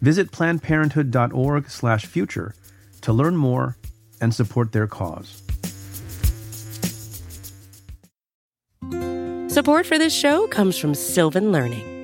Visit 0.00 0.30
plannedparenthood.org/future 0.30 2.54
to 3.00 3.12
learn 3.12 3.36
more 3.36 3.76
and 4.20 4.34
support 4.34 4.72
their 4.72 4.86
cause. 4.86 5.42
Support 9.48 9.86
for 9.86 9.96
this 9.96 10.12
show 10.12 10.46
comes 10.48 10.76
from 10.76 10.94
Sylvan 10.94 11.50
Learning. 11.50 11.94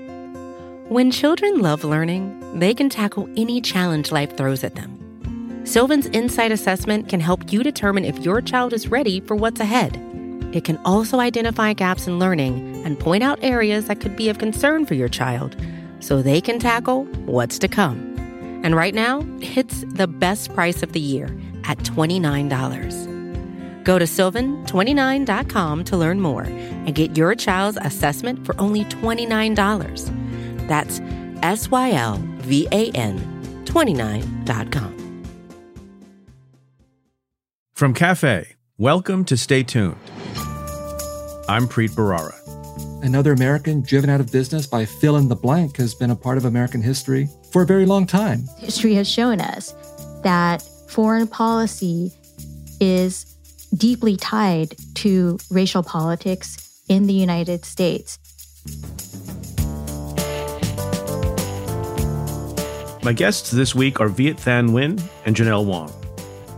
When 0.88 1.10
children 1.10 1.60
love 1.60 1.84
learning, 1.84 2.58
they 2.58 2.74
can 2.74 2.88
tackle 2.88 3.28
any 3.36 3.60
challenge 3.60 4.10
life 4.10 4.36
throws 4.36 4.64
at 4.64 4.74
them. 4.74 4.98
Sylvan's 5.64 6.06
Insight 6.08 6.50
Assessment 6.50 7.08
can 7.08 7.20
help 7.20 7.52
you 7.52 7.62
determine 7.62 8.04
if 8.04 8.18
your 8.18 8.40
child 8.40 8.72
is 8.72 8.88
ready 8.88 9.20
for 9.20 9.36
what's 9.36 9.60
ahead. 9.60 9.96
It 10.52 10.64
can 10.64 10.78
also 10.84 11.20
identify 11.20 11.72
gaps 11.72 12.06
in 12.06 12.18
learning 12.18 12.82
and 12.84 12.98
point 12.98 13.22
out 13.22 13.38
areas 13.42 13.86
that 13.86 14.00
could 14.00 14.16
be 14.16 14.28
of 14.28 14.38
concern 14.38 14.86
for 14.86 14.94
your 14.94 15.08
child 15.08 15.56
so 16.02 16.20
they 16.20 16.40
can 16.40 16.58
tackle 16.58 17.04
what's 17.24 17.58
to 17.60 17.68
come. 17.68 18.08
And 18.62 18.76
right 18.76 18.94
now, 18.94 19.24
it's 19.40 19.84
the 19.94 20.06
best 20.06 20.54
price 20.54 20.82
of 20.82 20.92
the 20.92 21.00
year 21.00 21.26
at 21.64 21.78
$29. 21.78 23.84
Go 23.84 23.98
to 23.98 24.04
sylvan29.com 24.04 25.84
to 25.84 25.96
learn 25.96 26.20
more 26.20 26.42
and 26.42 26.94
get 26.94 27.16
your 27.16 27.34
child's 27.34 27.78
assessment 27.80 28.44
for 28.44 28.60
only 28.60 28.84
$29. 28.84 30.68
That's 30.68 31.00
S 31.42 31.70
Y 31.70 31.92
L 31.92 32.20
V 32.38 32.68
A 32.70 32.90
N 32.90 33.18
29.com. 33.64 35.24
From 37.74 37.94
Cafe, 37.94 38.54
welcome 38.78 39.24
to 39.24 39.36
Stay 39.36 39.64
Tuned. 39.64 39.96
I'm 41.48 41.66
Preet 41.66 41.90
Bharara. 41.90 42.41
Another 43.02 43.32
American 43.32 43.80
driven 43.80 44.08
out 44.08 44.20
of 44.20 44.30
business 44.30 44.64
by 44.64 44.84
fill 44.84 45.16
in 45.16 45.26
the 45.26 45.34
blank 45.34 45.76
has 45.78 45.92
been 45.92 46.10
a 46.10 46.16
part 46.16 46.38
of 46.38 46.44
American 46.44 46.80
history 46.80 47.28
for 47.50 47.62
a 47.62 47.66
very 47.66 47.84
long 47.84 48.06
time. 48.06 48.44
History 48.58 48.94
has 48.94 49.08
shown 49.10 49.40
us 49.40 49.74
that 50.22 50.62
foreign 50.88 51.26
policy 51.26 52.12
is 52.80 53.24
deeply 53.76 54.16
tied 54.16 54.76
to 54.94 55.36
racial 55.50 55.82
politics 55.82 56.80
in 56.88 57.08
the 57.08 57.12
United 57.12 57.64
States. 57.64 58.20
My 63.02 63.12
guests 63.12 63.50
this 63.50 63.74
week 63.74 64.00
are 64.00 64.08
Viet 64.08 64.36
Thanh 64.36 64.70
Nguyen 64.70 65.02
and 65.26 65.34
Janelle 65.34 65.64
Wong. 65.64 65.88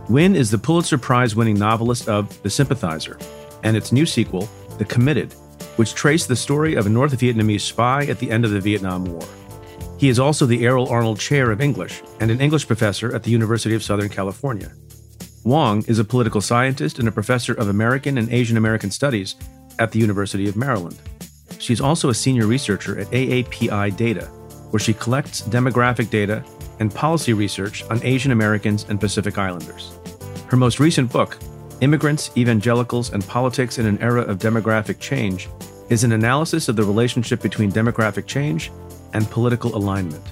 Nguyen 0.09 0.35
is 0.35 0.51
the 0.51 0.59
Pulitzer 0.59 0.99
Prize 0.99 1.35
winning 1.35 1.57
novelist 1.57 2.07
of 2.07 2.39
The 2.43 2.51
Sympathizer 2.51 3.17
and 3.63 3.75
its 3.75 3.91
new 3.91 4.05
sequel, 4.05 4.47
The 4.77 4.85
Committed, 4.85 5.33
which 5.75 5.93
traced 5.93 6.27
the 6.27 6.35
story 6.35 6.75
of 6.75 6.85
a 6.85 6.89
North 6.89 7.17
Vietnamese 7.17 7.61
spy 7.61 8.05
at 8.05 8.19
the 8.19 8.31
end 8.31 8.45
of 8.45 8.51
the 8.51 8.59
Vietnam 8.59 9.05
War. 9.05 9.27
He 9.97 10.09
is 10.09 10.19
also 10.19 10.45
the 10.45 10.63
Aerol 10.63 10.89
Arnold 10.89 11.19
Chair 11.19 11.51
of 11.51 11.61
English 11.61 12.01
and 12.19 12.29
an 12.29 12.41
English 12.41 12.67
professor 12.67 13.13
at 13.15 13.23
the 13.23 13.31
University 13.31 13.75
of 13.75 13.83
Southern 13.83 14.09
California. 14.09 14.71
Wong 15.43 15.85
is 15.87 15.99
a 15.99 16.03
political 16.03 16.41
scientist 16.41 16.99
and 16.99 17.07
a 17.07 17.11
professor 17.11 17.53
of 17.53 17.69
American 17.69 18.17
and 18.17 18.31
Asian 18.31 18.57
American 18.57 18.91
Studies 18.91 19.35
at 19.79 19.91
the 19.91 19.99
University 19.99 20.49
of 20.49 20.55
Maryland. 20.55 20.99
She 21.59 21.71
is 21.71 21.81
also 21.81 22.09
a 22.09 22.13
senior 22.13 22.47
researcher 22.47 22.99
at 22.99 23.07
AAPI 23.07 23.95
Data, 23.95 24.25
where 24.71 24.79
she 24.79 24.93
collects 24.93 25.41
demographic 25.43 26.09
data 26.09 26.43
and 26.79 26.93
policy 26.93 27.33
research 27.33 27.83
on 27.89 28.03
Asian 28.03 28.31
Americans 28.31 28.85
and 28.89 28.99
Pacific 28.99 29.37
Islanders. 29.37 29.97
Her 30.47 30.57
most 30.57 30.79
recent 30.79 31.11
book, 31.11 31.37
Immigrants, 31.81 32.31
Evangelicals, 32.37 33.11
and 33.11 33.25
Politics 33.27 33.77
in 33.77 33.85
an 33.85 33.99
Era 33.99 34.21
of 34.21 34.39
Demographic 34.39 34.99
Change, 34.99 35.49
is 35.89 36.03
an 36.03 36.11
analysis 36.11 36.67
of 36.67 36.75
the 36.75 36.83
relationship 36.83 37.41
between 37.41 37.71
demographic 37.71 38.25
change 38.25 38.71
and 39.13 39.29
political 39.29 39.75
alignment. 39.75 40.23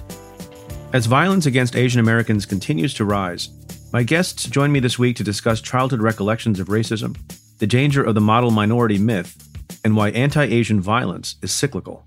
As 0.92 1.06
violence 1.06 1.46
against 1.46 1.76
Asian 1.76 2.00
Americans 2.00 2.46
continues 2.46 2.94
to 2.94 3.04
rise, 3.04 3.48
my 3.92 4.02
guests 4.02 4.44
join 4.44 4.72
me 4.72 4.80
this 4.80 4.98
week 4.98 5.16
to 5.16 5.24
discuss 5.24 5.60
childhood 5.60 6.02
recollections 6.02 6.58
of 6.58 6.68
racism, 6.68 7.16
the 7.58 7.66
danger 7.66 8.02
of 8.02 8.14
the 8.14 8.20
model 8.20 8.50
minority 8.50 8.98
myth, 8.98 9.36
and 9.84 9.96
why 9.96 10.10
anti 10.10 10.44
Asian 10.44 10.80
violence 10.80 11.36
is 11.42 11.52
cyclical. 11.52 12.04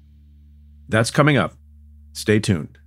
That's 0.90 1.12
coming 1.12 1.38
up. 1.38 1.54
Stay 2.14 2.40
tuned. 2.40 2.78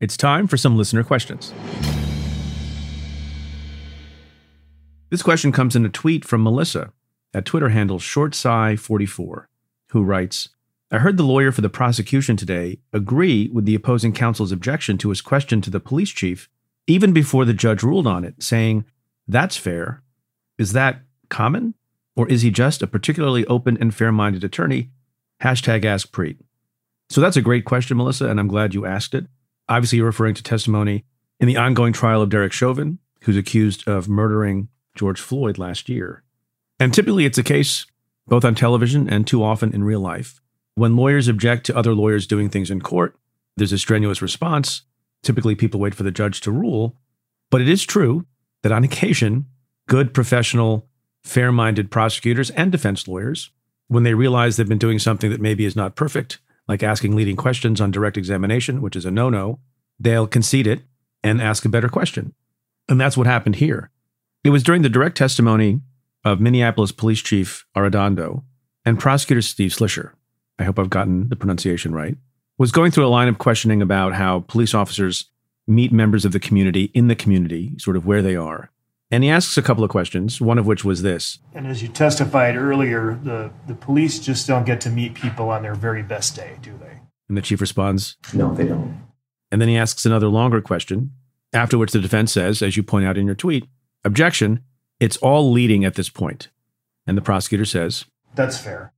It's 0.00 0.16
time 0.16 0.46
for 0.46 0.56
some 0.56 0.76
listener 0.76 1.02
questions. 1.02 1.52
This 5.10 5.22
question 5.22 5.52
comes 5.52 5.74
in 5.74 5.86
a 5.86 5.88
tweet 5.88 6.24
from 6.26 6.42
Melissa 6.42 6.92
at 7.32 7.46
Twitter 7.46 7.70
handle 7.70 7.98
ShortSci44, 7.98 9.46
who 9.90 10.02
writes 10.02 10.50
I 10.90 10.98
heard 10.98 11.16
the 11.16 11.22
lawyer 11.22 11.50
for 11.50 11.62
the 11.62 11.70
prosecution 11.70 12.36
today 12.36 12.80
agree 12.92 13.48
with 13.48 13.64
the 13.64 13.74
opposing 13.74 14.12
counsel's 14.12 14.52
objection 14.52 14.98
to 14.98 15.08
his 15.08 15.22
question 15.22 15.62
to 15.62 15.70
the 15.70 15.80
police 15.80 16.10
chief, 16.10 16.50
even 16.86 17.12
before 17.12 17.46
the 17.46 17.54
judge 17.54 17.82
ruled 17.82 18.06
on 18.06 18.24
it, 18.24 18.42
saying, 18.42 18.84
That's 19.26 19.56
fair. 19.56 20.02
Is 20.58 20.72
that 20.74 21.00
common? 21.30 21.74
Or 22.14 22.28
is 22.28 22.42
he 22.42 22.50
just 22.50 22.82
a 22.82 22.86
particularly 22.86 23.46
open 23.46 23.78
and 23.80 23.94
fair 23.94 24.12
minded 24.12 24.44
attorney? 24.44 24.90
Hashtag 25.42 25.84
Ask 25.86 26.10
Preet. 26.10 26.36
So 27.08 27.22
that's 27.22 27.36
a 27.36 27.42
great 27.42 27.64
question, 27.64 27.96
Melissa, 27.96 28.28
and 28.28 28.38
I'm 28.38 28.48
glad 28.48 28.74
you 28.74 28.84
asked 28.84 29.14
it. 29.14 29.26
Obviously, 29.70 29.98
you're 29.98 30.06
referring 30.06 30.34
to 30.34 30.42
testimony 30.42 31.04
in 31.40 31.48
the 31.48 31.56
ongoing 31.56 31.94
trial 31.94 32.20
of 32.20 32.28
Derek 32.28 32.52
Chauvin, 32.52 32.98
who's 33.22 33.36
accused 33.36 33.88
of 33.88 34.08
murdering 34.08 34.68
George 34.94 35.20
Floyd 35.20 35.58
last 35.58 35.88
year. 35.88 36.22
And 36.80 36.92
typically, 36.94 37.24
it's 37.24 37.38
a 37.38 37.42
case 37.42 37.86
both 38.26 38.44
on 38.44 38.54
television 38.54 39.08
and 39.08 39.26
too 39.26 39.42
often 39.42 39.72
in 39.72 39.84
real 39.84 40.00
life. 40.00 40.40
When 40.74 40.96
lawyers 40.96 41.28
object 41.28 41.66
to 41.66 41.76
other 41.76 41.94
lawyers 41.94 42.26
doing 42.26 42.50
things 42.50 42.70
in 42.70 42.80
court, 42.80 43.16
there's 43.56 43.72
a 43.72 43.78
strenuous 43.78 44.22
response. 44.22 44.82
Typically, 45.22 45.54
people 45.54 45.80
wait 45.80 45.94
for 45.94 46.02
the 46.04 46.10
judge 46.10 46.40
to 46.42 46.52
rule. 46.52 46.96
But 47.50 47.60
it 47.60 47.68
is 47.68 47.84
true 47.84 48.26
that 48.62 48.72
on 48.72 48.84
occasion, 48.84 49.46
good, 49.88 50.14
professional, 50.14 50.88
fair 51.24 51.50
minded 51.50 51.90
prosecutors 51.90 52.50
and 52.50 52.70
defense 52.70 53.08
lawyers, 53.08 53.50
when 53.88 54.02
they 54.02 54.14
realize 54.14 54.56
they've 54.56 54.68
been 54.68 54.78
doing 54.78 54.98
something 54.98 55.30
that 55.30 55.40
maybe 55.40 55.64
is 55.64 55.74
not 55.74 55.96
perfect, 55.96 56.38
like 56.68 56.82
asking 56.82 57.16
leading 57.16 57.36
questions 57.36 57.80
on 57.80 57.90
direct 57.90 58.16
examination, 58.16 58.82
which 58.82 58.94
is 58.94 59.04
a 59.04 59.10
no 59.10 59.30
no, 59.30 59.58
they'll 59.98 60.26
concede 60.26 60.66
it 60.66 60.82
and 61.22 61.40
ask 61.40 61.64
a 61.64 61.70
better 61.70 61.88
question. 61.88 62.34
And 62.88 63.00
that's 63.00 63.16
what 63.16 63.26
happened 63.26 63.56
here. 63.56 63.90
It 64.48 64.50
was 64.50 64.62
during 64.62 64.80
the 64.80 64.88
direct 64.88 65.18
testimony 65.18 65.82
of 66.24 66.40
Minneapolis 66.40 66.90
Police 66.90 67.20
Chief 67.20 67.66
Arradondo 67.76 68.44
and 68.82 68.98
Prosecutor 68.98 69.42
Steve 69.42 69.72
Schleicher. 69.72 70.12
I 70.58 70.64
hope 70.64 70.78
I've 70.78 70.88
gotten 70.88 71.28
the 71.28 71.36
pronunciation 71.36 71.94
right. 71.94 72.16
Was 72.56 72.72
going 72.72 72.90
through 72.90 73.06
a 73.06 73.12
line 73.12 73.28
of 73.28 73.36
questioning 73.36 73.82
about 73.82 74.14
how 74.14 74.46
police 74.48 74.72
officers 74.72 75.26
meet 75.66 75.92
members 75.92 76.24
of 76.24 76.32
the 76.32 76.40
community 76.40 76.84
in 76.94 77.08
the 77.08 77.14
community, 77.14 77.74
sort 77.76 77.94
of 77.94 78.06
where 78.06 78.22
they 78.22 78.36
are. 78.36 78.70
And 79.10 79.22
he 79.22 79.28
asks 79.28 79.58
a 79.58 79.62
couple 79.62 79.84
of 79.84 79.90
questions, 79.90 80.40
one 80.40 80.56
of 80.56 80.64
which 80.64 80.82
was 80.82 81.02
this. 81.02 81.40
And 81.52 81.66
as 81.66 81.82
you 81.82 81.88
testified 81.88 82.56
earlier, 82.56 83.20
the, 83.22 83.52
the 83.66 83.74
police 83.74 84.18
just 84.18 84.46
don't 84.46 84.64
get 84.64 84.80
to 84.80 84.88
meet 84.88 85.12
people 85.12 85.50
on 85.50 85.60
their 85.60 85.74
very 85.74 86.02
best 86.02 86.34
day, 86.34 86.56
do 86.62 86.72
they? 86.80 87.00
And 87.28 87.36
the 87.36 87.42
chief 87.42 87.60
responds, 87.60 88.16
No, 88.32 88.54
they 88.54 88.64
don't. 88.64 88.98
And 89.52 89.60
then 89.60 89.68
he 89.68 89.76
asks 89.76 90.06
another 90.06 90.28
longer 90.28 90.62
question, 90.62 91.12
after 91.52 91.76
which 91.76 91.92
the 91.92 92.00
defense 92.00 92.32
says, 92.32 92.62
as 92.62 92.78
you 92.78 92.82
point 92.82 93.04
out 93.04 93.18
in 93.18 93.26
your 93.26 93.34
tweet, 93.34 93.66
objection, 94.08 94.64
it's 94.98 95.16
all 95.18 95.52
leading 95.52 95.84
at 95.84 95.94
this 95.94 96.08
point. 96.08 96.48
And 97.06 97.16
the 97.16 97.22
prosecutor 97.22 97.64
says, 97.64 98.04
That's 98.34 98.58
fair. 98.58 98.92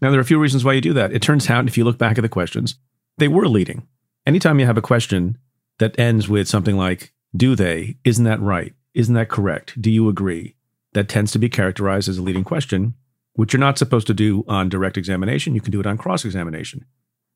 Now, 0.00 0.10
there 0.10 0.18
are 0.18 0.22
a 0.22 0.26
few 0.26 0.38
reasons 0.38 0.64
why 0.64 0.72
you 0.72 0.80
do 0.80 0.92
that. 0.94 1.12
It 1.12 1.22
turns 1.22 1.50
out, 1.50 1.66
if 1.66 1.76
you 1.76 1.84
look 1.84 1.98
back 1.98 2.18
at 2.18 2.22
the 2.22 2.28
questions, 2.28 2.76
they 3.18 3.28
were 3.28 3.48
leading. 3.48 3.86
Anytime 4.26 4.58
you 4.58 4.66
have 4.66 4.78
a 4.78 4.82
question 4.82 5.38
that 5.78 5.98
ends 5.98 6.28
with 6.28 6.48
something 6.48 6.76
like, 6.76 7.12
Do 7.36 7.54
they? 7.56 7.96
Isn't 8.04 8.24
that 8.24 8.40
right? 8.40 8.74
Isn't 8.94 9.14
that 9.14 9.28
correct? 9.28 9.80
Do 9.80 9.90
you 9.90 10.08
agree? 10.08 10.54
That 10.92 11.08
tends 11.08 11.32
to 11.32 11.38
be 11.38 11.48
characterized 11.48 12.08
as 12.08 12.18
a 12.18 12.22
leading 12.22 12.44
question, 12.44 12.94
which 13.34 13.52
you're 13.52 13.60
not 13.60 13.78
supposed 13.78 14.06
to 14.08 14.14
do 14.14 14.44
on 14.46 14.68
direct 14.68 14.98
examination. 14.98 15.54
You 15.54 15.60
can 15.60 15.72
do 15.72 15.80
it 15.80 15.86
on 15.86 15.98
cross 15.98 16.24
examination. 16.24 16.84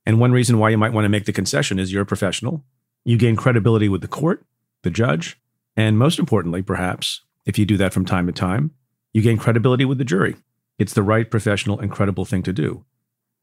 And 0.05 0.21
one 0.21 0.33
reason 0.33 0.59
why 0.59 0.71
you 0.71 0.79
might 0.79 0.93
want 0.93 1.05
to 1.05 1.09
make 1.11 1.25
the 1.25 1.33
concession 1.33 1.79
is 1.79 1.93
you're 1.93 2.03
a 2.03 2.07
professional. 2.07 2.65
You 3.05 3.17
gain 3.17 3.35
credibility 3.35 3.89
with 3.89 4.03
the 4.03 4.09
court, 4.09 4.45
the 4.83 4.91
judge, 4.91 5.41
and 5.77 5.99
most 5.99 6.19
importantly, 6.19 6.63
perhaps, 6.63 7.23
if 7.45 7.59
you 7.59 7.67
do 7.67 7.77
that 7.77 7.93
from 7.93 8.05
time 8.05 8.27
to 8.27 8.33
time, 8.33 8.73
you 9.13 9.23
gain 9.23 9.39
credibility 9.39 9.85
with 9.85 9.99
the 9.99 10.05
jury. 10.05 10.37
It's 10.79 10.95
the 10.95 11.03
right, 11.03 11.31
professional, 11.31 11.79
and 11.79 11.91
credible 11.91 12.25
thing 12.25 12.43
to 12.45 12.53
do. 12.53 12.85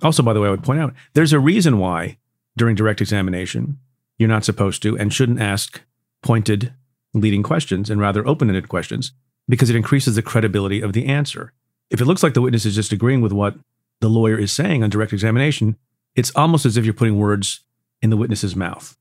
Also, 0.01 0.21
by 0.23 0.33
the 0.33 0.41
way, 0.41 0.47
I 0.47 0.51
would 0.51 0.63
point 0.63 0.79
out 0.79 0.93
there's 1.13 1.33
a 1.33 1.39
reason 1.39 1.79
why 1.79 2.17
during 2.55 2.75
direct 2.75 3.01
examination. 3.01 3.79
You're 4.17 4.29
not 4.29 4.45
supposed 4.45 4.81
to 4.83 4.97
and 4.97 5.13
shouldn't 5.13 5.41
ask 5.41 5.81
pointed, 6.21 6.73
leading 7.13 7.43
questions 7.43 7.89
and 7.89 7.99
rather 7.99 8.27
open 8.27 8.49
ended 8.49 8.69
questions 8.69 9.11
because 9.47 9.69
it 9.69 9.75
increases 9.75 10.15
the 10.15 10.21
credibility 10.21 10.81
of 10.81 10.93
the 10.93 11.05
answer. 11.05 11.53
If 11.89 12.01
it 12.01 12.05
looks 12.05 12.23
like 12.23 12.33
the 12.33 12.41
witness 12.41 12.65
is 12.65 12.75
just 12.75 12.93
agreeing 12.93 13.21
with 13.21 13.31
what 13.31 13.55
the 13.99 14.09
lawyer 14.09 14.37
is 14.37 14.51
saying 14.51 14.83
on 14.83 14.89
direct 14.89 15.13
examination, 15.13 15.77
it's 16.15 16.31
almost 16.35 16.65
as 16.65 16.77
if 16.77 16.85
you're 16.85 16.93
putting 16.93 17.17
words 17.17 17.61
in 18.01 18.09
the 18.09 18.17
witness's 18.17 18.55
mouth. 18.55 18.97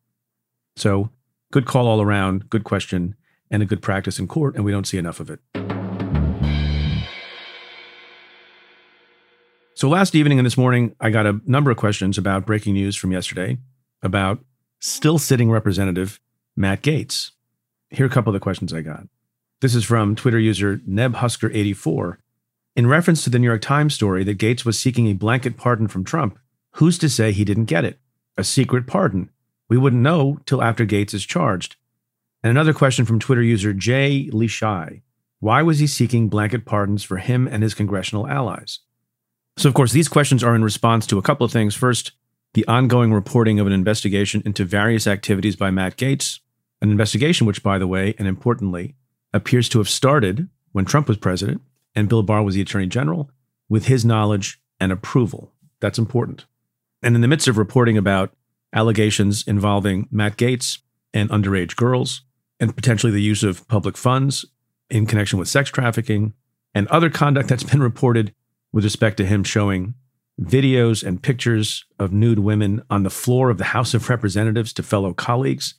So, 0.76 1.10
good 1.52 1.66
call 1.66 1.86
all 1.86 2.00
around, 2.00 2.50
good 2.50 2.64
question, 2.64 3.14
and 3.52 3.62
a 3.62 3.66
good 3.66 3.82
practice 3.82 4.18
in 4.18 4.26
court, 4.26 4.56
and 4.56 4.64
we 4.64 4.72
don't 4.72 4.86
see 4.86 4.98
enough 4.98 5.20
of 5.20 5.30
it. 5.30 5.38
So, 9.74 9.88
last 9.88 10.14
evening 10.14 10.38
and 10.38 10.46
this 10.46 10.56
morning, 10.56 10.96
I 11.00 11.10
got 11.10 11.26
a 11.26 11.40
number 11.46 11.70
of 11.70 11.76
questions 11.76 12.18
about 12.18 12.46
breaking 12.46 12.74
news 12.74 12.96
from 12.96 13.12
yesterday 13.12 13.58
about 14.02 14.44
still 14.80 15.18
sitting 15.18 15.50
representative 15.50 16.20
Matt 16.56 16.82
Gaetz. 16.82 17.30
Here 17.90 18.06
are 18.06 18.08
a 18.08 18.12
couple 18.12 18.30
of 18.30 18.34
the 18.34 18.40
questions 18.40 18.72
I 18.72 18.80
got. 18.80 19.06
This 19.60 19.74
is 19.74 19.84
from 19.84 20.16
Twitter 20.16 20.38
user 20.38 20.78
NebHusker84. 20.88 22.16
In 22.74 22.86
reference 22.86 23.22
to 23.24 23.30
the 23.30 23.38
New 23.38 23.46
York 23.46 23.60
Times 23.60 23.94
story 23.94 24.24
that 24.24 24.38
Gaetz 24.38 24.64
was 24.64 24.78
seeking 24.78 25.08
a 25.08 25.12
blanket 25.12 25.56
pardon 25.56 25.88
from 25.88 26.04
Trump, 26.04 26.38
who's 26.72 26.98
to 26.98 27.08
say 27.08 27.32
he 27.32 27.44
didn't 27.44 27.66
get 27.66 27.84
it? 27.84 27.98
A 28.36 28.44
secret 28.44 28.86
pardon. 28.86 29.30
We 29.68 29.78
wouldn't 29.78 30.02
know 30.02 30.38
till 30.46 30.62
after 30.62 30.86
Gaetz 30.86 31.12
is 31.12 31.24
charged. 31.24 31.76
And 32.42 32.50
another 32.50 32.74
question 32.74 33.04
from 33.04 33.20
Twitter 33.20 33.42
user 33.42 33.72
Jay 33.72 34.28
Lishai. 34.32 35.02
Why 35.38 35.62
was 35.62 35.78
he 35.78 35.86
seeking 35.86 36.28
blanket 36.28 36.64
pardons 36.64 37.02
for 37.02 37.16
him 37.16 37.48
and 37.48 37.62
his 37.62 37.74
congressional 37.74 38.26
allies? 38.26 38.80
So, 39.56 39.68
of 39.68 39.74
course, 39.74 39.92
these 39.92 40.08
questions 40.08 40.42
are 40.42 40.54
in 40.54 40.64
response 40.64 41.06
to 41.08 41.18
a 41.18 41.22
couple 41.22 41.44
of 41.44 41.52
things. 41.52 41.74
First, 41.74 42.12
the 42.54 42.66
ongoing 42.66 43.12
reporting 43.12 43.60
of 43.60 43.66
an 43.66 43.72
investigation 43.72 44.42
into 44.44 44.64
various 44.64 45.06
activities 45.06 45.56
by 45.56 45.70
Matt 45.70 45.96
Gaetz, 45.96 46.40
an 46.80 46.90
investigation 46.90 47.46
which, 47.46 47.62
by 47.62 47.78
the 47.78 47.86
way, 47.86 48.14
and 48.18 48.26
importantly, 48.26 48.94
appears 49.32 49.68
to 49.70 49.78
have 49.78 49.88
started 49.88 50.48
when 50.72 50.84
Trump 50.84 51.08
was 51.08 51.16
president 51.16 51.62
and 51.94 52.08
Bill 52.08 52.22
Barr 52.22 52.42
was 52.42 52.54
the 52.54 52.60
attorney 52.60 52.86
general 52.86 53.30
with 53.68 53.86
his 53.86 54.04
knowledge 54.04 54.60
and 54.80 54.90
approval. 54.90 55.52
That's 55.80 55.98
important. 55.98 56.44
And 57.02 57.14
in 57.14 57.20
the 57.20 57.28
midst 57.28 57.48
of 57.48 57.58
reporting 57.58 57.96
about 57.96 58.32
allegations 58.72 59.46
involving 59.46 60.08
Matt 60.10 60.36
Gaetz 60.36 60.78
and 61.12 61.28
underage 61.30 61.76
girls, 61.76 62.22
and 62.62 62.76
potentially 62.76 63.10
the 63.10 63.20
use 63.20 63.42
of 63.42 63.66
public 63.66 63.96
funds 63.96 64.44
in 64.88 65.04
connection 65.04 65.36
with 65.36 65.48
sex 65.48 65.68
trafficking, 65.68 66.32
and 66.76 66.86
other 66.88 67.10
conduct 67.10 67.48
that's 67.48 67.64
been 67.64 67.82
reported 67.82 68.32
with 68.72 68.84
respect 68.84 69.16
to 69.16 69.26
him 69.26 69.42
showing 69.42 69.94
videos 70.40 71.04
and 71.04 71.22
pictures 71.22 71.84
of 71.98 72.12
nude 72.12 72.38
women 72.38 72.80
on 72.88 73.02
the 73.02 73.10
floor 73.10 73.50
of 73.50 73.58
the 73.58 73.64
House 73.64 73.94
of 73.94 74.08
Representatives 74.08 74.72
to 74.72 74.82
fellow 74.84 75.12
colleagues. 75.12 75.74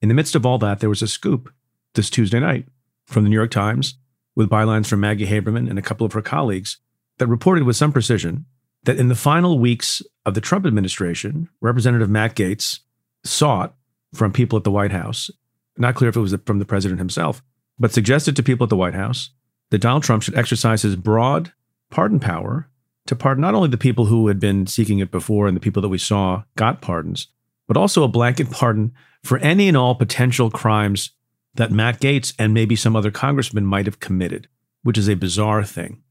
In 0.00 0.08
the 0.08 0.14
midst 0.14 0.36
of 0.36 0.46
all 0.46 0.56
that, 0.58 0.78
there 0.78 0.88
was 0.88 1.02
a 1.02 1.08
scoop 1.08 1.52
this 1.94 2.08
Tuesday 2.08 2.38
night 2.38 2.66
from 3.06 3.24
the 3.24 3.28
New 3.28 3.36
York 3.36 3.50
Times 3.50 3.94
with 4.36 4.48
bylines 4.48 4.86
from 4.86 5.00
Maggie 5.00 5.26
Haberman 5.26 5.68
and 5.68 5.80
a 5.80 5.82
couple 5.82 6.06
of 6.06 6.12
her 6.12 6.22
colleagues 6.22 6.78
that 7.18 7.26
reported 7.26 7.64
with 7.64 7.74
some 7.74 7.92
precision 7.92 8.46
that 8.84 8.98
in 8.98 9.08
the 9.08 9.16
final 9.16 9.58
weeks 9.58 10.00
of 10.24 10.34
the 10.34 10.40
Trump 10.40 10.64
administration, 10.64 11.48
Representative 11.60 12.08
Matt 12.08 12.36
Gaetz 12.36 12.78
sought 13.24 13.74
from 14.14 14.32
people 14.32 14.56
at 14.56 14.62
the 14.62 14.70
White 14.70 14.92
House, 14.92 15.28
not 15.76 15.94
clear 15.94 16.10
if 16.10 16.16
it 16.16 16.20
was 16.20 16.34
from 16.44 16.58
the 16.58 16.64
president 16.64 16.98
himself, 16.98 17.42
but 17.78 17.92
suggested 17.92 18.36
to 18.36 18.42
people 18.42 18.64
at 18.64 18.70
the 18.70 18.76
White 18.76 18.94
House 18.94 19.30
that 19.70 19.78
Donald 19.78 20.02
Trump 20.02 20.22
should 20.22 20.36
exercise 20.36 20.82
his 20.82 20.96
broad 20.96 21.52
pardon 21.90 22.20
power 22.20 22.68
to 23.06 23.16
pardon 23.16 23.42
not 23.42 23.54
only 23.54 23.68
the 23.68 23.78
people 23.78 24.06
who 24.06 24.28
had 24.28 24.38
been 24.38 24.66
seeking 24.66 24.98
it 24.98 25.10
before 25.10 25.48
and 25.48 25.56
the 25.56 25.60
people 25.60 25.82
that 25.82 25.88
we 25.88 25.98
saw 25.98 26.42
got 26.56 26.80
pardons, 26.80 27.28
but 27.66 27.76
also 27.76 28.02
a 28.02 28.08
blanket 28.08 28.50
pardon 28.50 28.92
for 29.22 29.38
any 29.38 29.68
and 29.68 29.76
all 29.76 29.94
potential 29.94 30.50
crimes 30.50 31.10
that 31.54 31.70
Matt 31.70 32.00
Gaetz 32.00 32.34
and 32.38 32.54
maybe 32.54 32.76
some 32.76 32.94
other 32.94 33.10
congressman 33.10 33.66
might 33.66 33.86
have 33.86 34.00
committed, 34.00 34.48
which 34.82 34.98
is 34.98 35.08
a 35.08 35.16
bizarre 35.16 35.64
thing. 35.64 36.02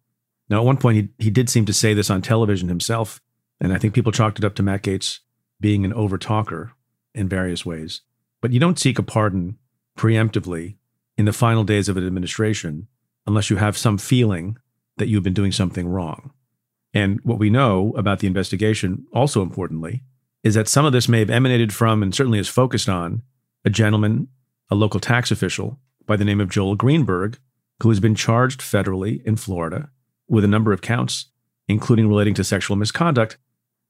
Now, 0.50 0.60
at 0.60 0.66
one 0.66 0.78
point, 0.78 0.98
he, 0.98 1.26
he 1.26 1.30
did 1.30 1.50
seem 1.50 1.66
to 1.66 1.74
say 1.74 1.94
this 1.94 2.10
on 2.10 2.22
television 2.22 2.70
himself, 2.70 3.22
and 3.62 3.72
I 3.72 3.78
think 3.78 3.94
people 3.94 4.12
chalked 4.12 4.40
it 4.40 4.46
up 4.46 4.56
to 4.56 4.64
Matt 4.64 4.84
Gaetz 4.84 5.20
being 5.62 5.86
an 5.86 5.94
overtalker 5.94 6.72
in 7.14 7.30
various 7.30 7.66
ways. 7.66 8.02
But 8.42 8.52
you 8.54 8.60
don't 8.60 8.80
seek 8.80 9.00
a 9.00 9.04
pardon 9.04 9.58
preemptively 9.98 10.78
in 11.18 11.26
the 11.26 11.34
final 11.34 11.64
days 11.64 11.90
of 11.90 11.98
an 11.98 12.06
administration 12.06 12.88
unless 13.28 13.50
you 13.50 13.58
have 13.58 13.78
some 13.78 13.98
feeling 13.98 14.58
that 14.98 15.08
you've 15.08 15.24
been 15.24 15.34
doing 15.34 15.52
something 15.52 15.88
wrong. 15.88 16.32
And 16.94 17.20
what 17.24 17.40
we 17.40 17.50
know 17.50 17.94
about 17.96 18.20
the 18.20 18.28
investigation, 18.28 19.06
also 19.14 19.42
importantly, 19.42 20.04
is 20.44 20.56
that 20.56 20.68
some 20.68 20.86
of 20.86 20.94
this 20.94 21.10
may 21.10 21.20
have 21.20 21.30
emanated 21.30 21.74
from 21.74 22.02
and 22.02 22.16
certainly 22.16 22.40
is 22.40 22.48
focused 22.48 22.90
on 22.90 23.22
a 23.66 23.70
gentleman 23.70 24.28
a 24.70 24.76
local 24.76 25.00
tax 25.00 25.32
official 25.32 25.80
by 26.06 26.16
the 26.16 26.26
name 26.26 26.40
of 26.40 26.50
Joel 26.50 26.76
Greenberg, 26.76 27.40
who 27.82 27.90
has 27.90 28.00
been 28.00 28.16
charged 28.16 28.62
federally 28.62 29.24
in 29.26 29.36
Florida 29.36 29.90
with 30.28 30.44
a 30.44 30.48
number 30.48 30.72
of 30.72 30.82
counts, 30.82 31.26
including 31.68 32.08
relating 32.08 32.34
to 32.36 32.44
sexual 32.44 32.78
misconduct. 32.78 33.38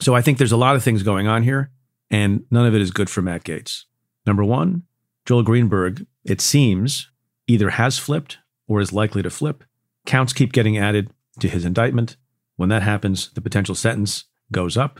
So 0.02 0.16
I 0.16 0.22
think 0.22 0.38
there's 0.38 0.52
a 0.52 0.58
lot 0.58 0.76
of 0.76 0.84
things 0.84 1.04
going 1.04 1.28
on 1.28 1.44
here, 1.44 1.72
and 2.10 2.46
none 2.50 2.66
of 2.66 2.74
it 2.74 2.82
is 2.82 2.92
good 2.92 3.10
for 3.10 3.22
Matt 3.22 3.44
Gaetz. 3.44 3.86
Number 4.26 4.44
one, 4.44 4.84
Joel 5.26 5.44
Greenberg, 5.44 6.06
it 6.24 6.42
seems, 6.42 7.10
either 7.48 7.72
has 7.72 7.98
flipped 7.98 8.38
or 8.68 8.82
is 8.82 8.94
likely 8.94 9.22
to 9.24 9.30
flip. 9.30 9.64
Counts 10.06 10.34
keep 10.34 10.52
getting 10.52 10.78
added 10.78 11.12
to 11.40 11.48
his 11.48 11.66
indictment. 11.66 12.18
When 12.56 12.70
that 12.70 12.84
happens, 12.84 13.32
the 13.34 13.42
potential 13.42 13.76
sentence 13.76 14.26
goes 14.52 14.78
up. 14.78 15.00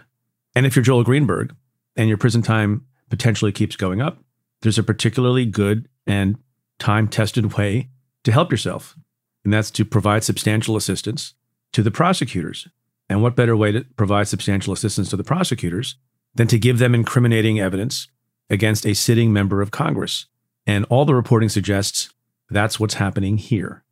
And 0.56 0.66
if 0.66 0.76
you're 0.76 0.84
Joel 0.84 1.04
Greenberg 1.04 1.56
and 1.96 2.10
your 2.10 2.18
prison 2.18 2.42
time 2.42 2.86
potentially 3.10 3.52
keeps 3.52 3.76
going 3.76 4.02
up, 4.02 4.24
there's 4.62 4.78
a 4.78 4.84
particularly 4.84 5.46
good 5.46 5.88
and 6.06 6.38
time 6.80 7.08
tested 7.08 7.54
way 7.54 7.90
to 8.24 8.32
help 8.32 8.52
yourself, 8.52 8.96
and 9.44 9.54
that's 9.54 9.72
to 9.72 9.86
provide 9.86 10.24
substantial 10.24 10.76
assistance 10.76 11.34
to 11.72 11.82
the 11.82 11.92
prosecutors. 11.92 12.68
And 13.10 13.24
what 13.24 13.36
better 13.36 13.58
way 13.58 13.72
to 13.72 13.86
provide 13.96 14.28
substantial 14.28 14.74
assistance 14.74 15.10
to 15.10 15.18
the 15.18 15.24
prosecutors 15.24 15.96
than 16.36 16.48
to 16.48 16.60
give 16.60 16.78
them 16.78 16.94
incriminating 16.94 17.60
evidence 17.60 18.08
against 18.50 18.86
a 18.86 18.94
sitting 18.94 19.32
member 19.34 19.62
of 19.62 19.72
Congress? 19.72 20.26
And 20.66 20.86
all 20.86 21.06
the 21.06 21.16
reporting 21.16 21.50
suggests 21.50 22.14
that's 22.50 22.80
what's 22.80 22.96
happening 22.96 23.38
here. 23.38 23.84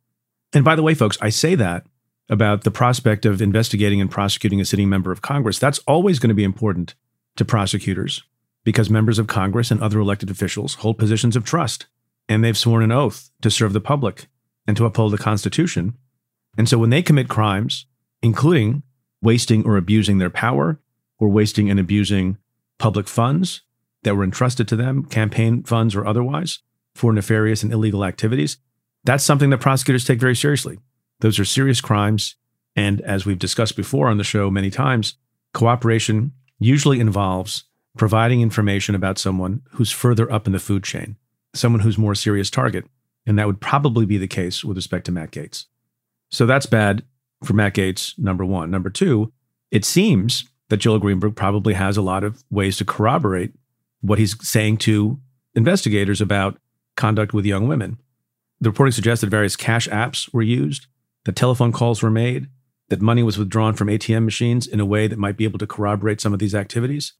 And 0.52 0.64
by 0.64 0.74
the 0.74 0.82
way, 0.82 0.94
folks, 0.94 1.18
I 1.20 1.28
say 1.28 1.54
that 1.54 1.86
about 2.28 2.64
the 2.64 2.70
prospect 2.70 3.24
of 3.24 3.40
investigating 3.40 4.00
and 4.00 4.10
prosecuting 4.10 4.60
a 4.60 4.64
sitting 4.64 4.88
member 4.88 5.12
of 5.12 5.22
Congress. 5.22 5.58
That's 5.58 5.78
always 5.80 6.18
going 6.18 6.28
to 6.28 6.34
be 6.34 6.44
important 6.44 6.94
to 7.36 7.44
prosecutors 7.44 8.22
because 8.64 8.90
members 8.90 9.18
of 9.18 9.26
Congress 9.26 9.70
and 9.70 9.80
other 9.80 9.98
elected 9.98 10.30
officials 10.30 10.74
hold 10.74 10.98
positions 10.98 11.36
of 11.36 11.44
trust, 11.44 11.86
and 12.28 12.44
they've 12.44 12.58
sworn 12.58 12.82
an 12.82 12.92
oath 12.92 13.30
to 13.40 13.50
serve 13.50 13.72
the 13.72 13.80
public 13.80 14.26
and 14.66 14.76
to 14.76 14.84
uphold 14.84 15.12
the 15.12 15.18
Constitution. 15.18 15.96
And 16.58 16.68
so 16.68 16.76
when 16.76 16.90
they 16.90 17.02
commit 17.02 17.28
crimes, 17.28 17.86
including 18.22 18.82
wasting 19.22 19.64
or 19.64 19.76
abusing 19.76 20.18
their 20.18 20.30
power, 20.30 20.78
or 21.18 21.28
wasting 21.28 21.70
and 21.70 21.80
abusing 21.80 22.36
public 22.78 23.08
funds 23.08 23.62
that 24.02 24.16
were 24.16 24.24
entrusted 24.24 24.68
to 24.68 24.76
them, 24.76 25.04
campaign 25.04 25.62
funds 25.64 25.94
or 25.94 26.06
otherwise, 26.06 26.60
for 26.94 27.12
nefarious 27.12 27.62
and 27.62 27.72
illegal 27.72 28.04
activities, 28.04 28.58
that's 29.04 29.24
something 29.24 29.50
that 29.50 29.60
prosecutors 29.60 30.04
take 30.04 30.20
very 30.20 30.36
seriously. 30.36 30.78
Those 31.20 31.38
are 31.38 31.44
serious 31.44 31.80
crimes. 31.80 32.36
And 32.76 33.00
as 33.00 33.26
we've 33.26 33.38
discussed 33.38 33.76
before 33.76 34.08
on 34.08 34.18
the 34.18 34.24
show 34.24 34.50
many 34.50 34.70
times, 34.70 35.14
cooperation 35.52 36.32
usually 36.58 37.00
involves 37.00 37.64
providing 37.96 38.40
information 38.40 38.94
about 38.94 39.18
someone 39.18 39.62
who's 39.72 39.90
further 39.90 40.30
up 40.32 40.46
in 40.46 40.52
the 40.52 40.58
food 40.58 40.84
chain, 40.84 41.16
someone 41.54 41.80
who's 41.80 41.98
more 41.98 42.14
serious 42.14 42.50
target. 42.50 42.84
And 43.26 43.38
that 43.38 43.46
would 43.46 43.60
probably 43.60 44.06
be 44.06 44.18
the 44.18 44.28
case 44.28 44.64
with 44.64 44.76
respect 44.76 45.06
to 45.06 45.12
Matt 45.12 45.32
Gaetz. 45.32 45.66
So 46.30 46.46
that's 46.46 46.66
bad 46.66 47.02
for 47.44 47.52
Matt 47.52 47.74
Gaetz, 47.74 48.18
number 48.18 48.44
one. 48.44 48.70
Number 48.70 48.90
two, 48.90 49.32
it 49.70 49.84
seems 49.84 50.44
that 50.68 50.78
Joel 50.78 50.98
Greenberg 50.98 51.36
probably 51.36 51.74
has 51.74 51.96
a 51.96 52.02
lot 52.02 52.24
of 52.24 52.44
ways 52.50 52.76
to 52.78 52.84
corroborate 52.84 53.52
what 54.00 54.18
he's 54.18 54.36
saying 54.46 54.78
to 54.78 55.18
investigators 55.54 56.20
about 56.20 56.58
conduct 56.96 57.32
with 57.32 57.46
young 57.46 57.68
women. 57.68 57.98
The 58.60 58.70
reporting 58.70 58.92
suggests 58.92 59.20
that 59.20 59.30
various 59.30 59.56
cash 59.56 59.88
apps 59.88 60.32
were 60.32 60.42
used, 60.42 60.86
that 61.24 61.36
telephone 61.36 61.72
calls 61.72 62.02
were 62.02 62.10
made, 62.10 62.48
that 62.88 63.00
money 63.00 63.22
was 63.22 63.38
withdrawn 63.38 63.74
from 63.74 63.88
ATM 63.88 64.24
machines 64.24 64.66
in 64.66 64.80
a 64.80 64.86
way 64.86 65.06
that 65.06 65.18
might 65.18 65.36
be 65.36 65.44
able 65.44 65.58
to 65.58 65.66
corroborate 65.66 66.20
some 66.20 66.32
of 66.32 66.38
these 66.38 66.54
activities. 66.54 67.12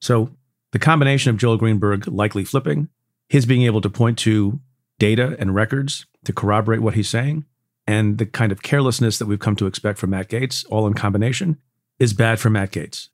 So 0.00 0.30
the 0.72 0.78
combination 0.78 1.30
of 1.30 1.36
Joel 1.36 1.56
Greenberg 1.56 2.06
likely 2.06 2.44
flipping, 2.44 2.88
his 3.28 3.46
being 3.46 3.62
able 3.62 3.80
to 3.80 3.90
point 3.90 4.18
to 4.18 4.60
data 4.98 5.36
and 5.38 5.54
records 5.54 6.06
to 6.24 6.32
corroborate 6.32 6.80
what 6.80 6.94
he's 6.94 7.08
saying, 7.08 7.44
and 7.86 8.18
the 8.18 8.26
kind 8.26 8.52
of 8.52 8.62
carelessness 8.62 9.18
that 9.18 9.26
we've 9.26 9.38
come 9.38 9.56
to 9.56 9.66
expect 9.66 9.98
from 9.98 10.10
Matt 10.10 10.28
Gaetz, 10.28 10.64
all 10.70 10.86
in 10.86 10.94
combination, 10.94 11.58
is 11.98 12.12
bad 12.12 12.38
for 12.38 12.50
Matt 12.50 12.72
Gaetz. 12.72 13.08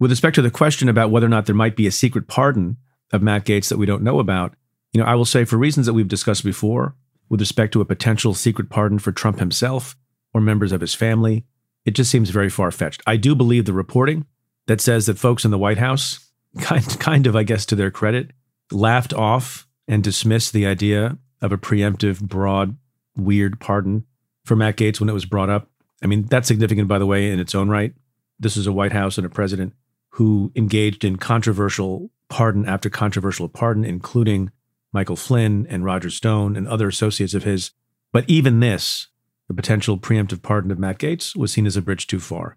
With 0.00 0.10
respect 0.10 0.34
to 0.36 0.42
the 0.42 0.50
question 0.50 0.88
about 0.88 1.10
whether 1.10 1.26
or 1.26 1.30
not 1.30 1.46
there 1.46 1.54
might 1.54 1.76
be 1.76 1.86
a 1.86 1.92
secret 1.92 2.26
pardon 2.26 2.76
of 3.12 3.22
Matt 3.22 3.44
Gaetz 3.44 3.68
that 3.68 3.78
we 3.78 3.86
don't 3.86 4.02
know 4.02 4.18
about, 4.18 4.54
you 4.92 5.00
know, 5.00 5.06
I 5.06 5.14
will 5.14 5.24
say 5.24 5.44
for 5.44 5.56
reasons 5.56 5.86
that 5.86 5.92
we've 5.92 6.08
discussed 6.08 6.44
before, 6.44 6.94
with 7.28 7.40
respect 7.40 7.72
to 7.72 7.80
a 7.80 7.86
potential 7.86 8.34
secret 8.34 8.68
pardon 8.68 8.98
for 8.98 9.12
Trump 9.12 9.38
himself 9.38 9.96
or 10.32 10.40
members 10.40 10.72
of 10.72 10.80
his 10.80 10.94
family, 10.94 11.44
it 11.84 11.92
just 11.92 12.10
seems 12.10 12.30
very 12.30 12.50
far 12.50 12.70
fetched. 12.70 13.02
I 13.06 13.16
do 13.16 13.34
believe 13.34 13.64
the 13.64 13.72
reporting 13.72 14.26
that 14.66 14.80
says 14.80 15.06
that 15.06 15.18
folks 15.18 15.44
in 15.44 15.50
the 15.50 15.58
White 15.58 15.78
House 15.78 16.30
kind, 16.60 16.84
kind 17.00 17.26
of, 17.26 17.36
I 17.36 17.42
guess, 17.42 17.66
to 17.66 17.76
their 17.76 17.90
credit, 17.90 18.30
laughed 18.70 19.12
off 19.12 19.66
and 19.86 20.02
dismissed 20.02 20.52
the 20.52 20.66
idea 20.66 21.18
of 21.40 21.52
a 21.52 21.58
preemptive, 21.58 22.20
broad, 22.20 22.76
weird 23.16 23.60
pardon 23.60 24.04
for 24.44 24.56
Matt 24.56 24.76
Gaetz 24.76 25.00
when 25.00 25.08
it 25.08 25.14
was 25.14 25.26
brought 25.26 25.50
up. 25.50 25.68
I 26.02 26.06
mean, 26.06 26.24
that's 26.24 26.48
significant, 26.48 26.88
by 26.88 26.98
the 26.98 27.06
way, 27.06 27.30
in 27.30 27.38
its 27.38 27.54
own 27.54 27.68
right. 27.68 27.94
This 28.38 28.56
is 28.56 28.66
a 28.66 28.72
White 28.72 28.92
House 28.92 29.18
and 29.18 29.26
a 29.26 29.30
president 29.30 29.74
who 30.14 30.52
engaged 30.54 31.04
in 31.04 31.16
controversial 31.16 32.08
pardon 32.28 32.64
after 32.66 32.88
controversial 32.88 33.48
pardon, 33.48 33.84
including 33.84 34.52
Michael 34.92 35.16
Flynn 35.16 35.66
and 35.68 35.84
Roger 35.84 36.08
Stone 36.08 36.54
and 36.56 36.68
other 36.68 36.86
associates 36.86 37.34
of 37.34 37.42
his. 37.42 37.72
But 38.12 38.24
even 38.28 38.60
this, 38.60 39.08
the 39.48 39.54
potential 39.54 39.98
preemptive 39.98 40.40
pardon 40.40 40.70
of 40.70 40.78
Matt 40.78 40.98
Gaetz, 40.98 41.34
was 41.34 41.50
seen 41.50 41.66
as 41.66 41.76
a 41.76 41.82
bridge 41.82 42.06
too 42.06 42.20
far. 42.20 42.56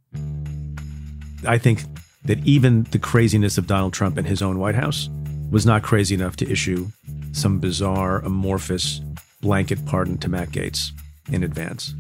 I 1.48 1.58
think 1.58 1.82
that 2.26 2.46
even 2.46 2.84
the 2.92 3.00
craziness 3.00 3.58
of 3.58 3.66
Donald 3.66 3.94
Trump 3.94 4.20
and 4.20 4.28
his 4.28 4.44
own 4.44 4.60
White 4.60 4.76
House 4.76 5.10
was 5.50 5.66
not 5.66 5.82
crazy 5.82 6.14
enough 6.14 6.36
to 6.36 6.52
issue 6.52 6.88
some 7.32 7.58
bizarre, 7.58 8.20
amorphous 8.20 9.02
blanket 9.42 9.84
pardon 9.88 10.20
to 10.20 10.30
Matt 10.30 10.50
Gaetz 10.50 10.92
in 11.32 11.44
advance. 11.44 11.96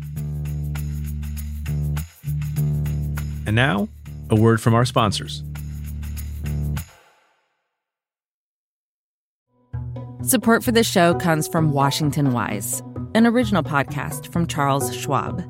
And 3.47 3.55
now, 3.55 3.87
a 4.29 4.35
word 4.35 4.61
from 4.61 4.73
our 4.73 4.85
sponsors. 4.85 5.43
Support 10.23 10.63
for 10.63 10.71
this 10.71 10.89
show 10.89 11.13
comes 11.13 11.47
from 11.47 11.71
Washington 11.71 12.33
Wise, 12.33 12.81
an 13.15 13.25
original 13.25 13.63
podcast 13.63 14.31
from 14.33 14.45
Charles 14.45 14.93
Schwab. 14.93 15.41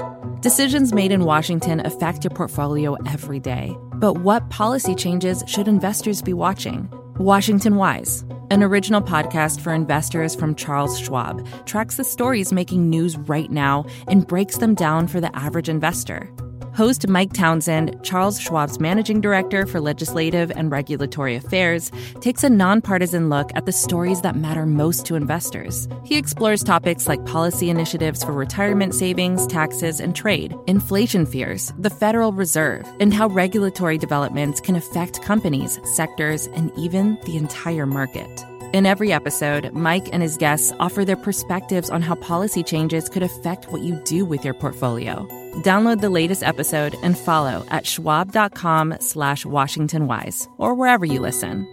Decisions 0.41 0.93
made 0.93 1.11
in 1.11 1.23
Washington 1.23 1.83
affect 1.83 2.23
your 2.23 2.31
portfolio 2.31 2.93
every 3.07 3.39
day. 3.39 3.75
But 3.95 4.19
what 4.19 4.47
policy 4.51 4.93
changes 4.93 5.43
should 5.47 5.67
investors 5.67 6.21
be 6.21 6.33
watching? 6.33 6.87
Washington 7.17 7.77
Wise, 7.77 8.23
an 8.51 8.61
original 8.61 9.01
podcast 9.01 9.59
for 9.61 9.73
investors 9.73 10.35
from 10.35 10.53
Charles 10.53 10.99
Schwab, 10.99 11.47
tracks 11.65 11.97
the 11.97 12.03
stories 12.03 12.53
making 12.53 12.87
news 12.87 13.17
right 13.17 13.49
now 13.49 13.85
and 14.07 14.27
breaks 14.27 14.57
them 14.57 14.75
down 14.75 15.07
for 15.07 15.19
the 15.19 15.35
average 15.35 15.69
investor. 15.69 16.29
Host 16.77 17.07
Mike 17.07 17.33
Townsend, 17.33 17.97
Charles 18.03 18.39
Schwab's 18.39 18.79
managing 18.79 19.19
director 19.19 19.65
for 19.65 19.81
legislative 19.81 20.51
and 20.51 20.69
regulatory 20.69 21.35
affairs, 21.35 21.91
takes 22.21 22.43
a 22.43 22.51
nonpartisan 22.51 23.29
look 23.29 23.49
at 23.55 23.65
the 23.65 23.71
stories 23.71 24.21
that 24.21 24.35
matter 24.35 24.63
most 24.63 25.03
to 25.07 25.15
investors. 25.15 25.87
He 26.03 26.17
explores 26.17 26.63
topics 26.63 27.07
like 27.07 27.25
policy 27.25 27.71
initiatives 27.71 28.23
for 28.23 28.31
retirement 28.31 28.93
savings, 28.93 29.47
taxes, 29.47 29.99
and 29.99 30.15
trade, 30.15 30.55
inflation 30.67 31.25
fears, 31.25 31.73
the 31.79 31.89
Federal 31.89 32.31
Reserve, 32.31 32.87
and 32.99 33.11
how 33.11 33.27
regulatory 33.29 33.97
developments 33.97 34.61
can 34.61 34.75
affect 34.75 35.23
companies, 35.23 35.79
sectors, 35.95 36.45
and 36.45 36.71
even 36.77 37.17
the 37.25 37.37
entire 37.37 37.87
market. 37.87 38.45
In 38.73 38.85
every 38.85 39.13
episode, 39.13 39.71
Mike 39.71 40.09
and 40.11 40.21
his 40.21 40.35
guests 40.35 40.73
offer 40.77 41.05
their 41.05 41.15
perspectives 41.15 41.89
on 41.89 42.01
how 42.01 42.15
policy 42.15 42.63
changes 42.63 43.07
could 43.07 43.23
affect 43.23 43.71
what 43.71 43.81
you 43.81 43.95
do 44.03 44.25
with 44.25 44.43
your 44.43 44.53
portfolio. 44.53 45.25
Download 45.63 46.01
the 46.01 46.09
latest 46.09 46.43
episode 46.43 46.93
and 47.01 47.17
follow 47.17 47.65
at 47.69 47.85
schwab.com 47.87 48.97
slash 48.99 49.45
washingtonwise 49.45 50.49
or 50.57 50.73
wherever 50.73 51.05
you 51.05 51.21
listen. 51.21 51.65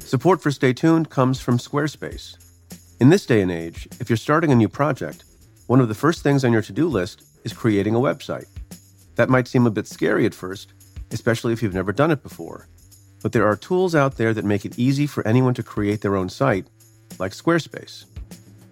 Support 0.00 0.42
for 0.42 0.50
Stay 0.50 0.74
Tuned 0.74 1.08
comes 1.08 1.40
from 1.40 1.56
Squarespace. 1.56 2.36
In 3.00 3.08
this 3.08 3.24
day 3.24 3.40
and 3.40 3.50
age, 3.50 3.88
if 3.98 4.10
you're 4.10 4.18
starting 4.18 4.52
a 4.52 4.54
new 4.54 4.68
project, 4.68 5.24
one 5.68 5.80
of 5.80 5.88
the 5.88 5.94
first 5.94 6.22
things 6.22 6.44
on 6.44 6.52
your 6.52 6.60
to-do 6.60 6.86
list 6.86 7.22
is 7.44 7.54
creating 7.54 7.94
a 7.94 7.98
website. 7.98 8.46
That 9.14 9.30
might 9.30 9.48
seem 9.48 9.66
a 9.66 9.70
bit 9.70 9.86
scary 9.86 10.26
at 10.26 10.34
first, 10.34 10.74
especially 11.12 11.54
if 11.54 11.62
you've 11.62 11.72
never 11.72 11.92
done 11.92 12.10
it 12.10 12.22
before. 12.22 12.68
But 13.22 13.32
there 13.32 13.46
are 13.46 13.56
tools 13.56 13.94
out 13.94 14.16
there 14.16 14.34
that 14.34 14.44
make 14.44 14.64
it 14.64 14.78
easy 14.78 15.06
for 15.06 15.26
anyone 15.26 15.54
to 15.54 15.62
create 15.62 16.00
their 16.00 16.16
own 16.16 16.28
site, 16.28 16.66
like 17.18 17.32
Squarespace. 17.32 18.04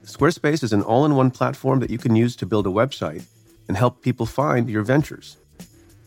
Squarespace 0.04 0.64
is 0.64 0.72
an 0.72 0.82
all 0.82 1.04
in 1.04 1.14
one 1.14 1.30
platform 1.30 1.78
that 1.80 1.90
you 1.90 1.98
can 1.98 2.16
use 2.16 2.34
to 2.36 2.46
build 2.46 2.66
a 2.66 2.70
website 2.70 3.24
and 3.68 3.76
help 3.76 4.02
people 4.02 4.26
find 4.26 4.68
your 4.68 4.82
ventures. 4.82 5.36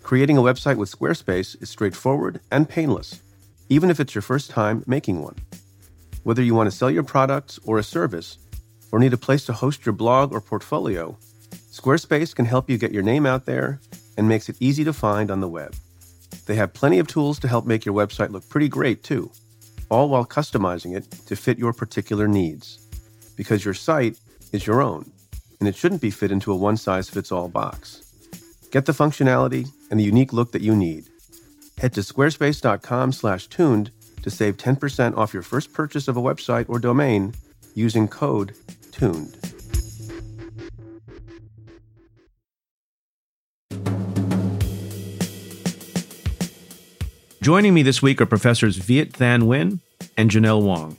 Creating 0.02 0.38
a 0.38 0.42
website 0.42 0.76
with 0.76 0.92
Squarespace 0.92 1.62
is 1.62 1.70
straightforward 1.70 2.42
and 2.52 2.68
painless, 2.68 3.22
even 3.70 3.90
if 3.90 4.02
it's 4.02 4.14
your 4.14 4.22
first 4.22 4.50
time 4.50 4.84
making 4.86 5.22
one. 5.22 5.38
Whether 6.24 6.44
you 6.44 6.54
want 6.54 6.70
to 6.70 6.76
sell 6.76 6.92
your 6.92 7.04
products 7.04 7.60
or 7.66 7.78
a 7.80 7.84
service, 7.84 8.38
or 8.92 9.00
need 9.00 9.14
a 9.14 9.18
place 9.18 9.46
to 9.46 9.54
host 9.54 9.86
your 9.86 9.94
blog 9.94 10.34
or 10.34 10.42
portfolio, 10.42 11.18
Squarespace 11.72 12.36
can 12.36 12.46
help 12.46 12.70
you 12.70 12.78
get 12.78 12.92
your 12.92 13.02
name 13.02 13.26
out 13.26 13.46
there 13.46 13.80
and 14.18 14.30
makes 14.30 14.50
it 14.50 14.58
easy 14.60 14.84
to 14.84 14.94
find 14.94 15.32
on 15.32 15.40
the 15.40 15.48
web. 15.48 15.74
They 16.46 16.56
have 16.56 16.74
plenty 16.74 17.00
of 17.00 17.08
tools 17.08 17.40
to 17.40 17.48
help 17.48 17.66
make 17.66 17.86
your 17.86 17.96
website 17.96 18.32
look 18.32 18.48
pretty 18.50 18.68
great, 18.68 19.04
too, 19.04 19.32
all 19.90 20.10
while 20.10 20.26
customizing 20.26 20.96
it 20.96 21.10
to 21.28 21.36
fit 21.36 21.58
your 21.58 21.74
particular 21.74 22.28
needs. 22.28 22.80
Because 23.36 23.64
your 23.64 23.74
site 23.74 24.20
is 24.52 24.68
your 24.68 24.82
own, 24.82 25.12
and 25.60 25.70
it 25.70 25.76
shouldn't 25.76 26.02
be 26.02 26.12
fit 26.12 26.32
into 26.32 26.52
a 26.52 26.56
one 26.56 26.78
size 26.78 27.10
fits 27.10 27.32
all 27.32 27.48
box. 27.48 28.04
Get 28.72 28.86
the 28.86 28.92
functionality 28.92 29.70
and 29.90 30.00
the 30.00 30.04
unique 30.04 30.34
look 30.34 30.52
that 30.52 30.62
you 30.62 30.76
need. 30.76 31.06
Head 31.78 31.94
to 31.94 32.02
squarespace.com/tuned 32.02 33.92
to 34.22 34.30
save 34.30 34.58
10% 34.58 35.18
off 35.18 35.34
your 35.34 35.44
first 35.44 35.74
purchase 35.74 36.08
of 36.08 36.18
a 36.18 36.22
website 36.22 36.66
or 36.68 36.80
domain 36.80 37.34
using 37.76 38.08
code 38.08 38.56
TUNED. 38.92 39.53
Joining 47.44 47.74
me 47.74 47.84
this 47.84 48.02
week 48.02 48.22
are 48.22 48.26
professors 48.26 48.78
Viet 48.78 49.12
Thanh 49.12 49.42
Nguyen 49.42 49.80
and 50.16 50.32
Janelle 50.32 50.62
Wong. 50.62 50.96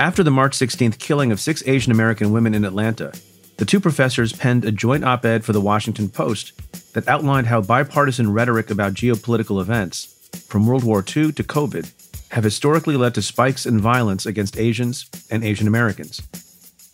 After 0.00 0.22
the 0.22 0.30
March 0.30 0.56
16th 0.56 0.98
killing 0.98 1.30
of 1.30 1.38
six 1.38 1.62
Asian 1.66 1.92
American 1.92 2.32
women 2.32 2.54
in 2.54 2.64
Atlanta, 2.64 3.12
the 3.58 3.66
two 3.66 3.78
professors 3.78 4.32
penned 4.32 4.64
a 4.64 4.72
joint 4.72 5.04
op 5.04 5.26
ed 5.26 5.44
for 5.44 5.52
the 5.52 5.60
Washington 5.60 6.08
Post 6.08 6.54
that 6.94 7.06
outlined 7.06 7.48
how 7.48 7.60
bipartisan 7.60 8.32
rhetoric 8.32 8.70
about 8.70 8.94
geopolitical 8.94 9.60
events, 9.60 10.30
from 10.48 10.66
World 10.66 10.82
War 10.82 11.00
II 11.00 11.32
to 11.32 11.44
COVID, 11.44 11.92
have 12.30 12.44
historically 12.44 12.96
led 12.96 13.14
to 13.14 13.20
spikes 13.20 13.66
in 13.66 13.78
violence 13.78 14.24
against 14.24 14.56
Asians 14.56 15.10
and 15.30 15.44
Asian 15.44 15.68
Americans. 15.68 16.22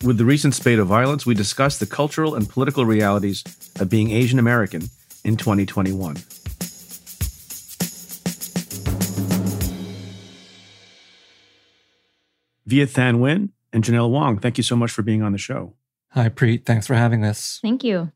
With 0.03 0.17
the 0.17 0.25
recent 0.25 0.55
spate 0.55 0.79
of 0.79 0.87
violence, 0.87 1.25
we 1.25 1.35
discuss 1.35 1.77
the 1.77 1.85
cultural 1.85 2.35
and 2.35 2.49
political 2.49 2.85
realities 2.85 3.45
of 3.79 3.89
being 3.89 4.11
Asian 4.11 4.39
American 4.39 4.89
in 5.23 5.37
2021. 5.37 6.17
Viet 12.73 12.89
Thanh 12.89 13.17
Nguyen 13.17 13.49
and 13.71 13.83
Janelle 13.83 14.09
Wong, 14.09 14.39
thank 14.39 14.57
you 14.57 14.63
so 14.63 14.75
much 14.75 14.89
for 14.89 15.03
being 15.03 15.21
on 15.21 15.31
the 15.31 15.37
show. 15.37 15.75
Hi, 16.09 16.27
Preet. 16.29 16.65
Thanks 16.65 16.87
for 16.87 16.95
having 16.95 17.23
us. 17.23 17.59
Thank 17.61 17.83
you. 17.83 18.11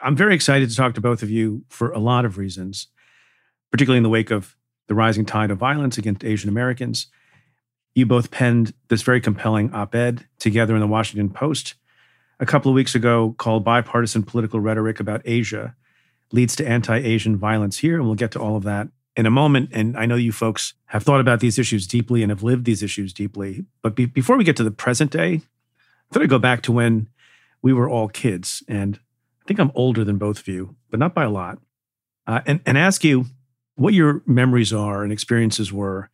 I'm 0.00 0.16
very 0.16 0.34
excited 0.34 0.68
to 0.68 0.74
talk 0.74 0.94
to 0.94 1.00
both 1.00 1.22
of 1.22 1.30
you 1.30 1.64
for 1.68 1.92
a 1.92 2.00
lot 2.00 2.24
of 2.24 2.36
reasons, 2.36 2.88
particularly 3.70 3.98
in 3.98 4.02
the 4.02 4.08
wake 4.08 4.32
of 4.32 4.56
the 4.88 4.96
rising 4.96 5.24
tide 5.24 5.52
of 5.52 5.58
violence 5.58 5.98
against 5.98 6.24
Asian 6.24 6.48
Americans. 6.48 7.06
You 7.94 8.04
both 8.04 8.32
penned 8.32 8.74
this 8.88 9.02
very 9.02 9.20
compelling 9.20 9.72
op 9.72 9.94
ed 9.94 10.26
together 10.40 10.74
in 10.74 10.80
the 10.80 10.88
Washington 10.88 11.30
Post 11.30 11.74
a 12.40 12.46
couple 12.46 12.72
of 12.72 12.74
weeks 12.74 12.96
ago 12.96 13.36
called 13.38 13.64
Bipartisan 13.64 14.24
Political 14.24 14.58
Rhetoric 14.58 14.98
About 14.98 15.22
Asia 15.24 15.76
Leads 16.32 16.56
to 16.56 16.66
Anti 16.66 16.96
Asian 16.96 17.36
Violence 17.36 17.78
Here. 17.78 17.98
And 17.98 18.06
we'll 18.06 18.16
get 18.16 18.32
to 18.32 18.40
all 18.40 18.56
of 18.56 18.64
that 18.64 18.88
in 19.16 19.26
a 19.26 19.30
moment. 19.30 19.70
And 19.72 19.96
I 19.96 20.06
know 20.06 20.14
you 20.14 20.32
folks 20.32 20.74
have 20.86 21.02
thought 21.02 21.20
about 21.20 21.40
these 21.40 21.58
issues 21.58 21.86
deeply 21.86 22.22
and 22.22 22.30
have 22.30 22.42
lived 22.42 22.64
these 22.64 22.82
issues 22.82 23.12
deeply. 23.12 23.64
But 23.82 23.94
be- 23.94 24.06
before 24.06 24.36
we 24.36 24.44
get 24.44 24.56
to 24.56 24.64
the 24.64 24.70
present 24.70 25.10
day, 25.10 25.34
I 25.34 26.14
thought 26.14 26.22
I'd 26.22 26.28
go 26.28 26.38
back 26.38 26.62
to 26.62 26.72
when 26.72 27.08
we 27.60 27.72
were 27.72 27.88
all 27.88 28.08
kids. 28.08 28.62
And 28.68 28.98
I 29.42 29.44
think 29.46 29.60
I'm 29.60 29.72
older 29.74 30.04
than 30.04 30.18
both 30.18 30.40
of 30.40 30.48
you, 30.48 30.76
but 30.90 31.00
not 31.00 31.14
by 31.14 31.24
a 31.24 31.30
lot. 31.30 31.58
Uh, 32.26 32.40
and, 32.46 32.60
and 32.64 32.78
ask 32.78 33.04
you 33.04 33.26
what 33.74 33.94
your 33.94 34.22
memories 34.26 34.72
are 34.72 35.02
and 35.02 35.12
experiences 35.12 35.72
were 35.72 36.10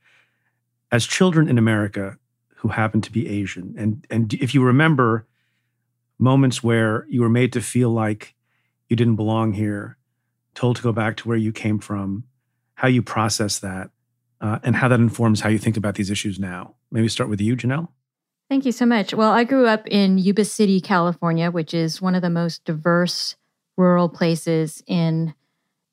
as 0.90 1.07
children 1.07 1.49
in 1.49 1.59
America 1.59 2.19
who 2.57 2.69
happened 2.69 3.05
to 3.05 3.12
be 3.12 3.28
Asian. 3.28 3.75
And, 3.78 4.07
and 4.11 4.33
if 4.35 4.55
you 4.55 4.62
remember 4.62 5.26
moments 6.19 6.62
where 6.62 7.07
you 7.09 7.21
were 7.21 7.28
made 7.28 7.52
to 7.52 7.61
feel 7.61 7.90
like 7.90 8.35
you 8.88 8.97
didn't 8.97 9.17
belong 9.17 9.52
here, 9.52 9.97
told 10.55 10.76
to 10.76 10.83
go 10.83 10.93
back 10.93 11.17
to 11.19 11.28
where 11.28 11.37
you 11.37 11.52
came 11.52 11.78
from, 11.78 12.25
how 12.78 12.87
you 12.87 13.02
process 13.02 13.58
that, 13.58 13.90
uh, 14.40 14.61
and 14.62 14.76
how 14.76 14.87
that 14.87 15.00
informs 15.00 15.40
how 15.40 15.49
you 15.49 15.58
think 15.58 15.76
about 15.76 15.97
these 15.97 16.12
issues 16.12 16.38
now. 16.38 16.76
Maybe 16.92 17.08
start 17.08 17.28
with 17.28 17.40
you, 17.40 17.56
Janelle. 17.56 17.88
Thank 18.49 18.64
you 18.64 18.70
so 18.70 18.87
much. 18.87 19.12
Well, 19.12 19.32
I 19.32 19.42
grew 19.42 19.66
up 19.66 19.88
in 19.88 20.16
Yuba 20.16 20.44
City, 20.44 20.80
California, 20.80 21.50
which 21.50 21.75
is 21.75 22.00
one 22.00 22.14
of 22.14 22.23
the 22.23 22.30
most 22.30 22.64
diverse 22.64 23.35
rural 23.76 24.08
places 24.08 24.80
in 24.87 25.35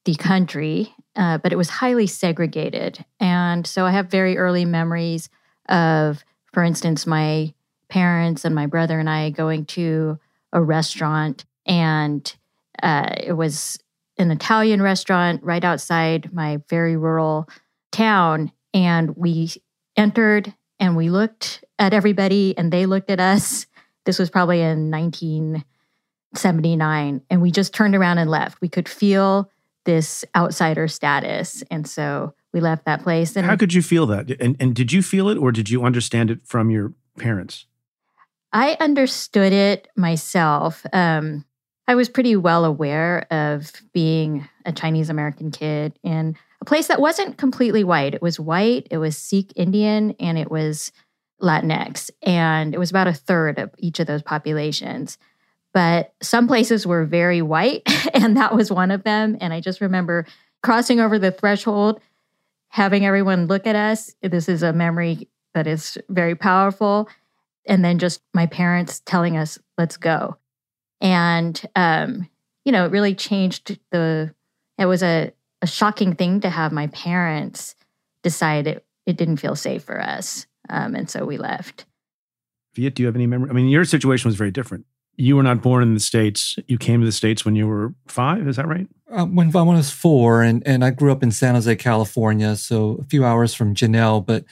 the 0.03 0.13
country, 0.13 0.93
uh, 1.15 1.39
but 1.39 1.51
it 1.51 1.55
was 1.55 1.69
highly 1.69 2.05
segregated. 2.05 3.03
And 3.19 3.65
so 3.65 3.87
I 3.87 3.91
have 3.91 4.11
very 4.11 4.37
early 4.37 4.63
memories 4.63 5.27
of, 5.67 6.23
for 6.53 6.63
instance, 6.63 7.07
my 7.07 7.51
parents 7.89 8.45
and 8.45 8.53
my 8.53 8.67
brother 8.67 8.99
and 8.99 9.09
I 9.09 9.31
going 9.31 9.65
to 9.65 10.19
a 10.53 10.61
restaurant, 10.61 11.45
and 11.65 12.35
uh, 12.83 13.09
it 13.17 13.33
was 13.33 13.79
an 14.17 14.31
Italian 14.31 14.81
restaurant 14.81 15.43
right 15.43 15.63
outside 15.63 16.33
my 16.33 16.59
very 16.69 16.97
rural 16.97 17.47
town 17.91 18.51
and 18.73 19.15
we 19.15 19.51
entered 19.95 20.53
and 20.79 20.95
we 20.95 21.09
looked 21.09 21.63
at 21.79 21.93
everybody 21.93 22.57
and 22.57 22.71
they 22.71 22.85
looked 22.85 23.09
at 23.09 23.19
us. 23.19 23.65
This 24.05 24.19
was 24.19 24.29
probably 24.29 24.61
in 24.61 24.91
1979. 24.91 27.21
And 27.29 27.41
we 27.41 27.51
just 27.51 27.73
turned 27.73 27.95
around 27.95 28.17
and 28.17 28.29
left. 28.29 28.61
We 28.61 28.69
could 28.69 28.87
feel 28.87 29.51
this 29.85 30.25
outsider 30.35 30.87
status. 30.87 31.63
And 31.71 31.87
so 31.87 32.33
we 32.53 32.59
left 32.59 32.85
that 32.85 33.03
place. 33.03 33.35
And 33.35 33.45
How 33.45 33.55
could 33.55 33.73
you 33.73 33.81
feel 33.81 34.05
that? 34.07 34.29
And, 34.41 34.55
and 34.59 34.75
did 34.75 34.91
you 34.91 35.01
feel 35.01 35.29
it 35.29 35.37
or 35.37 35.51
did 35.51 35.69
you 35.69 35.85
understand 35.85 36.31
it 36.31 36.39
from 36.45 36.69
your 36.69 36.93
parents? 37.17 37.65
I 38.51 38.77
understood 38.79 39.53
it 39.53 39.87
myself. 39.95 40.85
Um, 40.93 41.45
I 41.87 41.95
was 41.95 42.09
pretty 42.09 42.35
well 42.35 42.65
aware 42.65 43.27
of 43.31 43.71
being 43.93 44.47
a 44.65 44.71
Chinese 44.71 45.09
American 45.09 45.51
kid 45.51 45.97
in 46.03 46.35
a 46.61 46.65
place 46.65 46.87
that 46.87 46.99
wasn't 46.99 47.37
completely 47.37 47.83
white. 47.83 48.15
It 48.15 48.21
was 48.21 48.39
white, 48.39 48.87
it 48.89 48.97
was 48.97 49.17
Sikh 49.17 49.53
Indian, 49.55 50.15
and 50.19 50.37
it 50.37 50.49
was 50.49 50.91
Latinx. 51.41 52.09
And 52.23 52.73
it 52.73 52.79
was 52.79 52.89
about 52.89 53.07
a 53.07 53.13
third 53.13 53.59
of 53.59 53.69
each 53.77 53.99
of 53.99 54.07
those 54.07 54.23
populations. 54.23 55.17
But 55.73 56.13
some 56.21 56.47
places 56.47 56.87
were 56.87 57.05
very 57.05 57.41
white, 57.41 57.83
and 58.13 58.37
that 58.37 58.55
was 58.55 58.71
one 58.71 58.91
of 58.91 59.03
them. 59.03 59.37
And 59.39 59.53
I 59.53 59.59
just 59.59 59.81
remember 59.81 60.25
crossing 60.63 60.99
over 60.99 61.19
the 61.19 61.31
threshold, 61.31 61.99
having 62.69 63.05
everyone 63.05 63.45
look 63.45 63.67
at 63.67 63.75
us. 63.75 64.15
This 64.21 64.49
is 64.49 64.63
a 64.63 64.73
memory 64.73 65.29
that 65.53 65.67
is 65.67 65.97
very 66.09 66.35
powerful. 66.35 67.09
And 67.67 67.85
then 67.85 67.99
just 67.99 68.21
my 68.33 68.47
parents 68.47 69.01
telling 69.05 69.37
us, 69.37 69.59
let's 69.77 69.97
go. 69.97 70.37
And, 71.05 71.61
um, 71.75 72.27
you 72.65 72.71
know, 72.71 72.85
it 72.85 72.91
really 72.91 73.13
changed 73.13 73.77
the, 73.91 74.33
it 74.79 74.87
was 74.87 75.03
a, 75.03 75.31
a 75.61 75.67
shocking 75.67 76.15
thing 76.15 76.41
to 76.41 76.49
have 76.49 76.71
my 76.71 76.87
parents 76.87 77.75
decide 78.23 78.65
it, 78.65 78.83
it 79.05 79.15
didn't 79.15 79.37
feel 79.37 79.55
safe 79.55 79.83
for 79.83 80.01
us. 80.01 80.47
Um, 80.67 80.95
and 80.95 81.07
so 81.07 81.23
we 81.23 81.37
left. 81.37 81.85
Viet, 82.73 82.95
do 82.95 83.03
you 83.03 83.05
have 83.05 83.15
any 83.15 83.27
memory? 83.27 83.51
I 83.51 83.53
mean, 83.53 83.69
your 83.69 83.85
situation 83.85 84.29
was 84.29 84.35
very 84.35 84.49
different. 84.49 84.87
You 85.15 85.35
were 85.35 85.43
not 85.43 85.61
born 85.61 85.83
in 85.83 85.93
the 85.93 85.99
States. 85.99 86.57
You 86.67 86.79
came 86.79 87.01
to 87.01 87.05
the 87.05 87.11
States 87.11 87.45
when 87.45 87.55
you 87.55 87.67
were 87.67 87.93
five. 88.07 88.47
Is 88.47 88.55
that 88.55 88.67
right? 88.67 88.87
Uh, 89.11 89.25
when, 89.25 89.51
when 89.51 89.69
I 89.69 89.77
was 89.77 89.91
four, 89.91 90.41
and, 90.41 90.65
and 90.65 90.83
I 90.83 90.89
grew 90.89 91.11
up 91.11 91.21
in 91.21 91.29
San 91.29 91.53
Jose, 91.53 91.73
California, 91.75 92.55
so 92.55 92.97
a 92.99 93.03
few 93.03 93.23
hours 93.23 93.53
from 93.53 93.75
Janelle, 93.75 94.25
but 94.25 94.43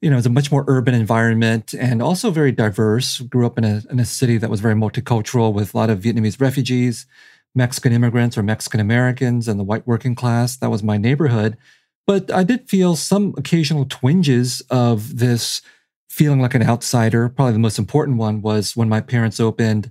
you 0.00 0.08
know, 0.08 0.16
it's 0.16 0.26
a 0.26 0.30
much 0.30 0.50
more 0.50 0.64
urban 0.66 0.94
environment 0.94 1.74
and 1.74 2.00
also 2.02 2.30
very 2.30 2.52
diverse. 2.52 3.20
Grew 3.20 3.46
up 3.46 3.58
in 3.58 3.64
a, 3.64 3.82
in 3.90 4.00
a 4.00 4.04
city 4.04 4.38
that 4.38 4.50
was 4.50 4.60
very 4.60 4.74
multicultural 4.74 5.52
with 5.52 5.74
a 5.74 5.76
lot 5.76 5.90
of 5.90 6.00
Vietnamese 6.00 6.40
refugees, 6.40 7.06
Mexican 7.54 7.92
immigrants 7.92 8.38
or 8.38 8.42
Mexican 8.42 8.80
Americans, 8.80 9.46
and 9.46 9.60
the 9.60 9.64
white 9.64 9.86
working 9.86 10.14
class. 10.14 10.56
That 10.56 10.70
was 10.70 10.82
my 10.82 10.96
neighborhood. 10.96 11.58
But 12.06 12.32
I 12.32 12.44
did 12.44 12.68
feel 12.68 12.96
some 12.96 13.34
occasional 13.36 13.84
twinges 13.84 14.62
of 14.70 15.18
this 15.18 15.60
feeling 16.08 16.40
like 16.40 16.54
an 16.54 16.62
outsider. 16.62 17.28
Probably 17.28 17.52
the 17.52 17.58
most 17.58 17.78
important 17.78 18.16
one 18.16 18.40
was 18.40 18.74
when 18.74 18.88
my 18.88 19.00
parents 19.00 19.38
opened 19.38 19.90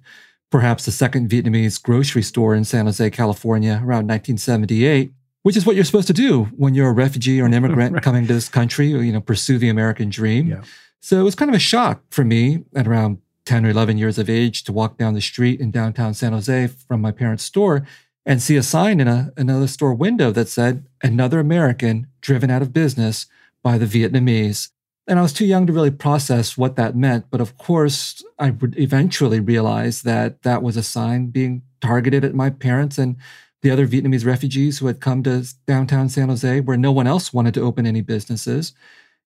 perhaps 0.49 0.85
the 0.85 0.91
second 0.91 1.29
Vietnamese 1.29 1.81
grocery 1.81 2.23
store 2.23 2.55
in 2.55 2.65
San 2.65 2.85
Jose, 2.85 3.09
California 3.11 3.73
around 3.73 4.07
1978 4.07 5.13
which 5.43 5.57
is 5.57 5.65
what 5.65 5.75
you're 5.75 5.85
supposed 5.85 6.07
to 6.07 6.13
do 6.13 6.45
when 6.55 6.73
you're 6.73 6.89
a 6.89 6.93
refugee 6.93 7.41
or 7.41 7.45
an 7.45 7.53
immigrant 7.53 7.93
right. 7.93 8.03
coming 8.03 8.27
to 8.27 8.33
this 8.33 8.49
country, 8.49 8.93
or, 8.93 9.01
you 9.01 9.11
know, 9.11 9.21
pursue 9.21 9.57
the 9.57 9.69
American 9.69 10.09
dream. 10.09 10.47
Yeah. 10.47 10.61
So 10.99 11.19
it 11.19 11.23
was 11.23 11.35
kind 11.35 11.49
of 11.49 11.55
a 11.55 11.59
shock 11.59 12.03
for 12.09 12.25
me 12.25 12.65
at 12.75 12.87
around 12.87 13.19
10 13.45 13.65
or 13.65 13.69
11 13.69 13.97
years 13.97 14.19
of 14.19 14.29
age 14.29 14.63
to 14.65 14.73
walk 14.73 14.97
down 14.97 15.13
the 15.13 15.21
street 15.21 15.59
in 15.59 15.71
downtown 15.71 16.13
San 16.13 16.33
Jose 16.33 16.67
from 16.67 17.01
my 17.01 17.11
parents' 17.11 17.43
store 17.43 17.85
and 18.25 18.41
see 18.41 18.57
a 18.57 18.63
sign 18.63 18.99
in 18.99 19.07
a, 19.07 19.31
another 19.37 19.67
store 19.67 19.93
window 19.93 20.31
that 20.31 20.47
said, 20.47 20.85
Another 21.01 21.39
American 21.39 22.07
driven 22.21 22.51
out 22.51 22.61
of 22.61 22.73
business 22.73 23.25
by 23.63 23.77
the 23.77 23.85
Vietnamese. 23.85 24.69
And 25.07 25.17
I 25.17 25.23
was 25.23 25.33
too 25.33 25.45
young 25.45 25.65
to 25.65 25.73
really 25.73 25.89
process 25.89 26.57
what 26.57 26.75
that 26.75 26.95
meant. 26.95 27.25
But 27.31 27.41
of 27.41 27.57
course, 27.57 28.23
I 28.37 28.51
would 28.51 28.77
eventually 28.77 29.39
realize 29.39 30.03
that 30.03 30.43
that 30.43 30.61
was 30.61 30.77
a 30.77 30.83
sign 30.83 31.27
being 31.27 31.63
targeted 31.81 32.23
at 32.23 32.35
my 32.35 32.49
parents 32.49 32.97
and 32.97 33.15
the 33.61 33.71
other 33.71 33.87
Vietnamese 33.87 34.25
refugees 34.25 34.79
who 34.79 34.87
had 34.87 35.01
come 35.01 35.23
to 35.23 35.45
downtown 35.67 36.09
San 36.09 36.29
Jose 36.29 36.59
where 36.61 36.77
no 36.77 36.91
one 36.91 37.07
else 37.07 37.33
wanted 37.33 37.53
to 37.55 37.61
open 37.61 37.85
any 37.85 38.01
businesses. 38.01 38.73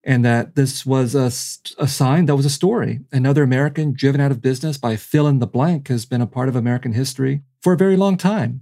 And 0.06 0.26
that 0.26 0.56
this 0.56 0.86
was 0.86 1.16
a, 1.16 1.28
a 1.82 1.88
sign 1.88 2.26
that 2.26 2.36
was 2.36 2.46
a 2.46 2.50
story. 2.50 3.00
Another 3.14 3.42
American 3.42 3.94
driven 3.94 4.20
out 4.20 4.32
of 4.32 4.42
business 4.42 4.78
by 4.78 4.98
fill 4.98 5.28
in 5.28 5.40
the 5.40 5.48
blank 5.48 5.88
has 5.88 6.06
been 6.06 6.20
a 6.20 6.28
part 6.28 6.50
of 6.50 6.58
American 6.58 6.92
history 6.92 7.42
for 7.62 7.72
a 7.72 7.78
very 7.78 7.96
long 7.96 8.18
time. 8.18 8.62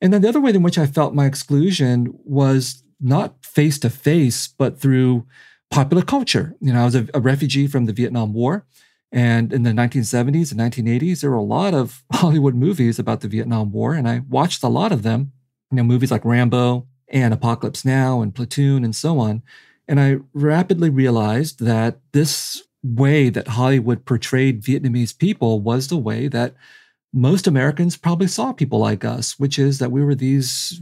And 0.00 0.12
then 0.12 0.22
the 0.22 0.28
other 0.28 0.40
way 0.40 0.50
in 0.50 0.62
which 0.64 0.78
I 0.78 0.86
felt 0.86 1.14
my 1.14 1.26
exclusion 1.26 2.08
was 2.24 2.82
not 3.00 3.44
face 3.44 3.78
to 3.80 3.90
face, 3.90 4.48
but 4.48 4.80
through 4.80 5.24
popular 5.70 6.02
culture. 6.02 6.56
You 6.60 6.72
know, 6.72 6.82
I 6.82 6.84
was 6.84 6.96
a, 6.96 7.06
a 7.14 7.20
refugee 7.20 7.68
from 7.68 7.86
the 7.86 7.92
Vietnam 7.92 8.32
War. 8.32 8.66
And 9.12 9.52
in 9.52 9.62
the 9.62 9.70
1970s 9.70 10.50
and 10.50 10.60
1980s, 10.60 11.20
there 11.20 11.30
were 11.30 11.36
a 11.36 11.42
lot 11.42 11.74
of 11.74 12.02
Hollywood 12.12 12.54
movies 12.54 12.98
about 12.98 13.20
the 13.20 13.28
Vietnam 13.28 13.70
War, 13.70 13.94
and 13.94 14.08
I 14.08 14.22
watched 14.28 14.62
a 14.62 14.68
lot 14.68 14.90
of 14.90 15.02
them. 15.02 15.32
You 15.70 15.76
know, 15.76 15.84
movies 15.84 16.10
like 16.10 16.24
Rambo 16.24 16.86
and 17.08 17.32
Apocalypse 17.32 17.84
Now 17.84 18.22
and 18.22 18.34
Platoon 18.34 18.84
and 18.84 18.96
so 18.96 19.18
on. 19.18 19.42
And 19.86 20.00
I 20.00 20.16
rapidly 20.32 20.90
realized 20.90 21.60
that 21.60 21.98
this 22.12 22.62
way 22.82 23.28
that 23.28 23.48
Hollywood 23.48 24.04
portrayed 24.04 24.62
Vietnamese 24.62 25.16
people 25.16 25.60
was 25.60 25.88
the 25.88 25.96
way 25.96 26.28
that 26.28 26.54
most 27.12 27.46
Americans 27.46 27.96
probably 27.96 28.26
saw 28.26 28.52
people 28.52 28.78
like 28.78 29.04
us, 29.04 29.38
which 29.38 29.58
is 29.58 29.78
that 29.78 29.92
we 29.92 30.02
were 30.02 30.14
these 30.14 30.80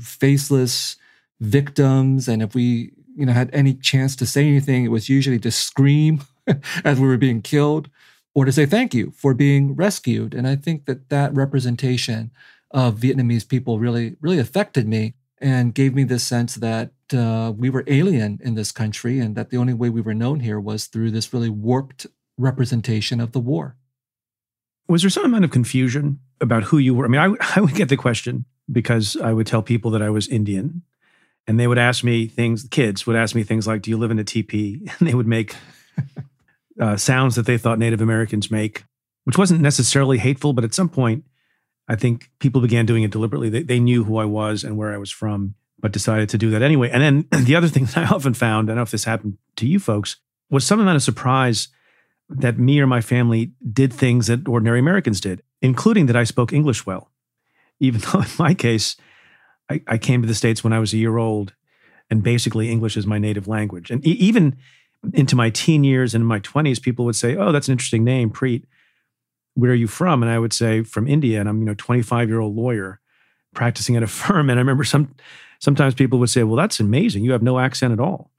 faceless 0.00 0.96
victims. 1.40 2.28
And 2.28 2.42
if 2.42 2.54
we, 2.54 2.92
you 3.16 3.26
know, 3.26 3.32
had 3.32 3.50
any 3.52 3.74
chance 3.74 4.14
to 4.16 4.26
say 4.26 4.46
anything, 4.46 4.84
it 4.84 4.90
was 4.90 5.08
usually 5.08 5.38
to 5.40 5.50
scream 5.50 6.22
as 6.84 6.98
we 7.00 7.06
were 7.06 7.16
being 7.16 7.42
killed 7.42 7.88
or 8.34 8.44
to 8.44 8.52
say 8.52 8.66
thank 8.66 8.94
you 8.94 9.12
for 9.16 9.34
being 9.34 9.74
rescued. 9.74 10.34
And 10.34 10.46
I 10.46 10.56
think 10.56 10.86
that 10.86 11.08
that 11.10 11.34
representation 11.34 12.30
of 12.70 12.96
Vietnamese 12.96 13.46
people 13.46 13.78
really, 13.78 14.16
really 14.20 14.38
affected 14.38 14.88
me 14.88 15.14
and 15.38 15.74
gave 15.74 15.94
me 15.94 16.04
this 16.04 16.24
sense 16.24 16.54
that 16.56 16.92
uh, 17.12 17.52
we 17.54 17.68
were 17.68 17.84
alien 17.86 18.38
in 18.42 18.54
this 18.54 18.72
country 18.72 19.18
and 19.18 19.34
that 19.36 19.50
the 19.50 19.56
only 19.56 19.74
way 19.74 19.90
we 19.90 20.00
were 20.00 20.14
known 20.14 20.40
here 20.40 20.58
was 20.58 20.86
through 20.86 21.10
this 21.10 21.32
really 21.34 21.50
warped 21.50 22.06
representation 22.38 23.20
of 23.20 23.32
the 23.32 23.40
war. 23.40 23.76
Was 24.88 25.02
there 25.02 25.10
some 25.10 25.24
amount 25.24 25.44
of 25.44 25.50
confusion 25.50 26.20
about 26.40 26.64
who 26.64 26.78
you 26.78 26.94
were? 26.94 27.04
I 27.04 27.08
mean, 27.08 27.20
I, 27.20 27.34
I 27.56 27.60
would 27.60 27.74
get 27.74 27.88
the 27.88 27.96
question 27.96 28.46
because 28.70 29.16
I 29.16 29.32
would 29.32 29.46
tell 29.46 29.62
people 29.62 29.90
that 29.90 30.02
I 30.02 30.10
was 30.10 30.28
Indian 30.28 30.82
and 31.46 31.58
they 31.58 31.66
would 31.66 31.78
ask 31.78 32.04
me 32.04 32.26
things, 32.28 32.66
kids 32.70 33.06
would 33.06 33.16
ask 33.16 33.34
me 33.34 33.42
things 33.42 33.66
like, 33.66 33.82
Do 33.82 33.90
you 33.90 33.98
live 33.98 34.10
in 34.10 34.18
a 34.18 34.24
teepee? 34.24 34.88
And 34.98 35.08
they 35.08 35.14
would 35.14 35.26
make 35.26 35.56
uh, 36.80 36.96
sounds 36.96 37.34
that 37.36 37.46
they 37.46 37.58
thought 37.58 37.78
Native 37.78 38.00
Americans 38.00 38.50
make, 38.50 38.84
which 39.24 39.38
wasn't 39.38 39.60
necessarily 39.60 40.18
hateful, 40.18 40.52
but 40.52 40.64
at 40.64 40.74
some 40.74 40.88
point, 40.88 41.24
I 41.88 41.96
think 41.96 42.30
people 42.38 42.60
began 42.60 42.86
doing 42.86 43.02
it 43.02 43.10
deliberately. 43.10 43.48
They, 43.48 43.62
they 43.62 43.80
knew 43.80 44.04
who 44.04 44.16
I 44.16 44.24
was 44.24 44.64
and 44.64 44.76
where 44.76 44.92
I 44.92 44.98
was 44.98 45.10
from, 45.10 45.54
but 45.78 45.92
decided 45.92 46.28
to 46.30 46.38
do 46.38 46.50
that 46.50 46.62
anyway. 46.62 46.90
And 46.90 47.28
then 47.30 47.44
the 47.44 47.56
other 47.56 47.68
thing 47.68 47.84
that 47.94 47.98
I 47.98 48.14
often 48.14 48.34
found, 48.34 48.68
I 48.68 48.70
don't 48.70 48.76
know 48.76 48.82
if 48.82 48.90
this 48.90 49.04
happened 49.04 49.38
to 49.56 49.66
you 49.66 49.78
folks, 49.78 50.16
was 50.50 50.64
some 50.64 50.80
amount 50.80 50.96
of 50.96 51.02
surprise 51.02 51.68
that 52.28 52.58
me 52.58 52.80
or 52.80 52.86
my 52.86 53.00
family 53.00 53.52
did 53.72 53.92
things 53.92 54.26
that 54.28 54.48
ordinary 54.48 54.78
Americans 54.78 55.20
did, 55.20 55.42
including 55.60 56.06
that 56.06 56.16
I 56.16 56.24
spoke 56.24 56.52
English 56.52 56.86
well. 56.86 57.10
Even 57.80 58.00
though 58.12 58.20
in 58.20 58.28
my 58.38 58.54
case, 58.54 58.96
I, 59.70 59.82
I 59.86 59.98
came 59.98 60.22
to 60.22 60.28
the 60.28 60.34
States 60.34 60.62
when 60.62 60.72
I 60.72 60.78
was 60.78 60.92
a 60.92 60.98
year 60.98 61.18
old, 61.18 61.54
and 62.10 62.22
basically 62.22 62.70
English 62.70 62.96
is 62.96 63.06
my 63.06 63.18
native 63.18 63.48
language. 63.48 63.90
And 63.90 64.06
e- 64.06 64.12
even 64.12 64.56
into 65.12 65.36
my 65.36 65.50
teen 65.50 65.84
years 65.84 66.14
and 66.14 66.22
in 66.22 66.26
my 66.26 66.40
20s, 66.40 66.80
people 66.80 67.04
would 67.04 67.16
say, 67.16 67.36
Oh, 67.36 67.52
that's 67.52 67.68
an 67.68 67.72
interesting 67.72 68.04
name, 68.04 68.30
Preet. 68.30 68.64
Where 69.54 69.72
are 69.72 69.74
you 69.74 69.88
from? 69.88 70.22
And 70.22 70.30
I 70.30 70.38
would 70.38 70.52
say, 70.52 70.82
From 70.82 71.08
India. 71.08 71.40
And 71.40 71.48
I'm, 71.48 71.60
you 71.60 71.64
know, 71.64 71.74
25 71.74 72.28
year 72.28 72.40
old 72.40 72.54
lawyer 72.54 73.00
practicing 73.54 73.96
at 73.96 74.02
a 74.02 74.06
firm. 74.08 74.50
And 74.50 74.58
I 74.58 74.62
remember 74.62 74.84
some 74.84 75.14
sometimes 75.58 75.94
people 75.94 76.18
would 76.18 76.30
say, 76.30 76.44
Well, 76.44 76.56
that's 76.56 76.80
amazing. 76.80 77.24
You 77.24 77.32
have 77.32 77.42
no 77.42 77.58
accent 77.58 77.92
at 77.92 78.00
all. 78.00 78.30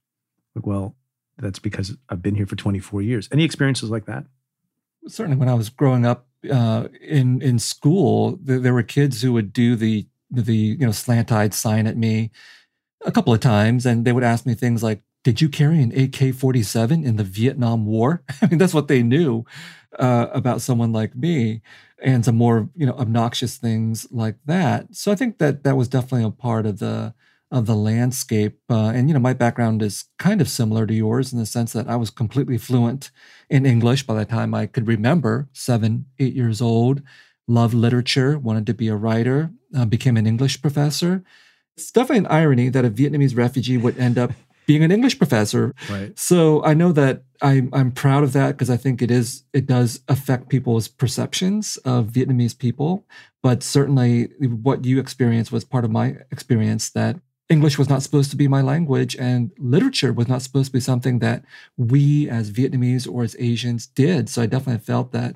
Like, 0.56 0.66
well, 0.66 0.96
that's 1.38 1.60
because 1.60 1.96
I've 2.10 2.22
been 2.22 2.36
here 2.36 2.46
for 2.46 2.56
24 2.56 3.02
years. 3.02 3.28
Any 3.32 3.44
experiences 3.44 3.90
like 3.90 4.06
that? 4.06 4.26
Certainly, 5.08 5.38
when 5.38 5.50
I 5.50 5.56
was 5.56 5.70
growing 5.70 6.06
up 6.06 6.28
uh, 6.50 6.88
in 7.02 7.42
in 7.42 7.60
school, 7.60 8.38
th- 8.38 8.62
there 8.62 8.74
were 8.74 8.84
kids 8.84 9.22
who 9.22 9.34
would 9.34 9.52
do 9.52 9.76
the 9.76 10.08
the 10.32 10.56
you 10.56 10.78
know 10.78 10.92
slant 10.92 11.32
eyed 11.32 11.54
sign 11.54 11.88
at 11.88 11.98
me 11.98 12.32
a 13.06 13.12
couple 13.12 13.34
of 13.34 13.40
times, 13.40 13.86
and 13.86 14.06
they 14.06 14.14
would 14.14 14.24
ask 14.24 14.46
me 14.46 14.54
things 14.54 14.82
like, 14.82 15.02
did 15.24 15.42
you 15.42 15.50
carry 15.50 15.82
an 15.82 15.98
AK 15.98 16.36
47 16.36 17.04
in 17.04 17.16
the 17.16 17.24
Vietnam 17.24 17.86
War? 17.86 18.24
I 18.42 18.48
mean, 18.48 18.60
that's 18.60 18.74
what 18.74 18.88
they 18.88 19.02
knew 19.02 19.46
uh, 19.98 20.28
about 20.34 20.62
someone 20.62 20.92
like 20.92 21.16
me 21.16 21.62
and 22.02 22.26
some 22.26 22.36
more, 22.36 22.70
you 22.76 22.86
know, 22.86 22.94
obnoxious 22.94 23.58
things 23.58 24.06
like 24.12 24.36
that. 24.46 24.94
So 24.96 25.12
I 25.12 25.16
think 25.16 25.38
that 25.38 25.64
that 25.64 25.78
was 25.78 25.88
definitely 25.88 26.26
a 26.26 26.32
part 26.32 26.66
of 26.66 26.80
the 26.80 27.14
of 27.52 27.68
the 27.68 27.76
landscape. 27.76 28.60
Uh, 28.68 28.92
and 28.96 29.08
you 29.08 29.14
know, 29.14 29.20
my 29.20 29.34
background 29.34 29.84
is 29.84 30.06
kind 30.18 30.42
of 30.42 30.50
similar 30.50 30.88
to 30.88 30.94
yours 30.94 31.32
in 31.32 31.38
the 31.38 31.46
sense 31.46 31.72
that 31.74 31.88
I 31.88 31.96
was 31.96 32.10
completely 32.10 32.58
fluent 32.58 33.12
in 33.48 33.66
English 33.66 34.08
by 34.08 34.16
the 34.16 34.26
time 34.26 34.56
I 34.56 34.66
could 34.66 34.88
remember, 34.88 35.48
seven, 35.54 36.08
eight 36.18 36.34
years 36.34 36.62
old. 36.62 37.04
Loved 37.48 37.76
literature, 37.76 38.40
wanted 38.40 38.66
to 38.68 38.74
be 38.74 38.88
a 38.88 38.96
writer, 38.96 39.52
uh, 39.78 39.86
became 39.86 40.18
an 40.18 40.26
English 40.26 40.62
professor. 40.62 41.24
It's 41.78 41.92
definitely 41.92 42.26
an 42.26 42.28
irony 42.28 42.70
that 42.70 42.86
a 42.86 42.90
Vietnamese 42.90 43.38
refugee 43.38 43.78
would 43.78 43.98
end 44.00 44.18
up 44.18 44.32
being 44.66 44.84
an 44.84 44.92
English 44.92 45.18
professor. 45.18 45.74
Right. 45.90 46.18
So 46.18 46.64
I 46.64 46.74
know 46.74 46.92
that 46.94 47.24
I'm 47.42 47.70
I'm 47.74 47.92
proud 47.92 48.24
of 48.24 48.34
that 48.34 48.50
because 48.50 48.70
I 48.70 48.78
think 48.78 49.02
it 49.02 49.12
is 49.12 49.44
it 49.54 49.66
does 49.66 50.02
affect 50.08 50.50
people's 50.50 50.88
perceptions 50.88 51.78
of 51.78 52.08
Vietnamese 52.08 52.58
people. 52.58 53.06
But 53.42 53.64
certainly, 53.64 54.30
what 54.40 54.86
you 54.86 55.00
experienced 55.00 55.52
was 55.52 55.66
part 55.66 55.84
of 55.84 55.92
my 55.92 56.18
experience 56.32 56.90
that 56.92 57.18
English 57.50 57.78
was 57.78 57.90
not 57.90 58.02
supposed 58.02 58.32
to 58.32 58.38
be 58.38 58.48
my 58.48 58.62
language 58.62 59.16
and 59.18 59.52
literature 59.58 60.14
was 60.14 60.28
not 60.28 60.42
supposed 60.42 60.68
to 60.68 60.74
be 60.74 60.80
something 60.80 61.20
that 61.20 61.44
we 61.78 62.30
as 62.30 62.52
Vietnamese 62.52 63.12
or 63.12 63.24
as 63.24 63.36
Asians 63.38 63.88
did. 63.88 64.30
So 64.30 64.42
I 64.42 64.46
definitely 64.46 64.84
felt 64.84 65.12
that 65.12 65.36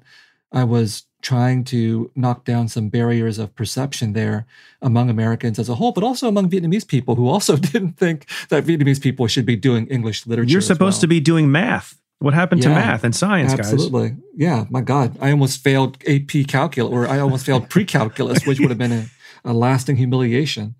I 0.51 0.63
was 0.63 1.03
trying 1.21 1.63
to 1.65 2.11
knock 2.15 2.45
down 2.45 2.67
some 2.67 2.89
barriers 2.89 3.39
of 3.39 3.55
perception 3.55 4.13
there 4.13 4.45
among 4.81 5.09
Americans 5.09 5.57
as 5.59 5.67
a 5.69 5.75
whole, 5.75 5.91
but 5.91 6.03
also 6.03 6.27
among 6.27 6.49
Vietnamese 6.49 6.87
people 6.87 7.15
who 7.15 7.27
also 7.27 7.55
didn't 7.73 7.93
think 7.93 8.27
that 8.49 8.65
Vietnamese 8.65 9.01
people 9.01 9.27
should 9.27 9.45
be 9.45 9.55
doing 9.55 9.87
English 9.87 10.27
literature. 10.27 10.51
You're 10.51 10.61
supposed 10.61 10.97
well. 10.97 11.01
to 11.01 11.07
be 11.07 11.19
doing 11.19 11.51
math. 11.51 11.99
What 12.19 12.33
happened 12.33 12.63
Yeah, 12.63 12.69
to 12.69 12.75
math 12.75 13.03
and 13.03 13.15
science, 13.15 13.53
Absolutely. 13.53 14.09
guys? 14.09 14.19
Yeah. 14.35 14.65
My 14.71 14.81
God. 14.81 15.15
I 15.21 15.29
almost 15.29 15.63
failed 15.63 15.97
AP 16.07 16.47
calculus 16.47 16.91
or 16.91 17.07
I 17.07 17.19
almost 17.19 17.45
failed 17.45 17.69
pre 17.69 17.85
calculus, 17.85 18.45
which 18.45 18.59
would 18.59 18.69
have 18.69 18.77
been 18.79 18.91
a, 18.91 19.05
a 19.45 19.53
lasting 19.53 19.97
humiliation. 19.97 20.73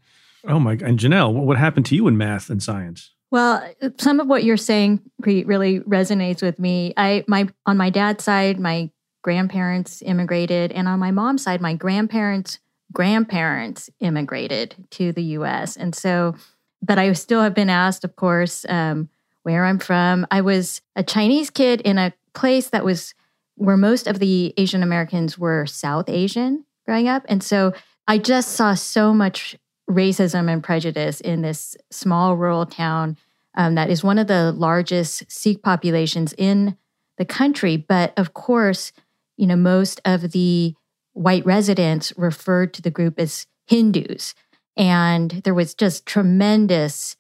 Oh 0.48 0.60
my! 0.60 0.74
And 0.74 0.98
Janelle, 0.98 1.34
what, 1.34 1.46
what 1.46 1.58
happened 1.58 1.86
to 1.88 1.96
you 1.96 2.08
in 2.08 2.18
math 2.18 2.50
and 2.50 2.64
science? 2.64 3.12
Well, 3.30 3.68
some 3.98 4.20
of 4.20 4.28
what 4.28 4.44
you're 4.46 4.56
saying 4.58 5.02
really 5.20 5.82
resonates 5.82 6.42
with 6.42 6.58
me. 6.58 6.94
I 6.96 7.24
my 7.28 7.50
on 7.66 7.78
my 7.78 7.90
dad's 7.90 8.24
side, 8.24 8.60
my 8.60 8.90
grandparents 9.28 10.02
immigrated, 10.04 10.72
and 10.72 10.88
on 10.88 11.00
my 11.00 11.12
mom's 11.12 11.44
side, 11.44 11.60
my 11.60 11.74
grandparents' 11.74 12.60
grandparents 12.94 13.90
immigrated 14.00 14.74
to 14.90 15.12
the 15.12 15.24
U.S. 15.36 15.76
And 15.76 15.94
so, 15.94 16.36
but 16.82 16.98
I 16.98 17.12
still 17.12 17.42
have 17.42 17.54
been 17.54 17.70
asked, 17.70 18.06
of 18.06 18.16
course, 18.16 18.66
um, 18.70 19.10
where 19.44 19.66
I'm 19.66 19.80
from. 19.80 20.26
I 20.32 20.40
was 20.40 20.82
a 20.96 21.04
Chinese 21.04 21.50
kid 21.50 21.82
in 21.82 21.98
a 21.98 22.14
place 22.34 22.70
that 22.70 22.86
was 22.86 23.14
where 23.56 23.76
most 23.76 24.08
of 24.08 24.20
the 24.20 24.54
Asian 24.56 24.82
Americans 24.82 25.38
were 25.38 25.66
South 25.66 26.08
Asian 26.08 26.64
growing 26.86 27.10
up, 27.10 27.26
and 27.28 27.44
so 27.44 27.74
I 28.08 28.20
just 28.20 28.54
saw 28.54 28.76
so 28.76 29.14
much 29.14 29.58
racism 29.92 30.50
and 30.50 30.64
prejudice 30.64 31.20
in 31.20 31.42
this 31.42 31.76
small 31.92 32.38
rural 32.38 32.66
town 32.66 33.18
um, 33.58 33.76
that 33.76 33.90
is 33.90 34.06
one 34.06 34.20
of 34.20 34.28
the 34.28 34.54
largest 34.54 35.30
Sikh 35.30 35.62
populations 35.62 36.34
in 36.38 36.78
the 37.18 37.26
country. 37.26 37.76
But 37.76 38.14
of 38.16 38.34
course, 38.34 38.94
you 39.38 39.48
know, 39.48 39.56
most 39.56 40.02
of 40.04 40.32
the 40.32 40.76
white 41.14 41.46
residents 41.46 42.14
referred 42.18 42.74
to 42.74 42.82
the 42.82 42.92
group 42.92 43.20
as 43.20 43.48
Hindus. 43.66 44.36
And 44.76 45.32
there 45.44 45.54
was 45.54 45.74
just 45.74 46.06
tremendous 46.06 47.16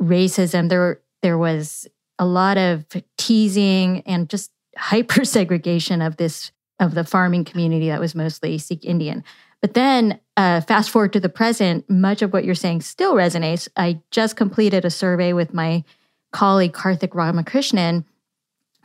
racism. 0.00 0.68
There, 0.68 1.00
there 1.22 1.38
was 1.38 1.86
a 2.18 2.26
lot 2.26 2.56
of 2.56 2.86
teasing 3.18 4.02
and 4.06 4.28
just 4.28 4.50
hyper 4.76 5.24
segregation 5.24 6.02
of 6.02 6.16
this 6.16 6.52
of 6.80 6.94
the 6.94 7.04
farming 7.04 7.44
community 7.44 7.88
that 7.88 8.00
was 8.00 8.16
mostly 8.16 8.58
Sikh 8.58 8.84
Indian. 8.84 9.22
But 9.60 9.74
then, 9.74 10.18
uh, 10.36 10.60
fast 10.60 10.90
forward 10.90 11.12
to 11.12 11.20
the 11.20 11.28
present, 11.28 11.88
much 11.88 12.20
of 12.20 12.32
what 12.32 12.44
you're 12.44 12.54
saying 12.54 12.82
still 12.82 13.14
resonates. 13.14 13.68
I 13.76 14.00
just 14.10 14.36
completed 14.36 14.84
a 14.84 14.90
survey 14.90 15.32
with 15.32 15.54
my 15.54 15.84
colleague 16.32 16.72
Karthick 16.72 17.14
Ramakrishnan 17.14 18.04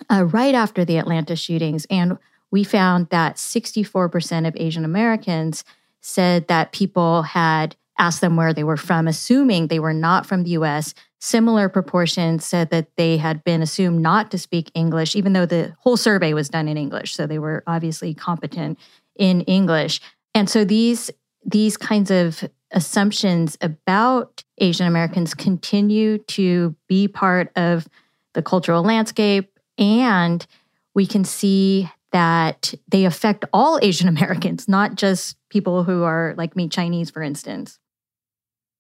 uh, 0.10 0.24
right 0.26 0.54
after 0.54 0.86
the 0.86 0.98
Atlanta 0.98 1.36
shootings, 1.36 1.86
and 1.90 2.18
we 2.52 2.64
found 2.64 3.10
that 3.10 3.36
64% 3.36 4.48
of 4.48 4.56
Asian 4.58 4.86
Americans 4.86 5.64
said 6.02 6.48
that 6.48 6.72
people 6.72 7.24
had 7.24 7.76
asked 7.98 8.22
them 8.22 8.38
where 8.38 8.54
they 8.54 8.64
were 8.64 8.78
from, 8.78 9.08
assuming 9.08 9.68
they 9.68 9.80
were 9.80 9.94
not 9.94 10.26
from 10.26 10.44
the 10.44 10.52
US. 10.52 10.94
Similar 11.20 11.68
proportions 11.68 12.46
said 12.46 12.70
that 12.70 12.96
they 12.96 13.18
had 13.18 13.44
been 13.44 13.62
assumed 13.62 14.02
not 14.02 14.32
to 14.32 14.38
speak 14.38 14.72
English, 14.74 15.16
even 15.16 15.34
though 15.34 15.46
the 15.46 15.76
whole 15.80 15.98
survey 15.98 16.34
was 16.34 16.48
done 16.48 16.70
in 16.70 16.78
English. 16.78 17.14
So 17.14 17.28
they 17.28 17.40
were 17.40 17.62
obviously 17.68 18.14
competent 18.14 18.80
in 19.18 19.42
English. 19.42 20.00
And 20.34 20.50
so 20.50 20.64
these 20.64 21.12
these 21.46 21.78
kinds 21.78 22.12
of 22.12 22.44
assumptions 22.72 23.58
about 23.62 24.44
Asian 24.60 24.88
Americans 24.88 25.34
continue 25.34 26.18
to 26.20 26.76
be 26.88 27.08
part 27.08 27.52
of 27.56 27.88
the 28.34 28.42
cultural 28.42 28.84
landscape 28.84 29.58
and 29.78 30.46
we 30.94 31.08
can 31.08 31.24
see 31.24 31.90
that 32.12 32.74
they 32.88 33.06
affect 33.06 33.46
all 33.54 33.80
Asian 33.82 34.08
Americans, 34.08 34.68
not 34.68 34.96
just 34.96 35.38
people 35.50 35.84
who 35.84 36.04
are 36.04 36.34
like 36.38 36.56
me 36.56 36.68
Chinese 36.68 37.10
for 37.10 37.22
instance. 37.22 37.80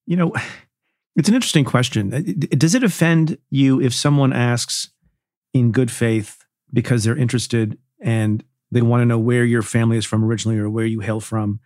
You 0.05 0.15
know, 0.15 0.33
it's 1.15 1.29
an 1.29 1.35
interesting 1.35 1.65
question. 1.65 2.13
Uh, 2.13 2.21
Does 2.55 2.75
it 2.75 2.83
offend 2.83 3.37
you 3.49 3.81
if 3.81 3.93
someone 3.93 4.33
asks 4.33 4.89
in 5.53 5.71
good 5.71 5.91
faith 5.91 6.43
because 6.71 7.03
they're 7.03 7.17
interested 7.17 7.77
and 8.01 8.43
they 8.71 8.81
want 8.81 9.01
to 9.01 9.05
know 9.05 9.19
where 9.19 9.43
your 9.43 9.61
family 9.61 9.97
is 9.97 10.05
from 10.05 10.23
originally 10.23 10.57
or 10.57 10.69
where 10.69 10.85
you 10.85 10.99
hail 10.99 11.19
from? 11.19 11.59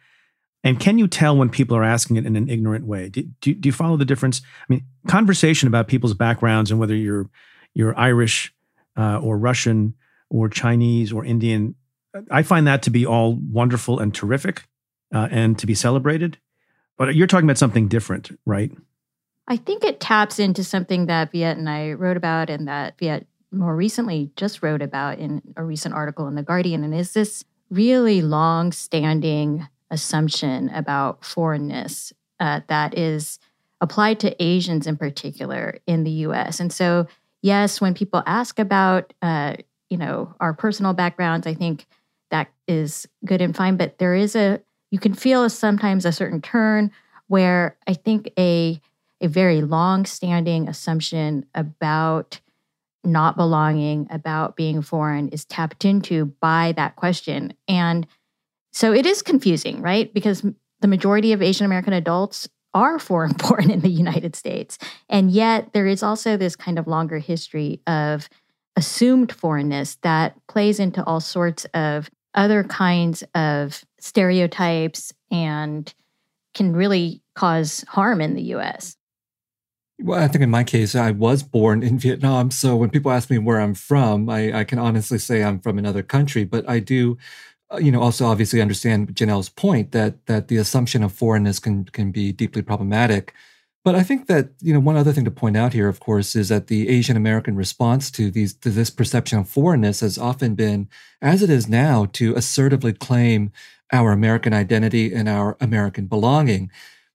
And 0.63 0.80
can 0.80 0.97
you 0.97 1.08
tell 1.08 1.36
when 1.36 1.49
people 1.49 1.76
are 1.76 1.84
asking 1.84 2.15
it 2.15 2.26
in 2.26 2.36
an 2.36 2.49
ignorant 2.49 2.86
way? 2.86 3.10
Do, 3.10 3.23
do, 3.41 3.54
do 3.54 3.67
you 3.67 3.73
follow 3.73 3.97
the 3.97 4.06
difference? 4.06 4.41
I 4.62 4.65
mean, 4.69 4.86
conversation 5.08 5.67
about 5.67 5.89
people's 5.89 6.13
backgrounds 6.13 6.71
and 6.71 6.80
whether 6.80 6.95
you're 6.95 7.30
you're 7.73 7.97
Irish 7.97 8.54
uh, 8.97 9.19
or 9.19 9.38
Russian 9.38 9.95
or 10.34 10.50
Chinese 10.50 11.13
or 11.13 11.24
Indian, 11.24 11.76
I 12.30 12.41
find 12.41 12.67
that 12.67 12.82
to 12.84 12.89
be 12.89 13.06
all 13.06 13.36
wonderful 13.36 14.00
and 14.00 14.13
terrific 14.13 14.63
uh, 15.13 15.28
and 15.32 15.58
to 15.60 15.67
be 15.67 15.76
celebrated. 15.76 16.39
But 16.98 17.15
you're 17.15 17.28
talking 17.28 17.46
about 17.46 17.58
something 17.58 17.88
different, 17.88 18.38
right? 18.46 18.72
I 19.48 19.58
think 19.58 19.84
it 19.84 20.00
taps 20.00 20.39
into 20.39 20.63
something 20.63 21.06
that 21.06 21.32
Viet 21.32 21.58
and 21.58 21.69
I 21.69 21.93
wrote 21.93 22.17
about 22.17 22.50
and 22.50 22.67
that 22.67 22.98
Viet 22.98 23.28
more 23.52 23.76
recently 23.76 24.32
just 24.36 24.63
wrote 24.63 24.82
about 24.82 25.19
in 25.19 25.41
a 25.56 25.63
recent 25.63 25.93
article 25.93 26.28
in 26.28 26.36
The 26.36 26.43
Guardian. 26.43 26.84
And 26.84 26.96
is 26.96 27.13
this 27.13 27.46
really 27.69 28.22
long 28.22 28.72
standing 28.72 29.67
assumption 29.91 30.69
about 30.69 31.24
foreignness 31.24 32.12
uh, 32.39 32.62
that 32.67 32.98
is 32.98 33.38
applied 33.82 34.19
to 34.22 34.43
Asians 34.43 34.88
in 34.88 34.98
particular 34.98 35.78
in 35.86 36.04
the 36.04 36.12
US. 36.28 36.60
And 36.60 36.74
so, 36.74 37.06
yes, 37.41 37.80
when 37.80 37.93
people 37.93 38.24
ask 38.26 38.58
about, 38.58 39.13
uh, 39.22 39.58
you 39.93 39.99
know, 39.99 40.34
our 40.39 40.56
personal 40.56 40.93
backgrounds, 40.93 41.45
I 41.45 41.53
think 41.53 41.86
that 42.32 42.51
is 42.67 43.08
good 43.23 43.43
and 43.43 43.56
fine. 43.56 43.77
But 43.77 43.99
there 43.99 44.15
is 44.15 44.36
a, 44.36 44.60
you 44.89 44.97
can 44.97 45.13
feel 45.13 45.47
sometimes 45.51 46.03
a 46.03 46.12
certain 46.12 46.41
turn 46.41 46.89
where 47.27 47.77
I 47.88 47.93
think 47.93 48.32
a, 48.36 48.82
a 49.21 49.27
very 49.27 49.62
long 49.62 50.08
standing 50.08 50.67
assumption 50.67 51.45
about 51.53 52.41
not 53.03 53.38
belonging, 53.38 54.08
about 54.10 54.56
being 54.56 54.82
foreign 54.82 55.29
is 55.29 55.45
tapped 55.45 55.86
into 55.86 56.25
by 56.41 56.73
that 56.75 56.95
question. 56.95 57.53
And 57.67 58.08
so 58.71 58.93
it 58.93 59.06
is 59.06 59.21
confusing, 59.21 59.79
right? 59.79 60.12
Because 60.12 60.43
the 60.82 60.88
majority 60.88 61.34
of 61.34 61.43
Asian 61.43 61.67
American 61.67 61.93
adults 61.93 62.49
are 62.73 62.97
foreign 62.97 63.34
born 63.34 63.69
in 63.69 63.82
the 63.82 63.91
United 63.91 64.36
States. 64.36 64.79
And 65.08 65.29
yet 65.29 65.71
there 65.73 65.86
is 65.86 66.01
also 66.01 66.36
this 66.36 66.56
kind 66.56 66.79
of 66.79 66.88
longer 66.88 67.19
history 67.19 67.79
of 67.86 68.27
assumed 68.75 69.31
foreignness 69.31 69.97
that 70.01 70.36
plays 70.47 70.79
into 70.79 71.03
all 71.05 71.19
sorts 71.19 71.65
of 71.73 72.09
other 72.33 72.63
kinds 72.63 73.23
of 73.36 73.83
stereotypes 73.99 75.13
and 75.31 75.93
can 76.53 76.75
really 76.75 77.21
cause 77.36 77.83
harm 77.88 78.21
in 78.21 78.33
the 78.33 78.41
US. 78.55 78.95
Well, 79.99 80.21
I 80.21 80.27
think 80.27 80.43
in 80.43 80.49
my 80.49 80.63
case, 80.63 80.95
I 80.95 81.12
was 81.12 81.43
born 81.43 81.83
in 81.83 81.99
Vietnam. 81.99 82.51
So 82.51 82.75
when 82.75 82.89
people 82.89 83.12
ask 83.12 83.29
me 83.29 83.38
where 83.38 83.62
I'm 83.62 83.75
from, 83.75 84.29
I, 84.29 84.59
I 84.59 84.63
can 84.63 84.79
honestly 84.79 85.17
say 85.17 85.43
I'm 85.43 85.59
from 85.59 85.77
another 85.77 86.03
country. 86.03 86.43
But 86.43 86.67
I 86.67 86.79
do, 86.79 87.17
uh, 87.71 87.77
you 87.77 87.91
know, 87.91 88.01
also 88.01 88.25
obviously 88.25 88.62
understand 88.62 89.15
Janelle's 89.15 89.49
point 89.49 89.91
that 89.91 90.25
that 90.25 90.47
the 90.47 90.57
assumption 90.57 91.03
of 91.03 91.13
foreignness 91.13 91.59
can 91.59 91.86
can 91.86 92.12
be 92.12 92.31
deeply 92.31 92.62
problematic. 92.62 93.33
But 93.86 93.96
I 93.96 94.04
think 94.04 94.28
that 94.28 94.52
you 94.62 94.74
know 94.74 94.80
one 94.80 94.96
other 94.96 95.12
thing 95.12 95.26
to 95.26 95.32
point 95.32 95.58
out 95.58 95.74
here, 95.74 95.89
of 95.89 96.00
course, 96.00 96.36
is 96.36 96.50
that 96.50 96.67
the 96.67 96.88
Asian 96.89 97.17
American 97.17 97.56
response 97.56 98.10
to 98.12 98.32
these 98.32 98.54
to 98.56 98.69
this 98.69 98.89
perception 98.89 99.39
of 99.39 99.50
foreignness 99.50 100.00
has 100.00 100.17
often 100.17 100.56
been, 100.56 100.88
as 101.22 101.41
it 101.41 101.50
is 101.50 101.67
now, 101.67 102.06
to 102.13 102.36
assertively 102.36 102.93
claim 102.93 103.52
our 103.91 104.12
American 104.12 104.54
identity 104.54 105.13
and 105.13 105.28
our 105.30 105.58
American 105.60 106.08
belonging 106.08 106.72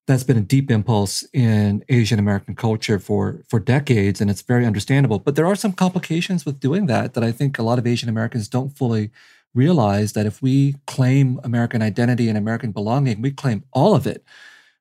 that's 0.06 0.24
been 0.24 0.38
a 0.38 0.42
deep 0.42 0.70
impulse 0.70 1.22
in 1.34 1.84
Asian 1.90 2.18
American 2.18 2.54
culture 2.56 2.98
for 2.98 3.42
for 3.48 3.60
decades, 3.60 4.20
and 4.20 4.30
it's 4.30 4.42
very 4.42 4.66
understandable. 4.66 5.18
But 5.18 5.36
there 5.36 5.46
are 5.46 5.54
some 5.56 5.72
complications 5.72 6.46
with 6.46 6.60
doing 6.60 6.86
that 6.86 7.14
that 7.14 7.22
I 7.24 7.30
think 7.30 7.58
a 7.58 7.62
lot 7.62 7.78
of 7.78 7.86
Asian 7.86 8.08
Americans 8.08 8.48
don't 8.48 8.76
fully 8.76 9.10
realize. 9.54 10.14
That 10.14 10.26
if 10.26 10.40
we 10.42 10.76
claim 10.86 11.40
American 11.44 11.82
identity 11.82 12.28
and 12.28 12.38
American 12.38 12.72
belonging, 12.72 13.20
we 13.22 13.30
claim 13.32 13.64
all 13.72 13.94
of 13.94 14.06
it, 14.06 14.24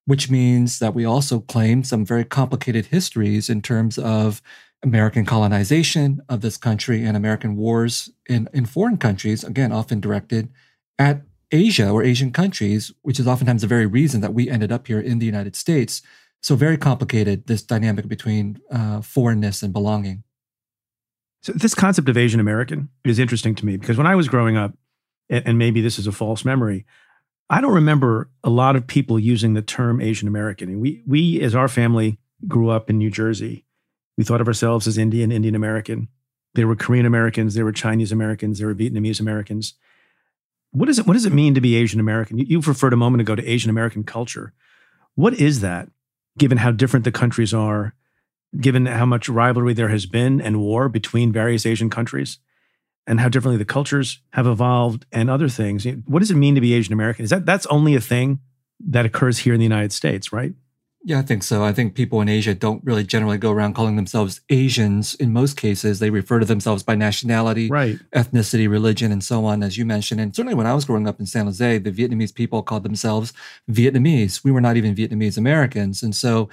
which 0.07 0.29
means 0.29 0.79
that 0.79 0.95
we 0.95 1.03
also 1.03 1.41
claim 1.41 1.83
some 1.83 2.05
very 2.05 2.23
complicated 2.23 2.85
histories 2.85 3.49
in 3.49 3.61
terms 3.61 3.97
of 3.97 4.41
American 4.81 5.25
colonization 5.25 6.21
of 6.29 6.39
this 6.39 6.55
country 6.55 7.03
and 7.03 7.17
American 7.17 7.57
wars 7.57 8.09
in, 8.29 8.47
in 8.53 8.65
foreign 8.65 8.95
countries, 8.95 9.43
again, 9.43 9.73
often 9.73 9.99
directed 9.99 10.47
at 10.97 11.23
Asia 11.51 11.89
or 11.89 12.03
Asian 12.03 12.31
countries, 12.31 12.93
which 13.01 13.19
is 13.19 13.27
oftentimes 13.27 13.63
the 13.63 13.67
very 13.67 13.85
reason 13.85 14.21
that 14.21 14.33
we 14.33 14.49
ended 14.49 14.71
up 14.71 14.87
here 14.87 14.99
in 15.01 15.19
the 15.19 15.25
United 15.25 15.57
States. 15.57 16.01
So 16.41 16.55
very 16.55 16.77
complicated, 16.77 17.47
this 17.47 17.61
dynamic 17.61 18.07
between 18.07 18.61
uh, 18.71 19.01
foreignness 19.01 19.61
and 19.61 19.73
belonging. 19.73 20.23
So 21.41 21.51
this 21.51 21.75
concept 21.75 22.07
of 22.07 22.15
Asian 22.15 22.39
American 22.39 22.87
is 23.03 23.19
interesting 23.19 23.55
to 23.55 23.65
me 23.65 23.75
because 23.75 23.97
when 23.97 24.07
I 24.07 24.15
was 24.15 24.29
growing 24.29 24.55
up, 24.55 24.73
and 25.29 25.57
maybe 25.57 25.81
this 25.81 25.99
is 25.99 26.07
a 26.07 26.13
false 26.13 26.45
memory, 26.45 26.85
I 27.49 27.61
don't 27.61 27.73
remember 27.73 28.29
a 28.43 28.49
lot 28.49 28.75
of 28.75 28.87
people 28.87 29.17
using 29.17 29.53
the 29.53 29.61
term 29.61 30.01
Asian 30.01 30.27
American. 30.27 30.69
And 30.69 30.81
we 30.81 31.03
we 31.07 31.41
as 31.41 31.55
our 31.55 31.67
family 31.67 32.19
grew 32.47 32.69
up 32.69 32.89
in 32.89 32.97
New 32.97 33.09
Jersey. 33.09 33.65
We 34.17 34.23
thought 34.23 34.41
of 34.41 34.47
ourselves 34.47 34.87
as 34.87 34.97
Indian, 34.97 35.31
Indian 35.31 35.55
American. 35.55 36.09
There 36.55 36.67
were 36.67 36.75
Korean 36.75 37.05
Americans, 37.05 37.53
there 37.53 37.65
were 37.65 37.71
Chinese 37.71 38.11
Americans, 38.11 38.57
there 38.57 38.67
were 38.67 38.75
Vietnamese 38.75 39.19
Americans. 39.19 39.75
What 40.71 40.87
does 40.87 40.99
it 40.99 41.07
what 41.07 41.13
does 41.13 41.25
it 41.25 41.33
mean 41.33 41.53
to 41.53 41.61
be 41.61 41.75
Asian 41.75 41.99
American? 41.99 42.37
You, 42.37 42.45
you've 42.47 42.67
referred 42.67 42.93
a 42.93 42.97
moment 42.97 43.21
ago 43.21 43.35
to 43.35 43.47
Asian 43.49 43.69
American 43.69 44.03
culture. 44.03 44.53
What 45.15 45.33
is 45.35 45.61
that, 45.61 45.89
given 46.37 46.57
how 46.57 46.71
different 46.71 47.05
the 47.05 47.11
countries 47.11 47.53
are, 47.53 47.93
given 48.59 48.85
how 48.85 49.05
much 49.05 49.29
rivalry 49.29 49.73
there 49.73 49.89
has 49.89 50.05
been 50.05 50.41
and 50.41 50.59
war 50.59 50.89
between 50.89 51.31
various 51.31 51.65
Asian 51.65 51.89
countries? 51.89 52.39
And 53.07 53.19
how 53.19 53.29
differently 53.29 53.57
the 53.57 53.65
cultures 53.65 54.19
have 54.33 54.45
evolved 54.45 55.05
and 55.11 55.29
other 55.29 55.49
things. 55.49 55.87
What 56.05 56.19
does 56.19 56.29
it 56.29 56.35
mean 56.35 56.55
to 56.55 56.61
be 56.61 56.73
Asian 56.73 56.93
American? 56.93 57.23
Is 57.23 57.29
that 57.31 57.45
that's 57.45 57.65
only 57.67 57.95
a 57.95 58.01
thing 58.01 58.39
that 58.85 59.05
occurs 59.05 59.39
here 59.39 59.53
in 59.53 59.59
the 59.59 59.65
United 59.65 59.93
States, 59.93 60.31
right? 60.31 60.53
Yeah, 61.03 61.19
I 61.19 61.21
think 61.21 61.43
so. 61.43 61.63
I 61.63 61.71
think 61.71 61.95
people 61.95 62.19
in 62.19 62.27
Asia 62.27 62.53
don't 62.53 62.83
really 62.83 63.05
generally 63.05 63.37
go 63.37 63.51
around 63.51 63.75
calling 63.75 63.95
themselves 63.95 64.41
Asians. 64.49 65.15
In 65.15 65.31
most 65.31 65.55
cases, 65.55 65.99
they 65.99 66.09
refer 66.09 66.39
to 66.39 66.45
themselves 66.45 66.83
by 66.83 66.95
nationality, 66.95 67.69
right. 67.69 67.97
ethnicity, 68.13 68.69
religion, 68.69 69.13
and 69.13 69.23
so 69.23 69.45
on, 69.45 69.63
as 69.63 69.77
you 69.77 69.85
mentioned. 69.85 70.19
And 70.19 70.35
certainly 70.35 70.55
when 70.55 70.67
I 70.67 70.73
was 70.73 70.83
growing 70.83 71.07
up 71.07 71.21
in 71.21 71.25
San 71.25 71.45
Jose, 71.45 71.77
the 71.77 71.91
Vietnamese 71.93 72.35
people 72.35 72.61
called 72.61 72.83
themselves 72.83 73.31
Vietnamese. 73.71 74.43
We 74.43 74.51
were 74.51 74.59
not 74.59 74.75
even 74.75 74.95
Vietnamese 74.95 75.37
Americans. 75.37 76.03
And 76.03 76.13
so 76.13 76.49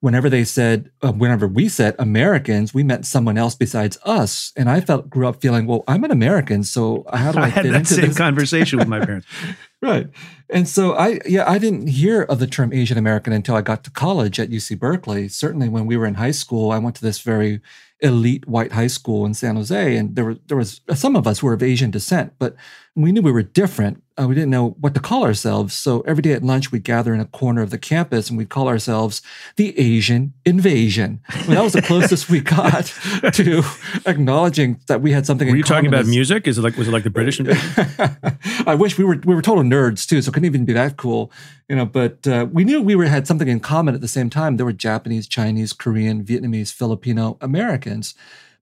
whenever 0.00 0.30
they 0.30 0.44
said, 0.44 0.90
uh, 1.02 1.12
whenever 1.12 1.46
we 1.46 1.68
said 1.68 1.94
Americans, 1.98 2.72
we 2.72 2.82
meant 2.82 3.06
someone 3.06 3.36
else 3.36 3.54
besides 3.54 3.98
us. 4.04 4.52
And 4.56 4.68
I 4.70 4.80
felt 4.80 5.10
grew 5.10 5.26
up 5.26 5.40
feeling, 5.40 5.66
well, 5.66 5.84
I'm 5.86 6.04
an 6.04 6.10
American, 6.10 6.64
so 6.64 7.04
how 7.12 7.32
do 7.32 7.38
I, 7.40 7.44
I 7.44 7.48
had 7.48 7.64
fit 7.64 7.72
that 7.72 7.78
into 7.78 7.94
same 7.94 8.06
this? 8.08 8.16
conversation 8.16 8.78
with 8.78 8.88
my 8.88 9.04
parents. 9.04 9.26
right. 9.82 10.08
And 10.48 10.66
so 10.66 10.94
I, 10.94 11.20
yeah, 11.26 11.48
I 11.48 11.58
didn't 11.58 11.88
hear 11.88 12.22
of 12.22 12.38
the 12.38 12.46
term 12.46 12.72
Asian 12.72 12.98
American 12.98 13.32
until 13.32 13.54
I 13.54 13.60
got 13.60 13.84
to 13.84 13.90
college 13.90 14.40
at 14.40 14.50
UC 14.50 14.78
Berkeley. 14.78 15.28
Certainly, 15.28 15.68
when 15.68 15.86
we 15.86 15.96
were 15.96 16.06
in 16.06 16.14
high 16.14 16.32
school, 16.32 16.72
I 16.72 16.78
went 16.78 16.96
to 16.96 17.02
this 17.02 17.20
very 17.20 17.60
elite 18.00 18.48
white 18.48 18.72
high 18.72 18.86
school 18.86 19.26
in 19.26 19.34
San 19.34 19.56
Jose, 19.56 19.96
and 19.96 20.16
there 20.16 20.24
were 20.24 20.36
there 20.48 20.56
was 20.56 20.80
some 20.94 21.14
of 21.14 21.26
us 21.26 21.42
were 21.42 21.52
of 21.52 21.62
Asian 21.62 21.90
descent, 21.90 22.32
but 22.38 22.56
we 22.96 23.12
knew 23.12 23.22
we 23.22 23.32
were 23.32 23.42
different. 23.42 24.02
Uh, 24.20 24.26
we 24.26 24.34
didn't 24.34 24.50
know 24.50 24.76
what 24.80 24.92
to 24.92 25.00
call 25.00 25.24
ourselves. 25.24 25.72
So 25.72 26.02
every 26.02 26.20
day 26.20 26.32
at 26.32 26.42
lunch, 26.42 26.70
we'd 26.70 26.84
gather 26.84 27.14
in 27.14 27.20
a 27.20 27.24
corner 27.24 27.62
of 27.62 27.70
the 27.70 27.78
campus 27.78 28.28
and 28.28 28.36
we'd 28.36 28.50
call 28.50 28.68
ourselves 28.68 29.22
the 29.56 29.78
Asian 29.78 30.34
Invasion. 30.44 31.20
I 31.28 31.38
mean, 31.42 31.50
that 31.52 31.62
was 31.62 31.72
the 31.72 31.80
closest 31.80 32.28
we 32.28 32.40
got 32.40 32.86
to 33.32 33.62
acknowledging 34.04 34.78
that 34.88 35.00
we 35.00 35.12
had 35.12 35.24
something. 35.24 35.48
Were 35.48 35.52
in 35.52 35.58
you 35.58 35.62
talking 35.62 35.86
about 35.86 36.06
music? 36.06 36.46
Is 36.46 36.58
it 36.58 36.62
like 36.62 36.76
was 36.76 36.88
it 36.88 36.90
like 36.90 37.04
the 37.04 37.10
British 37.10 37.40
invasion? 37.40 37.86
I 38.66 38.74
wish 38.74 38.98
we 38.98 39.04
were 39.04 39.18
we 39.24 39.34
were 39.34 39.42
total 39.42 39.64
nerds 39.64 40.06
too, 40.06 40.20
so 40.20 40.28
it 40.28 40.34
couldn't 40.34 40.46
even 40.46 40.66
be 40.66 40.74
that 40.74 40.98
cool, 40.98 41.32
you 41.68 41.76
know. 41.76 41.86
But 41.86 42.26
uh, 42.26 42.46
we 42.52 42.64
knew 42.64 42.82
we 42.82 42.96
were 42.96 43.06
had 43.06 43.26
something 43.26 43.48
in 43.48 43.60
common 43.60 43.94
at 43.94 44.02
the 44.02 44.08
same 44.08 44.28
time. 44.28 44.58
There 44.58 44.66
were 44.66 44.72
Japanese, 44.72 45.26
Chinese, 45.28 45.72
Korean, 45.72 46.24
Vietnamese, 46.24 46.72
Filipino 46.74 47.38
Americans, 47.40 48.14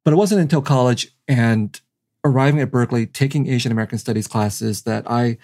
but 0.04 0.12
it 0.12 0.16
wasn't 0.16 0.40
until 0.40 0.62
college 0.62 1.08
and 1.26 1.80
arriving 2.28 2.60
at 2.60 2.70
Berkeley, 2.70 3.06
taking 3.06 3.48
Asian 3.48 3.72
American 3.72 3.98
Studies 3.98 4.26
classes, 4.26 4.82
that 4.82 5.08
I 5.10 5.38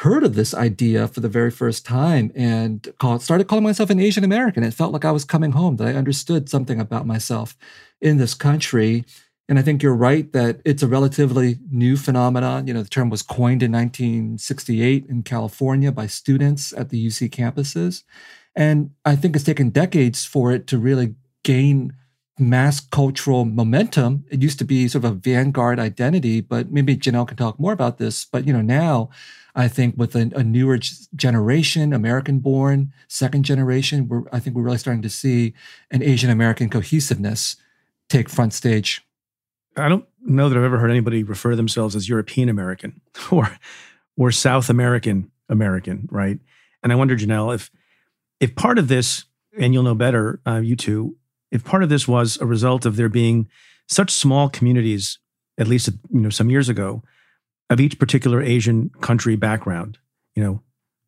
heard 0.00 0.24
of 0.24 0.34
this 0.34 0.52
idea 0.52 1.08
for 1.08 1.20
the 1.20 1.28
very 1.28 1.50
first 1.50 1.86
time 1.86 2.30
and 2.34 2.92
called, 2.98 3.22
started 3.22 3.48
calling 3.48 3.64
myself 3.64 3.88
an 3.88 3.98
Asian 3.98 4.24
American. 4.24 4.62
It 4.62 4.74
felt 4.74 4.92
like 4.92 5.06
I 5.06 5.10
was 5.10 5.24
coming 5.24 5.52
home, 5.52 5.76
that 5.76 5.88
I 5.88 5.94
understood 5.94 6.48
something 6.48 6.78
about 6.80 7.06
myself 7.06 7.56
in 8.00 8.18
this 8.18 8.34
country. 8.34 9.06
And 9.48 9.58
I 9.58 9.62
think 9.62 9.82
you're 9.82 9.94
right 9.94 10.30
that 10.32 10.60
it's 10.64 10.82
a 10.82 10.88
relatively 10.88 11.58
new 11.70 11.96
phenomenon. 11.96 12.66
You 12.66 12.74
know, 12.74 12.82
the 12.82 12.88
term 12.90 13.08
was 13.08 13.22
coined 13.22 13.62
in 13.62 13.72
1968 13.72 15.06
in 15.08 15.22
California 15.22 15.90
by 15.92 16.08
students 16.08 16.74
at 16.74 16.90
the 16.90 17.06
UC 17.06 17.30
campuses. 17.30 18.02
And 18.54 18.90
I 19.04 19.16
think 19.16 19.34
it's 19.34 19.44
taken 19.44 19.70
decades 19.70 20.24
for 20.24 20.52
it 20.52 20.66
to 20.66 20.78
really 20.78 21.14
gain 21.42 21.94
mass 22.38 22.80
cultural 22.80 23.44
momentum. 23.44 24.24
It 24.30 24.42
used 24.42 24.58
to 24.58 24.64
be 24.64 24.88
sort 24.88 25.04
of 25.04 25.10
a 25.10 25.14
vanguard 25.14 25.78
identity, 25.78 26.40
but 26.40 26.70
maybe 26.70 26.96
Janelle 26.96 27.28
can 27.28 27.36
talk 27.36 27.58
more 27.58 27.72
about 27.72 27.98
this. 27.98 28.24
But, 28.24 28.46
you 28.46 28.52
know, 28.52 28.60
now 28.60 29.10
I 29.54 29.68
think 29.68 29.96
with 29.96 30.14
a, 30.14 30.30
a 30.34 30.44
newer 30.44 30.78
generation, 31.14 31.94
American 31.94 32.40
born, 32.40 32.92
second 33.08 33.44
generation, 33.44 34.06
we're, 34.06 34.22
I 34.32 34.38
think 34.38 34.54
we're 34.54 34.62
really 34.62 34.78
starting 34.78 35.02
to 35.02 35.10
see 35.10 35.54
an 35.90 36.02
Asian 36.02 36.30
American 36.30 36.68
cohesiveness 36.68 37.56
take 38.08 38.28
front 38.28 38.52
stage. 38.52 39.02
I 39.76 39.88
don't 39.88 40.06
know 40.20 40.48
that 40.48 40.56
I've 40.56 40.64
ever 40.64 40.78
heard 40.78 40.90
anybody 40.90 41.22
refer 41.22 41.50
to 41.50 41.56
themselves 41.56 41.96
as 41.96 42.08
European 42.08 42.48
American 42.48 43.00
or 43.30 43.58
or 44.18 44.32
South 44.32 44.70
American 44.70 45.30
American, 45.48 46.08
right? 46.10 46.38
And 46.82 46.92
I 46.92 46.96
wonder, 46.96 47.16
Janelle, 47.16 47.54
if 47.54 47.70
if 48.40 48.54
part 48.54 48.78
of 48.78 48.88
this, 48.88 49.24
and 49.58 49.72
you'll 49.72 49.82
know 49.82 49.94
better, 49.94 50.40
uh, 50.46 50.58
you 50.58 50.76
two, 50.76 51.16
if 51.50 51.64
part 51.64 51.82
of 51.82 51.88
this 51.88 52.08
was 52.08 52.38
a 52.40 52.46
result 52.46 52.86
of 52.86 52.96
there 52.96 53.08
being 53.08 53.48
such 53.88 54.10
small 54.10 54.48
communities, 54.48 55.18
at 55.58 55.68
least 55.68 55.88
you 55.88 56.20
know 56.20 56.30
some 56.30 56.50
years 56.50 56.68
ago, 56.68 57.02
of 57.70 57.80
each 57.80 57.98
particular 57.98 58.42
Asian 58.42 58.90
country 59.00 59.36
background, 59.36 59.98
you 60.34 60.42
know, 60.42 60.62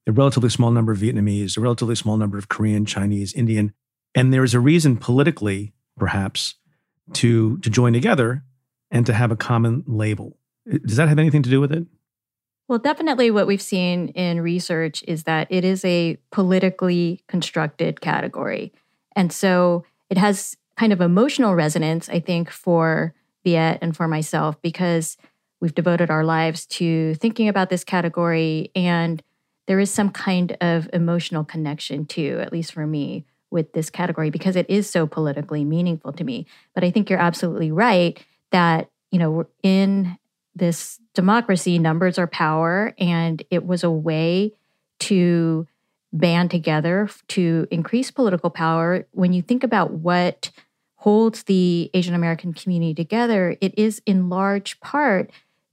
a 0.07 0.13
relatively 0.13 0.49
small 0.49 0.71
number 0.71 0.93
of 0.93 0.99
Vietnamese, 0.99 1.57
a 1.57 1.61
relatively 1.61 1.95
small 1.95 2.17
number 2.17 2.39
of 2.39 2.49
Korean, 2.49 2.87
Chinese, 2.87 3.33
Indian, 3.35 3.73
and 4.15 4.33
there 4.33 4.45
is 4.45 4.55
a 4.55 4.61
reason 4.61 4.97
politically, 4.97 5.73
perhaps, 5.97 6.55
to 7.15 7.59
to 7.59 7.71
join 7.71 7.93
together 7.93 8.45
and 8.91 9.05
to 9.07 9.13
have 9.13 9.31
a 9.31 9.37
common 9.37 9.85
label. 9.87 10.39
Does 10.67 10.97
that 10.97 11.09
have 11.09 11.19
anything 11.19 11.43
to 11.43 11.51
do 11.51 11.61
with 11.61 11.73
it? 11.73 11.87
Well, 12.69 12.79
definitely 12.79 13.31
what 13.31 13.47
we've 13.47 13.63
seen 13.63 14.09
in 14.09 14.43
research 14.43 15.03
is 15.09 15.25
that 15.25 15.47
it 15.51 15.65
is 15.65 15.85
a 15.87 16.19
politically 16.31 17.25
constructed 17.27 18.03
category. 18.03 18.75
And 19.17 19.33
so 19.33 19.85
it 20.11 20.19
has 20.19 20.57
kind 20.77 20.93
of 20.93 21.01
emotional 21.01 21.55
resonance, 21.55 22.09
I 22.09 22.21
think, 22.21 22.51
for 22.51 23.15
Viet 23.45 23.79
and 23.83 23.97
for 23.97 24.09
myself, 24.09 24.61
because 24.63 25.17
we've 25.61 25.75
devoted 25.75 26.11
our 26.11 26.25
lives 26.25 26.67
to 26.67 27.15
thinking 27.17 27.49
about 27.49 27.69
this 27.69 27.85
category. 27.85 28.71
And 28.75 29.23
there 29.67 29.81
is 29.81 29.91
some 29.91 30.11
kind 30.11 30.57
of 30.61 30.89
emotional 30.93 31.45
connection 31.45 32.07
too, 32.07 32.39
at 32.41 32.53
least 32.53 32.73
for 32.73 32.87
me, 32.87 33.25
with 33.51 33.73
this 33.73 33.91
category 33.91 34.31
because 34.31 34.57
it 34.57 34.69
is 34.69 34.89
so 34.89 35.07
politically 35.07 35.65
meaningful 35.65 36.13
to 36.13 36.25
me. 36.25 36.47
But 36.75 36.85
I 36.85 36.91
think 36.91 37.11
you're 37.11 37.19
absolutely 37.19 37.73
right 37.73 38.23
that, 38.51 38.91
you 39.11 39.19
know, 39.19 39.47
in 39.63 40.19
this 40.55 41.01
democracy, 41.15 41.79
numbers 41.79 42.19
are 42.19 42.27
power, 42.27 42.95
and 42.99 43.43
it 43.51 43.65
was 43.65 43.85
a 43.85 43.91
way 43.91 44.53
to 45.01 45.67
band 46.13 46.51
together 46.51 47.09
to 47.29 47.67
increase 47.71 48.11
political 48.11 48.51
power. 48.51 49.07
When 49.13 49.33
you 49.33 49.43
think 49.43 49.63
about 49.63 49.93
what 49.93 50.51
holds 50.97 51.45
the 51.45 51.91
Asian 51.95 52.15
American 52.15 52.53
community 52.53 52.95
together, 52.95 53.57
it 53.61 53.79
is 53.79 54.03
in 54.07 54.29
large 54.29 54.81
part 54.81 55.31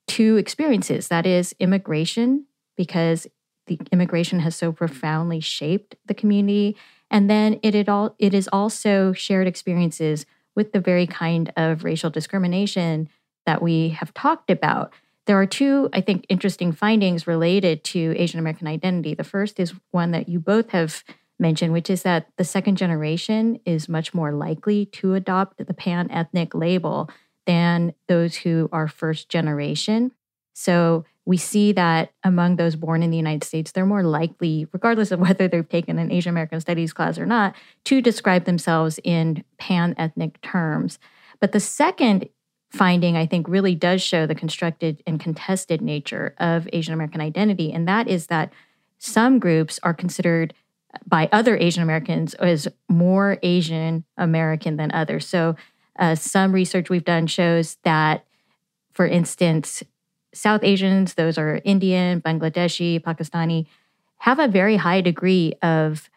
two 0.07 0.37
experiences 0.37 1.07
that 1.07 1.25
is, 1.25 1.55
immigration, 1.59 2.45
because 2.75 3.27
the 3.67 3.79
immigration 3.91 4.39
has 4.39 4.55
so 4.55 4.71
profoundly 4.71 5.39
shaped 5.39 5.95
the 6.05 6.13
community. 6.13 6.75
And 7.09 7.29
then 7.29 7.59
it, 7.63 7.73
it, 7.73 7.89
all, 7.89 8.15
it 8.19 8.33
is 8.33 8.47
also 8.51 9.13
shared 9.13 9.47
experiences 9.47 10.25
with 10.55 10.71
the 10.71 10.79
very 10.79 11.07
kind 11.07 11.51
of 11.57 11.83
racial 11.83 12.09
discrimination 12.09 13.09
that 13.45 13.61
we 13.61 13.89
have 13.89 14.13
talked 14.13 14.49
about. 14.49 14.93
There 15.25 15.39
are 15.39 15.47
two, 15.47 15.89
I 15.91 16.01
think, 16.01 16.25
interesting 16.29 16.71
findings 16.71 17.25
related 17.25 17.83
to 17.85 18.13
Asian 18.17 18.39
American 18.39 18.67
identity. 18.67 19.15
The 19.15 19.23
first 19.23 19.59
is 19.59 19.73
one 19.91 20.11
that 20.11 20.29
you 20.29 20.39
both 20.39 20.69
have 20.69 21.03
mentioned, 21.39 21.73
which 21.73 21.89
is 21.89 22.03
that 22.03 22.27
the 22.37 22.43
second 22.43 22.77
generation 22.77 23.59
is 23.65 23.89
much 23.89 24.13
more 24.13 24.31
likely 24.31 24.85
to 24.85 25.15
adopt 25.15 25.57
the 25.65 25.73
pan 25.73 26.09
ethnic 26.11 26.53
label 26.53 27.09
than 27.45 27.93
those 28.07 28.35
who 28.37 28.69
are 28.71 28.87
first 28.87 29.29
generation. 29.29 30.11
So 30.53 31.05
we 31.25 31.37
see 31.37 31.71
that 31.73 32.13
among 32.23 32.55
those 32.55 32.75
born 32.75 33.03
in 33.03 33.11
the 33.11 33.17
United 33.17 33.43
States, 33.43 33.71
they're 33.71 33.85
more 33.85 34.03
likely, 34.03 34.67
regardless 34.71 35.11
of 35.11 35.19
whether 35.25 35.47
they've 35.47 35.67
taken 35.67 35.99
an 35.99 36.11
Asian 36.11 36.29
American 36.29 36.61
Studies 36.61 36.93
class 36.93 37.17
or 37.17 37.25
not, 37.25 37.55
to 37.85 38.01
describe 38.01 38.45
themselves 38.45 38.99
in 39.03 39.43
pan 39.57 39.95
ethnic 39.97 40.39
terms. 40.41 40.99
But 41.39 41.51
the 41.51 41.59
second 41.59 42.29
finding, 42.75 43.15
I 43.15 43.25
think, 43.25 43.47
really 43.47 43.75
does 43.75 44.01
show 44.01 44.25
the 44.25 44.35
constructed 44.35 45.01
and 45.07 45.19
contested 45.19 45.81
nature 45.81 46.35
of 46.39 46.67
Asian 46.73 46.93
American 46.93 47.21
identity. 47.21 47.71
And 47.71 47.87
that 47.87 48.07
is 48.07 48.27
that 48.27 48.51
some 48.97 49.39
groups 49.39 49.79
are 49.83 49.93
considered 49.93 50.53
by 51.05 51.29
other 51.31 51.57
Asian 51.57 51.83
Americans 51.83 52.33
as 52.35 52.67
more 52.87 53.37
Asian 53.43 54.03
American 54.17 54.77
than 54.77 54.91
others. 54.91 55.27
So, 55.27 55.55
uh, 55.97 56.15
some 56.15 56.51
research 56.51 56.89
we've 56.89 57.05
done 57.05 57.27
shows 57.27 57.77
that, 57.83 58.25
for 58.91 59.07
instance, 59.07 59.81
South 60.33 60.61
Asians, 60.63 61.13
those 61.13 61.37
are 61.37 61.61
Indian, 61.63 62.21
Bangladeshi, 62.21 62.99
Pakistani, 62.99 63.67
have 64.17 64.39
a 64.39 64.47
very 64.47 64.75
high 64.75 64.99
degree 64.99 65.53
of 65.61 66.09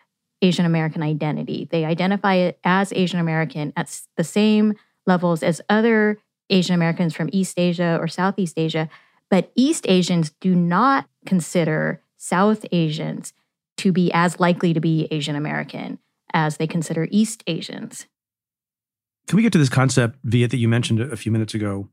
Asian 0.42 0.64
American 0.64 1.02
identity. 1.02 1.68
They 1.70 1.84
identify 1.84 2.52
as 2.64 2.92
Asian 2.92 3.20
American 3.20 3.72
at 3.76 4.00
the 4.16 4.24
same 4.24 4.74
levels 5.06 5.42
as 5.42 5.60
other 5.68 6.18
Asian 6.50 6.74
Americans 6.74 7.14
from 7.14 7.28
East 7.32 7.58
Asia 7.58 7.98
or 8.00 8.08
Southeast 8.08 8.58
Asia. 8.58 8.88
But 9.30 9.52
East 9.54 9.86
Asians 9.88 10.30
do 10.40 10.54
not 10.54 11.06
consider 11.26 12.02
South 12.16 12.64
Asians 12.72 13.32
to 13.78 13.92
be 13.92 14.10
as 14.12 14.40
likely 14.40 14.72
to 14.72 14.80
be 14.80 15.06
Asian 15.10 15.36
American 15.36 15.98
as 16.32 16.56
they 16.56 16.66
consider 16.66 17.08
East 17.10 17.44
Asians. 17.46 18.06
Can 19.26 19.36
we 19.36 19.42
get 19.42 19.52
to 19.52 19.58
this 19.58 19.68
concept, 19.68 20.18
Viet, 20.24 20.50
that 20.50 20.56
you 20.56 20.68
mentioned 20.68 21.00
a 21.00 21.16
few 21.16 21.30
minutes 21.30 21.54
ago, 21.54 21.88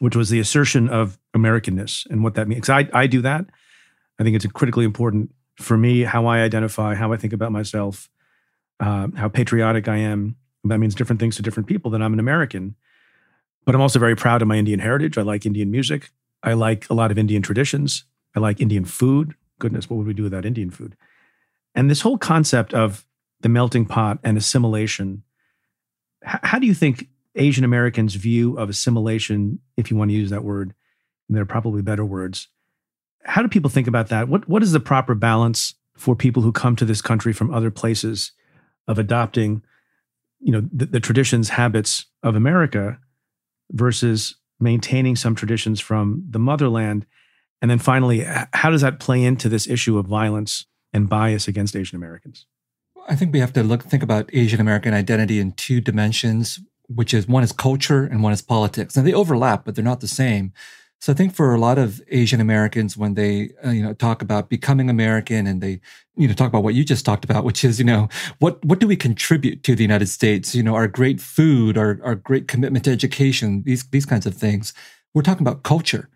which 0.00 0.16
was 0.16 0.28
the 0.28 0.40
assertion 0.40 0.88
of 0.88 1.18
Americanness 1.34 2.04
and 2.10 2.22
what 2.24 2.34
that 2.34 2.48
means? 2.48 2.68
I, 2.68 2.88
I 2.92 3.06
do 3.06 3.22
that. 3.22 3.46
I 4.18 4.24
think 4.24 4.36
it's 4.36 4.46
critically 4.46 4.84
important 4.84 5.32
for 5.56 5.76
me 5.76 6.02
how 6.02 6.26
I 6.26 6.40
identify, 6.40 6.94
how 6.94 7.12
I 7.12 7.16
think 7.16 7.32
about 7.32 7.52
myself, 7.52 8.10
uh, 8.80 9.08
how 9.14 9.28
patriotic 9.28 9.88
I 9.88 9.98
am. 9.98 10.36
That 10.64 10.78
means 10.78 10.94
different 10.94 11.20
things 11.20 11.36
to 11.36 11.42
different 11.42 11.68
people. 11.68 11.90
That 11.90 12.02
I'm 12.02 12.12
an 12.12 12.20
American, 12.20 12.74
but 13.64 13.74
I'm 13.74 13.80
also 13.80 13.98
very 13.98 14.16
proud 14.16 14.42
of 14.42 14.48
my 14.48 14.56
Indian 14.56 14.80
heritage. 14.80 15.18
I 15.18 15.22
like 15.22 15.46
Indian 15.46 15.70
music. 15.70 16.10
I 16.42 16.54
like 16.54 16.88
a 16.90 16.94
lot 16.94 17.10
of 17.10 17.18
Indian 17.18 17.42
traditions. 17.42 18.04
I 18.34 18.40
like 18.40 18.60
Indian 18.60 18.84
food. 18.84 19.34
Goodness, 19.58 19.90
what 19.90 19.96
would 19.96 20.06
we 20.06 20.14
do 20.14 20.22
without 20.22 20.46
Indian 20.46 20.70
food? 20.70 20.96
And 21.74 21.90
this 21.90 22.00
whole 22.00 22.18
concept 22.18 22.74
of 22.74 23.06
the 23.40 23.48
melting 23.48 23.86
pot 23.86 24.18
and 24.24 24.36
assimilation, 24.36 25.22
how 26.22 26.58
do 26.58 26.66
you 26.66 26.74
think 26.74 27.08
Asian 27.36 27.64
Americans' 27.64 28.14
view 28.14 28.56
of 28.56 28.68
assimilation, 28.68 29.60
if 29.76 29.90
you 29.90 29.96
want 29.96 30.10
to 30.10 30.16
use 30.16 30.30
that 30.30 30.44
word, 30.44 30.74
and 31.28 31.36
there 31.36 31.42
are 31.42 31.46
probably 31.46 31.82
better 31.82 32.04
words. 32.04 32.48
How 33.24 33.42
do 33.42 33.48
people 33.48 33.70
think 33.70 33.86
about 33.86 34.08
that? 34.08 34.28
What 34.28 34.48
what 34.48 34.62
is 34.62 34.72
the 34.72 34.80
proper 34.80 35.14
balance 35.14 35.74
for 35.96 36.16
people 36.16 36.42
who 36.42 36.52
come 36.52 36.74
to 36.76 36.84
this 36.84 37.02
country 37.02 37.32
from 37.32 37.52
other 37.52 37.70
places 37.70 38.32
of 38.88 38.98
adopting, 38.98 39.62
you 40.40 40.50
know, 40.50 40.68
the, 40.72 40.86
the 40.86 41.00
traditions, 41.00 41.50
habits 41.50 42.06
of 42.22 42.34
America 42.34 42.98
versus 43.70 44.36
maintaining 44.58 45.16
some 45.16 45.34
traditions 45.34 45.80
from 45.80 46.24
the 46.28 46.38
motherland? 46.38 47.06
And 47.62 47.70
then 47.70 47.78
finally, 47.78 48.24
how 48.52 48.70
does 48.70 48.80
that 48.80 49.00
play 49.00 49.22
into 49.22 49.48
this 49.48 49.66
issue 49.68 49.98
of 49.98 50.06
violence 50.06 50.66
and 50.92 51.08
bias 51.08 51.48
against 51.48 51.76
Asian 51.76 51.96
Americans? 51.96 52.46
I 53.08 53.16
think 53.16 53.32
we 53.32 53.40
have 53.40 53.52
to 53.54 53.62
look 53.62 53.82
think 53.82 54.02
about 54.02 54.30
Asian 54.32 54.60
American 54.60 54.94
identity 54.94 55.40
in 55.40 55.52
two 55.52 55.80
dimensions, 55.80 56.60
which 56.88 57.12
is 57.14 57.26
one 57.26 57.42
is 57.42 57.52
culture 57.52 58.04
and 58.04 58.22
one 58.22 58.32
is 58.32 58.42
politics. 58.42 58.96
And 58.96 59.06
they 59.06 59.12
overlap, 59.12 59.64
but 59.64 59.74
they're 59.74 59.84
not 59.84 60.00
the 60.00 60.08
same. 60.08 60.52
So 61.00 61.12
I 61.12 61.16
think 61.16 61.34
for 61.34 61.54
a 61.54 61.58
lot 61.58 61.78
of 61.78 62.02
Asian 62.08 62.42
Americans, 62.42 62.94
when 62.94 63.14
they 63.14 63.50
uh, 63.64 63.70
you 63.70 63.82
know 63.82 63.94
talk 63.94 64.20
about 64.20 64.50
becoming 64.50 64.90
American 64.90 65.46
and 65.46 65.62
they 65.62 65.80
you 66.16 66.28
know 66.28 66.34
talk 66.34 66.48
about 66.48 66.62
what 66.62 66.74
you 66.74 66.84
just 66.84 67.06
talked 67.06 67.24
about, 67.24 67.42
which 67.44 67.64
is 67.64 67.78
you 67.78 67.86
know 67.86 68.08
what 68.38 68.62
what 68.64 68.80
do 68.80 68.86
we 68.86 68.96
contribute 68.96 69.62
to 69.64 69.74
the 69.74 69.82
United 69.82 70.08
States? 70.08 70.54
You 70.54 70.62
know 70.62 70.74
our 70.74 70.88
great 70.88 71.20
food, 71.20 71.78
our 71.78 71.98
our 72.04 72.14
great 72.14 72.48
commitment 72.48 72.84
to 72.84 72.90
education, 72.92 73.62
these 73.64 73.84
these 73.88 74.04
kinds 74.06 74.26
of 74.26 74.34
things. 74.34 74.74
We're 75.14 75.22
talking 75.22 75.46
about 75.46 75.62
culture. 75.62 76.10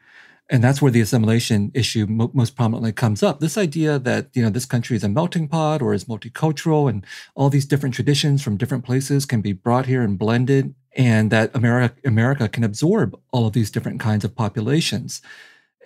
And 0.51 0.63
that's 0.63 0.83
where 0.83 0.91
the 0.91 1.01
assimilation 1.01 1.71
issue 1.75 2.07
mo- 2.07 2.31
most 2.35 2.55
prominently 2.55 2.93
comes 2.93 3.23
up. 3.23 3.41
This 3.41 3.57
idea 3.57 3.99
that, 3.99 4.29
you 4.35 4.43
know, 4.43 4.51
this 4.51 4.67
country 4.67 4.97
is 4.97 5.05
a 5.05 5.09
melting 5.09 5.49
pot 5.49 5.81
or 5.81 5.95
is 5.95 6.05
multicultural 6.05 6.89
and 6.89 7.05
all 7.35 7.49
these 7.49 7.65
different 7.65 7.95
traditions 7.95 8.43
from 8.43 8.59
different 8.59 8.85
places 8.85 9.25
can 9.25 9.41
be 9.41 9.53
brought 9.53 9.87
here 9.87 10.03
and 10.03 10.19
blended 10.19 10.75
and 10.97 11.31
that 11.31 11.51
America, 11.55 11.97
America 12.05 12.49
can 12.49 12.65
absorb 12.65 13.19
all 13.33 13.47
of 13.47 13.53
these 13.53 13.71
different 13.71 14.01
kinds 14.01 14.25
of 14.25 14.37
populations. 14.37 15.21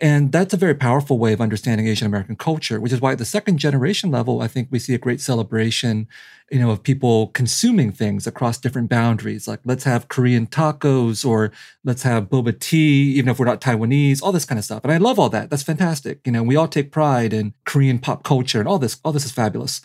And 0.00 0.30
that's 0.30 0.54
a 0.54 0.56
very 0.56 0.74
powerful 0.74 1.18
way 1.18 1.32
of 1.32 1.40
understanding 1.40 1.88
Asian 1.88 2.06
American 2.06 2.36
culture, 2.36 2.80
which 2.80 2.92
is 2.92 3.00
why 3.00 3.12
at 3.12 3.18
the 3.18 3.24
second 3.24 3.58
generation 3.58 4.10
level, 4.10 4.40
I 4.40 4.48
think 4.48 4.68
we 4.70 4.78
see 4.78 4.94
a 4.94 4.98
great 4.98 5.20
celebration, 5.20 6.06
you 6.50 6.60
know, 6.60 6.70
of 6.70 6.82
people 6.82 7.28
consuming 7.28 7.90
things 7.90 8.26
across 8.26 8.58
different 8.58 8.88
boundaries. 8.88 9.48
Like 9.48 9.60
let's 9.64 9.84
have 9.84 10.08
Korean 10.08 10.46
tacos 10.46 11.26
or 11.26 11.50
let's 11.84 12.02
have 12.02 12.28
boba 12.28 12.58
tea, 12.58 13.12
even 13.16 13.30
if 13.30 13.38
we're 13.38 13.46
not 13.46 13.60
Taiwanese, 13.60 14.22
all 14.22 14.32
this 14.32 14.44
kind 14.44 14.58
of 14.58 14.64
stuff. 14.64 14.84
And 14.84 14.92
I 14.92 14.98
love 14.98 15.18
all 15.18 15.30
that. 15.30 15.50
That's 15.50 15.64
fantastic. 15.64 16.20
You 16.24 16.32
know, 16.32 16.42
we 16.42 16.56
all 16.56 16.68
take 16.68 16.92
pride 16.92 17.32
in 17.32 17.54
Korean 17.64 17.98
pop 17.98 18.22
culture 18.22 18.60
and 18.60 18.68
all 18.68 18.78
this, 18.78 19.00
all 19.04 19.12
this 19.12 19.24
is 19.24 19.32
fabulous. 19.32 19.80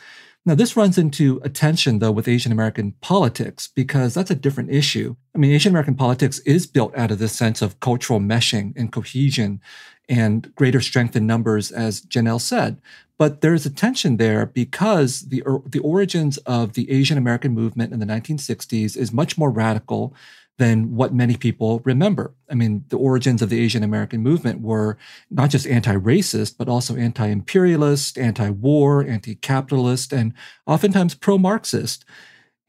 Now, 0.45 0.55
this 0.55 0.75
runs 0.75 0.97
into 0.97 1.39
a 1.43 1.49
tension, 1.49 1.99
though, 1.99 2.11
with 2.11 2.27
Asian 2.27 2.51
American 2.51 2.91
politics, 2.99 3.69
because 3.73 4.13
that's 4.13 4.31
a 4.31 4.35
different 4.35 4.71
issue. 4.71 5.15
I 5.33 5.37
mean, 5.37 5.51
Asian 5.51 5.71
American 5.71 5.95
politics 5.95 6.39
is 6.39 6.67
built 6.67 6.95
out 6.97 7.11
of 7.11 7.19
this 7.19 7.31
sense 7.33 7.61
of 7.61 7.79
cultural 7.79 8.19
meshing 8.19 8.73
and 8.75 8.91
cohesion 8.91 9.61
and 10.09 10.53
greater 10.55 10.81
strength 10.81 11.15
in 11.15 11.25
numbers, 11.25 11.71
as 11.71 12.01
Janelle 12.01 12.41
said. 12.41 12.81
But 13.17 13.39
there's 13.39 13.65
a 13.65 13.69
tension 13.69 14.17
there 14.17 14.45
because 14.45 15.21
the, 15.21 15.43
the 15.65 15.79
origins 15.79 16.37
of 16.39 16.73
the 16.73 16.91
Asian 16.91 17.17
American 17.17 17.53
movement 17.53 17.93
in 17.93 17.99
the 17.99 18.05
1960s 18.05 18.97
is 18.97 19.13
much 19.13 19.37
more 19.37 19.49
radical 19.49 20.13
than 20.57 20.95
what 20.95 21.13
many 21.13 21.35
people 21.35 21.81
remember. 21.83 22.33
I 22.49 22.53
mean, 22.53 22.85
the 22.89 22.97
origins 22.97 23.41
of 23.41 23.49
the 23.49 23.59
Asian 23.59 23.83
American 23.83 24.21
movement 24.21 24.61
were 24.61 24.97
not 25.31 25.49
just 25.49 25.65
anti 25.65 25.95
racist, 25.95 26.57
but 26.57 26.69
also 26.69 26.95
anti 26.95 27.27
imperialist, 27.27 28.17
anti 28.17 28.49
war, 28.49 29.03
anti 29.03 29.35
capitalist, 29.35 30.13
and 30.13 30.33
oftentimes 30.67 31.15
pro 31.15 31.37
Marxist. 31.37 32.05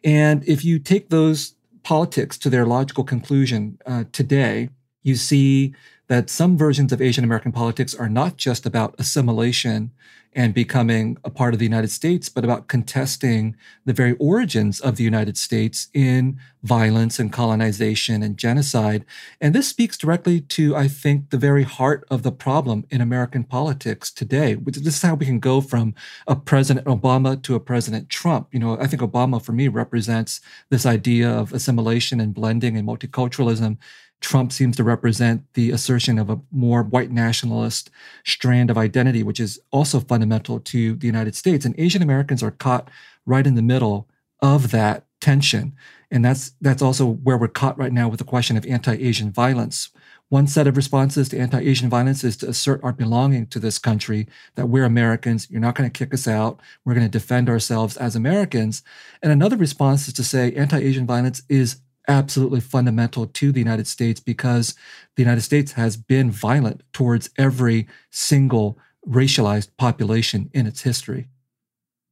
And 0.03 0.47
if 0.49 0.65
you 0.65 0.79
take 0.79 1.11
those 1.11 1.55
politics 1.83 2.39
to 2.39 2.51
their 2.51 2.65
logical 2.65 3.05
conclusion 3.05 3.79
uh, 3.87 4.05
today, 4.13 4.71
you 5.03 5.17
see 5.17 5.75
that 6.09 6.31
some 6.31 6.57
versions 6.57 6.93
of 6.93 7.01
Asian 7.01 7.25
American 7.25 7.53
politics 7.53 7.95
are 7.95 8.09
not 8.09 8.37
just 8.37 8.67
about 8.67 8.95
assimilation 8.99 9.91
and 10.35 10.53
becoming 10.53 11.17
a 11.25 11.31
part 11.31 11.55
of 11.55 11.61
the 11.61 11.65
United 11.65 11.91
States, 11.91 12.29
but 12.29 12.45
about 12.45 12.69
contesting 12.69 13.57
the 13.85 13.93
very 13.93 14.13
origins 14.15 14.81
of 14.81 14.97
the 14.97 15.05
United 15.05 15.37
States 15.37 15.89
in 15.95 16.39
violence 16.63 17.19
and 17.19 17.33
colonization 17.33 18.23
and 18.23 18.37
genocide. 18.37 19.05
And 19.41 19.55
this 19.55 19.69
speaks 19.69 19.97
directly 19.97 20.41
to, 20.41 20.75
I 20.75 20.89
think, 20.89 21.31
the 21.31 21.39
very 21.39 21.63
heart 21.63 22.05
of 22.11 22.23
the 22.23 22.33
problem 22.33 22.85
in 22.91 23.01
American 23.01 23.45
politics 23.45 24.11
today. 24.11 24.55
This 24.55 24.97
is 24.97 25.03
how 25.03 25.15
we 25.15 25.27
can 25.27 25.41
go 25.41 25.61
from 25.61 25.95
a 26.27 26.35
President 26.35 26.87
Obama 26.87 27.41
to 27.43 27.55
a 27.55 27.61
President 27.61 28.09
Trump. 28.09 28.49
You 28.51 28.61
know, 28.61 28.79
I 28.79 28.87
think 28.87 29.03
Obama, 29.03 29.41
for 29.43 29.53
me, 29.53 29.69
represents 29.69 30.41
this 30.71 30.87
idea 30.87 31.31
of 31.31 31.53
assimilation 31.53 32.19
and 32.21 32.35
blending 32.35 32.77
and 32.77 32.89
multiculturalism 32.89 33.77
Trump 34.25 34.53
seems 34.53 34.77
to 34.77 34.85
represent 34.85 35.45
the 35.53 35.71
assertion 35.71 36.19
of 36.19 36.31
a 36.31 36.41
more 36.51 36.83
white 36.83 37.11
nationalist 37.11 37.91
strand 38.25 38.71
of 38.71 38.79
identity, 38.79 39.23
which 39.23 39.39
is 39.39 39.61
also 39.71 40.01
fundamental 40.01 40.61
to 40.61 40.97
the 40.97 41.07
United 41.07 41.37
States. 41.37 41.65
And 41.65 41.75
Asian 41.79 42.03
Americans 42.03 42.43
are 42.43 42.51
caught 42.51 42.91
right 43.27 43.47
in 43.47 43.55
the 43.55 43.63
middle 43.63 44.09
of 44.41 44.71
that 44.71 45.05
tension. 45.21 45.75
And 46.11 46.25
that's 46.25 46.53
that's 46.61 46.83
also 46.83 47.07
where 47.07 47.37
we're 47.37 47.49
caught 47.49 47.79
right 47.79 47.93
now 47.93 48.09
with 48.09 48.19
the 48.19 48.25
question 48.25 48.57
of 48.57 48.67
anti-Asian 48.67 49.31
violence. 49.31 49.91
One 50.31 50.47
set 50.47 50.67
of 50.67 50.77
responses 50.77 51.29
to 51.29 51.39
anti-Asian 51.39 51.91
violence 51.91 52.25
is 52.25 52.37
to 52.39 52.49
assert 52.49 52.83
our 52.83 52.93
belonging 52.93 53.47
to 53.49 53.59
this 53.59 53.79
country, 53.79 54.27
that 54.55 54.69
we're 54.69 54.85
Americans, 54.85 55.51
you're 55.51 55.61
not 55.61 55.75
going 55.75 55.89
to 55.89 55.99
kick 55.99 56.15
us 56.15 56.27
out, 56.27 56.61
we're 56.85 56.95
going 56.95 57.07
to 57.07 57.19
defend 57.19 57.49
ourselves 57.49 57.97
as 57.99 58.17
Americans. 58.17 58.83
And 59.23 59.31
another 59.31 59.57
response 59.57 60.09
is 60.09 60.15
to 60.15 60.25
say 60.25 60.53
anti-Asian 60.53 61.07
violence 61.07 61.43
is 61.49 61.77
absolutely 62.09 62.61
fundamental 62.61 63.27
to 63.27 63.53
the 63.53 63.61
United 63.61 63.87
States 63.87 64.21
because 64.21 64.75
the 65.17 65.23
United 65.23 65.43
States 65.43 65.73
has 65.73 65.97
been 65.97 66.31
violent 66.31 66.83
towards 66.93 67.31
every 67.39 67.87
single 68.11 68.79
racialized 69.09 69.69
population 69.77 70.51
in 70.53 70.67
its 70.67 70.83
history. 70.83 71.29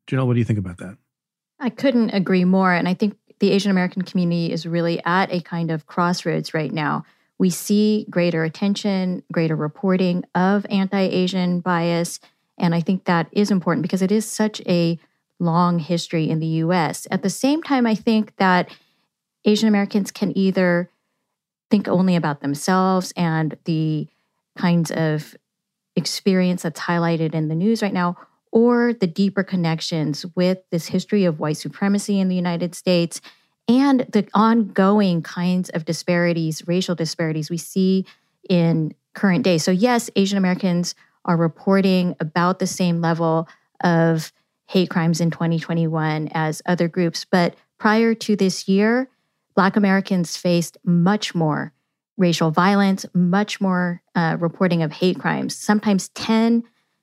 Janelle, 0.08 0.26
what 0.26 0.34
do 0.34 0.38
you 0.38 0.44
think 0.44 0.58
about 0.58 0.78
that? 0.78 0.96
I 1.58 1.70
couldn't 1.70 2.10
agree 2.10 2.44
more. 2.44 2.72
And 2.72 2.88
I 2.88 2.94
think 2.94 3.16
the 3.38 3.50
Asian 3.50 3.70
American 3.70 4.02
community 4.02 4.52
is 4.52 4.66
really 4.66 5.02
at 5.04 5.32
a 5.32 5.40
kind 5.40 5.70
of 5.70 5.86
crossroads 5.86 6.54
right 6.54 6.72
now. 6.72 7.04
We 7.38 7.50
see 7.50 8.06
greater 8.10 8.44
attention, 8.44 9.22
greater 9.32 9.56
reporting 9.56 10.24
of 10.34 10.66
anti 10.70 11.00
Asian 11.00 11.60
bias. 11.60 12.20
And 12.58 12.74
I 12.74 12.80
think 12.80 13.04
that 13.04 13.28
is 13.32 13.50
important 13.50 13.82
because 13.82 14.02
it 14.02 14.12
is 14.12 14.26
such 14.26 14.60
a 14.66 14.98
long 15.40 15.78
history 15.78 16.30
in 16.30 16.38
the 16.38 16.46
US. 16.46 17.06
At 17.10 17.22
the 17.22 17.30
same 17.30 17.62
time, 17.62 17.86
I 17.86 17.94
think 17.94 18.36
that 18.36 18.68
Asian 19.44 19.68
Americans 19.68 20.10
can 20.10 20.36
either 20.36 20.90
think 21.70 21.88
only 21.88 22.16
about 22.16 22.40
themselves 22.40 23.12
and 23.16 23.56
the 23.64 24.06
kinds 24.56 24.90
of 24.90 25.34
experience 25.96 26.62
that's 26.62 26.80
highlighted 26.80 27.34
in 27.34 27.48
the 27.48 27.54
news 27.54 27.82
right 27.82 27.92
now, 27.92 28.16
or 28.50 28.92
the 28.92 29.06
deeper 29.06 29.42
connections 29.42 30.26
with 30.36 30.58
this 30.70 30.86
history 30.86 31.24
of 31.24 31.40
white 31.40 31.56
supremacy 31.56 32.20
in 32.20 32.28
the 32.28 32.36
United 32.36 32.74
States 32.74 33.20
and 33.68 34.00
the 34.12 34.26
ongoing 34.34 35.22
kinds 35.22 35.70
of 35.70 35.84
disparities, 35.84 36.66
racial 36.66 36.94
disparities 36.94 37.50
we 37.50 37.56
see 37.56 38.04
in 38.48 38.94
current 39.14 39.44
day. 39.44 39.58
So, 39.58 39.70
yes, 39.70 40.10
Asian 40.16 40.38
Americans 40.38 40.94
are 41.24 41.36
reporting 41.36 42.16
about 42.20 42.58
the 42.58 42.66
same 42.66 43.00
level 43.00 43.48
of 43.82 44.32
hate 44.66 44.90
crimes 44.90 45.20
in 45.20 45.30
2021 45.30 46.28
as 46.32 46.60
other 46.66 46.88
groups. 46.88 47.24
But 47.24 47.54
prior 47.78 48.14
to 48.14 48.36
this 48.36 48.68
year, 48.68 49.08
Black 49.54 49.76
Americans 49.76 50.36
faced 50.36 50.78
much 50.84 51.34
more 51.34 51.72
racial 52.16 52.50
violence, 52.50 53.06
much 53.14 53.60
more 53.60 54.02
uh, 54.14 54.36
reporting 54.38 54.82
of 54.82 54.92
hate 54.92 55.18
crimes, 55.18 55.56
sometimes 55.56 56.08
10 56.10 56.62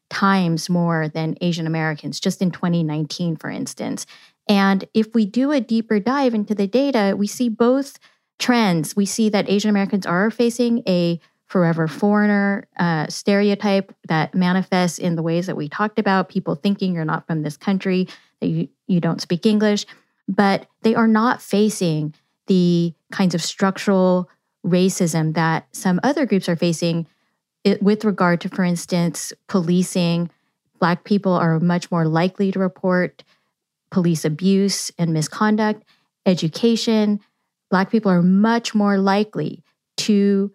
times 0.10 0.70
more 0.70 1.08
than 1.08 1.38
Asian 1.41 1.68
Americans, 1.68 2.20
just 2.20 2.41
in 2.41 2.52
2019, 2.52 3.36
for 3.36 3.50
instance. 3.50 4.06
And 4.47 4.86
if 4.93 5.14
we 5.14 5.26
do 5.26 5.52
a 5.52 5.60
deeper 5.60 6.00
dive 6.00 6.34
into 6.34 6.56
the 6.56 6.68
data, 6.68 7.16
we 7.16 7.28
see 7.28 7.50
both 7.50 8.00
trends. 8.39 8.95
We 8.95 9.06
see 9.06 9.30
that 9.30 9.50
Asian 9.50 9.70
Americans 9.70 10.06
are 10.06 10.32
facing 10.32 10.82
a 10.88 11.20
forever 11.45 11.88
foreigner 11.88 12.68
uh, 12.78 13.08
stereotype 13.08 13.93
that 14.08 14.34
manifests 14.36 15.00
in 15.00 15.16
the 15.16 15.24
ways 15.24 15.47
that 15.47 15.58
we 15.58 15.68
talked 15.68 16.00
about 16.00 16.30
people 16.30 16.56
thinking 16.56 16.93
you're 16.93 17.06
not 17.06 17.26
from 17.28 17.41
this 17.41 17.58
country, 17.58 18.08
that 18.39 18.47
you, 18.47 18.70
you 18.88 19.00
don't 19.00 19.22
speak 19.22 19.45
English, 19.45 19.86
but 20.28 20.68
they 20.84 20.93
are 20.93 21.08
not 21.08 21.41
facing 21.41 22.14
the 22.50 22.93
kinds 23.12 23.34
of 23.34 23.41
structural 23.41 24.28
racism 24.66 25.36
that 25.36 25.68
some 25.72 26.00
other 26.04 26.26
groups 26.26 26.50
are 26.50 26.58
facing 26.58 27.08
it, 27.64 27.82
with 27.82 28.04
regard 28.04 28.41
to, 28.41 28.50
for 28.50 28.64
instance, 28.64 29.32
policing. 29.47 30.30
Black 30.80 31.04
people 31.04 31.34
are 31.34 31.60
much 31.60 31.91
more 31.91 32.06
likely 32.06 32.52
to 32.52 32.60
report 32.60 33.24
police 33.91 34.26
abuse 34.26 34.91
and 34.97 35.14
misconduct, 35.14 35.84
education. 36.26 37.20
Black 37.70 37.91
people 37.91 38.12
are 38.12 38.22
much 38.22 38.74
more 38.74 38.97
likely 38.97 39.64
to 39.97 40.52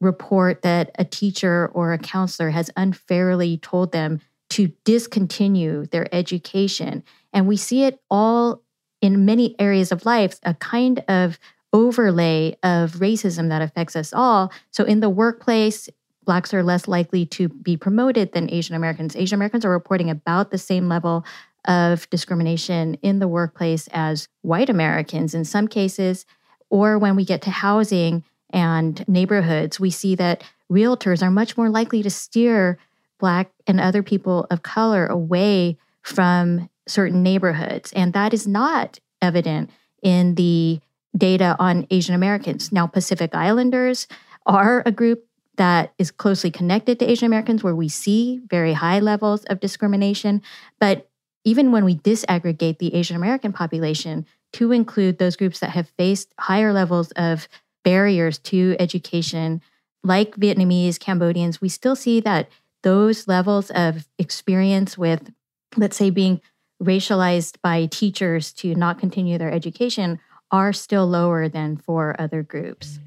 report 0.00 0.62
that 0.62 0.90
a 0.98 1.04
teacher 1.04 1.70
or 1.74 1.92
a 1.92 1.98
counselor 1.98 2.50
has 2.50 2.70
unfairly 2.76 3.58
told 3.58 3.92
them 3.92 4.20
to 4.50 4.72
discontinue 4.84 5.86
their 5.86 6.12
education. 6.14 7.02
And 7.32 7.46
we 7.46 7.56
see 7.56 7.84
it 7.84 8.00
all 8.10 8.62
in 9.00 9.24
many 9.24 9.54
areas 9.58 9.92
of 9.92 10.04
life, 10.04 10.38
a 10.42 10.54
kind 10.54 11.04
of 11.08 11.38
overlay 11.72 12.56
of 12.62 12.92
racism 12.92 13.48
that 13.48 13.62
affects 13.62 13.94
us 13.94 14.12
all. 14.12 14.52
So 14.70 14.84
in 14.84 15.00
the 15.00 15.10
workplace, 15.10 15.88
Blacks 16.24 16.52
are 16.52 16.62
less 16.62 16.86
likely 16.86 17.24
to 17.24 17.48
be 17.48 17.78
promoted 17.78 18.32
than 18.32 18.50
Asian 18.50 18.76
Americans. 18.76 19.16
Asian 19.16 19.36
Americans 19.36 19.64
are 19.64 19.70
reporting 19.70 20.10
about 20.10 20.50
the 20.50 20.58
same 20.58 20.86
level 20.86 21.24
of 21.66 22.08
discrimination 22.10 22.94
in 23.00 23.18
the 23.18 23.26
workplace 23.26 23.88
as 23.92 24.28
white 24.42 24.68
Americans 24.68 25.34
in 25.34 25.46
some 25.46 25.66
cases. 25.66 26.26
Or 26.68 26.98
when 26.98 27.16
we 27.16 27.24
get 27.24 27.40
to 27.42 27.50
housing 27.50 28.24
and 28.50 29.08
neighborhoods, 29.08 29.80
we 29.80 29.90
see 29.90 30.14
that 30.16 30.44
realtors 30.70 31.22
are 31.22 31.30
much 31.30 31.56
more 31.56 31.70
likely 31.70 32.02
to 32.02 32.10
steer 32.10 32.78
Black 33.18 33.50
and 33.66 33.80
other 33.80 34.02
people 34.02 34.46
of 34.50 34.62
color 34.62 35.06
away 35.06 35.78
from 36.08 36.70
certain 36.86 37.22
neighborhoods. 37.22 37.92
And 37.92 38.12
that 38.14 38.32
is 38.32 38.46
not 38.46 38.98
evident 39.20 39.70
in 40.02 40.34
the 40.36 40.80
data 41.16 41.54
on 41.58 41.86
Asian 41.90 42.14
Americans. 42.14 42.72
Now, 42.72 42.86
Pacific 42.86 43.34
Islanders 43.34 44.06
are 44.46 44.82
a 44.86 44.92
group 44.92 45.26
that 45.56 45.92
is 45.98 46.10
closely 46.10 46.50
connected 46.50 46.98
to 46.98 47.10
Asian 47.10 47.26
Americans 47.26 47.62
where 47.62 47.74
we 47.74 47.88
see 47.88 48.40
very 48.48 48.72
high 48.72 49.00
levels 49.00 49.44
of 49.44 49.60
discrimination. 49.60 50.40
But 50.80 51.10
even 51.44 51.72
when 51.72 51.84
we 51.84 51.96
disaggregate 51.96 52.78
the 52.78 52.94
Asian 52.94 53.16
American 53.16 53.52
population 53.52 54.24
to 54.54 54.72
include 54.72 55.18
those 55.18 55.36
groups 55.36 55.60
that 55.60 55.70
have 55.70 55.90
faced 55.98 56.32
higher 56.38 56.72
levels 56.72 57.10
of 57.12 57.48
barriers 57.84 58.38
to 58.38 58.76
education, 58.78 59.60
like 60.02 60.36
Vietnamese, 60.36 60.98
Cambodians, 60.98 61.60
we 61.60 61.68
still 61.68 61.96
see 61.96 62.20
that 62.20 62.48
those 62.82 63.26
levels 63.26 63.70
of 63.70 64.06
experience 64.18 64.96
with, 64.96 65.32
let's 65.78 65.96
say, 65.96 66.10
being 66.10 66.40
racialized 66.82 67.56
by 67.62 67.86
teachers 67.86 68.52
to 68.52 68.74
not 68.74 68.98
continue 68.98 69.38
their 69.38 69.50
education 69.50 70.20
are 70.50 70.72
still 70.72 71.06
lower 71.06 71.48
than 71.48 71.76
for 71.76 72.14
other 72.20 72.42
groups. 72.42 72.98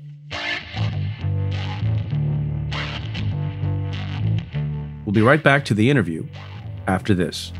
We'll 5.05 5.13
be 5.13 5.21
right 5.21 5.43
back 5.43 5.65
to 5.65 5.73
the 5.73 5.89
interview 5.89 6.25
after 6.87 7.13
this. 7.13 7.51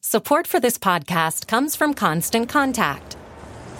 Support 0.00 0.46
for 0.46 0.58
this 0.58 0.78
podcast 0.78 1.48
comes 1.48 1.76
from 1.76 1.92
Constant 1.92 2.48
Contact. 2.48 3.17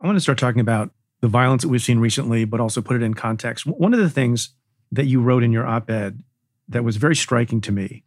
I 0.00 0.06
want 0.06 0.16
to 0.16 0.20
start 0.20 0.38
talking 0.38 0.60
about 0.60 0.90
the 1.20 1.28
violence 1.28 1.62
that 1.62 1.68
we've 1.68 1.82
seen 1.82 1.98
recently, 1.98 2.44
but 2.44 2.60
also 2.60 2.80
put 2.80 2.96
it 2.96 3.02
in 3.02 3.14
context. 3.14 3.66
One 3.66 3.92
of 3.92 4.00
the 4.00 4.08
things 4.08 4.50
that 4.92 5.06
you 5.06 5.20
wrote 5.20 5.42
in 5.42 5.52
your 5.52 5.66
op 5.66 5.90
ed 5.90 6.22
that 6.68 6.84
was 6.84 6.96
very 6.96 7.14
striking 7.16 7.60
to 7.60 7.72
me 7.72 8.04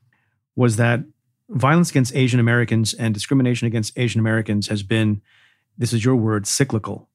was 0.56 0.78
that 0.78 1.02
violence 1.50 1.92
against 1.92 2.16
Asian 2.16 2.40
Americans 2.40 2.94
and 2.94 3.14
discrimination 3.14 3.68
against 3.68 3.98
Asian 3.98 4.20
Americans 4.20 4.68
has 4.68 4.82
been, 4.82 5.22
this 5.78 5.94
is 5.94 6.04
your 6.04 6.16
word, 6.16 6.48
cyclical. 6.48 7.10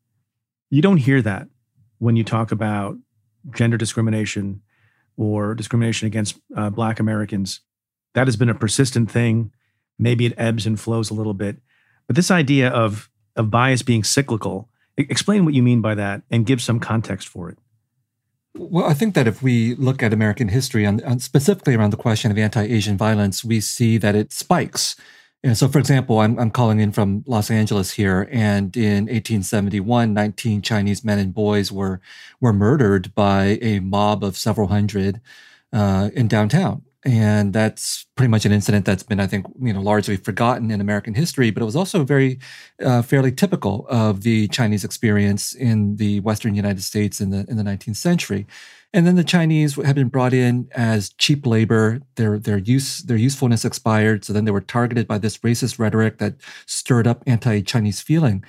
You 0.70 0.82
don't 0.82 0.98
hear 0.98 1.22
that 1.22 1.48
when 1.98 2.16
you 2.16 2.22
talk 2.22 2.52
about 2.52 2.96
gender 3.50 3.76
discrimination 3.76 4.62
or 5.16 5.54
discrimination 5.54 6.06
against 6.06 6.38
uh, 6.56 6.70
Black 6.70 7.00
Americans. 7.00 7.60
That 8.14 8.26
has 8.26 8.36
been 8.36 8.48
a 8.48 8.54
persistent 8.54 9.10
thing. 9.10 9.52
Maybe 9.98 10.26
it 10.26 10.34
ebbs 10.36 10.66
and 10.66 10.78
flows 10.78 11.10
a 11.10 11.14
little 11.14 11.34
bit. 11.34 11.56
But 12.06 12.14
this 12.14 12.30
idea 12.30 12.68
of, 12.68 13.10
of 13.38 13.50
bias 13.50 13.82
being 13.82 14.04
cyclical, 14.04 14.68
explain 14.96 15.44
what 15.44 15.54
you 15.54 15.62
mean 15.62 15.80
by 15.80 15.94
that 15.94 16.22
and 16.30 16.46
give 16.46 16.60
some 16.60 16.80
context 16.80 17.28
for 17.28 17.48
it. 17.50 17.58
Well, 18.54 18.86
I 18.86 18.94
think 18.94 19.14
that 19.14 19.28
if 19.28 19.42
we 19.42 19.74
look 19.76 20.02
at 20.02 20.12
American 20.12 20.48
history, 20.48 20.84
and 20.84 21.22
specifically 21.22 21.74
around 21.74 21.90
the 21.90 21.96
question 21.96 22.30
of 22.30 22.38
anti 22.38 22.62
Asian 22.62 22.96
violence, 22.96 23.44
we 23.44 23.60
see 23.60 23.98
that 23.98 24.16
it 24.16 24.32
spikes. 24.32 24.96
And 25.44 25.56
so, 25.56 25.68
for 25.68 25.78
example, 25.78 26.18
I'm, 26.18 26.36
I'm 26.38 26.50
calling 26.50 26.80
in 26.80 26.90
from 26.90 27.22
Los 27.26 27.48
Angeles 27.48 27.92
here, 27.92 28.28
and 28.32 28.76
in 28.76 29.04
1871, 29.04 30.12
19 30.12 30.62
Chinese 30.62 31.04
men 31.04 31.20
and 31.20 31.32
boys 31.32 31.70
were 31.70 32.00
were 32.40 32.52
murdered 32.52 33.14
by 33.14 33.58
a 33.62 33.78
mob 33.78 34.24
of 34.24 34.36
several 34.36 34.66
hundred 34.68 35.20
uh, 35.72 36.10
in 36.14 36.26
downtown 36.26 36.82
and 37.04 37.52
that's 37.52 38.06
pretty 38.16 38.28
much 38.30 38.44
an 38.44 38.50
incident 38.50 38.84
that's 38.84 39.04
been, 39.04 39.20
I 39.20 39.28
think, 39.28 39.46
you 39.60 39.72
know, 39.72 39.80
largely 39.80 40.16
forgotten 40.16 40.70
in 40.70 40.80
American 40.80 41.14
history. 41.14 41.50
But 41.50 41.62
it 41.62 41.66
was 41.66 41.76
also 41.76 42.02
very, 42.02 42.40
uh, 42.84 43.02
fairly 43.02 43.30
typical 43.30 43.86
of 43.88 44.22
the 44.22 44.48
Chinese 44.48 44.84
experience 44.84 45.54
in 45.54 45.96
the 45.96 46.20
Western 46.20 46.56
United 46.56 46.82
States 46.82 47.20
in 47.20 47.30
the 47.30 47.46
in 47.48 47.56
the 47.56 47.62
19th 47.62 47.96
century. 47.96 48.46
And 48.92 49.06
then 49.06 49.16
the 49.16 49.24
Chinese 49.24 49.76
had 49.76 49.94
been 49.94 50.08
brought 50.08 50.32
in 50.32 50.68
as 50.72 51.10
cheap 51.10 51.46
labor. 51.46 52.00
Their 52.16 52.38
their 52.38 52.58
use 52.58 52.98
their 53.02 53.16
usefulness 53.16 53.64
expired. 53.64 54.24
So 54.24 54.32
then 54.32 54.44
they 54.44 54.50
were 54.50 54.60
targeted 54.60 55.06
by 55.06 55.18
this 55.18 55.38
racist 55.38 55.78
rhetoric 55.78 56.18
that 56.18 56.34
stirred 56.66 57.06
up 57.06 57.22
anti-Chinese 57.26 58.00
feeling. 58.00 58.44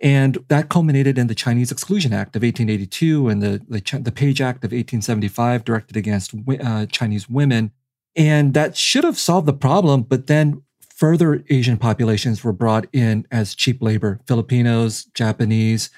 And 0.00 0.38
that 0.46 0.68
culminated 0.68 1.18
in 1.18 1.26
the 1.26 1.34
Chinese 1.34 1.72
Exclusion 1.72 2.12
Act 2.12 2.36
of 2.36 2.42
1882 2.42 3.28
and 3.28 3.42
the, 3.42 3.60
the, 3.68 3.98
the 3.98 4.12
Page 4.12 4.40
Act 4.40 4.58
of 4.58 4.70
1875 4.70 5.64
directed 5.64 5.96
against 5.96 6.32
uh, 6.62 6.86
Chinese 6.86 7.28
women 7.28 7.72
and 8.16 8.54
that 8.54 8.76
should 8.76 9.04
have 9.04 9.18
solved 9.18 9.46
the 9.46 9.52
problem. 9.52 10.02
But 10.02 10.26
then 10.26 10.62
further 10.94 11.44
Asian 11.48 11.76
populations 11.76 12.42
were 12.42 12.52
brought 12.52 12.86
in 12.92 13.26
as 13.30 13.54
cheap 13.54 13.80
labor 13.80 14.20
Filipinos, 14.26 15.04
Japanese. 15.14 15.90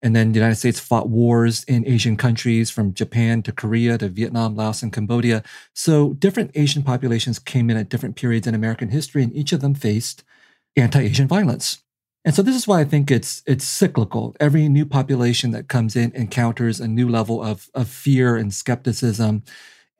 And 0.00 0.14
then 0.14 0.30
the 0.30 0.38
United 0.38 0.56
States 0.56 0.78
fought 0.78 1.08
wars 1.08 1.64
in 1.64 1.86
Asian 1.86 2.16
countries 2.16 2.70
from 2.70 2.94
Japan 2.94 3.42
to 3.42 3.52
Korea 3.52 3.98
to 3.98 4.08
Vietnam, 4.08 4.54
Laos, 4.54 4.82
and 4.82 4.92
Cambodia. 4.92 5.42
So 5.74 6.14
different 6.14 6.52
Asian 6.54 6.82
populations 6.84 7.40
came 7.40 7.68
in 7.68 7.76
at 7.76 7.88
different 7.88 8.14
periods 8.14 8.46
in 8.46 8.54
American 8.54 8.90
history, 8.90 9.24
and 9.24 9.34
each 9.34 9.52
of 9.52 9.60
them 9.60 9.74
faced 9.74 10.22
anti 10.76 11.00
Asian 11.00 11.26
violence. 11.26 11.82
And 12.24 12.34
so 12.34 12.42
this 12.42 12.56
is 12.56 12.68
why 12.68 12.80
I 12.80 12.84
think 12.84 13.10
it's 13.10 13.42
it's 13.46 13.64
cyclical. 13.64 14.36
Every 14.38 14.68
new 14.68 14.86
population 14.86 15.50
that 15.52 15.68
comes 15.68 15.96
in 15.96 16.12
encounters 16.14 16.80
a 16.80 16.86
new 16.86 17.08
level 17.08 17.42
of, 17.42 17.68
of 17.74 17.88
fear 17.88 18.36
and 18.36 18.52
skepticism. 18.52 19.42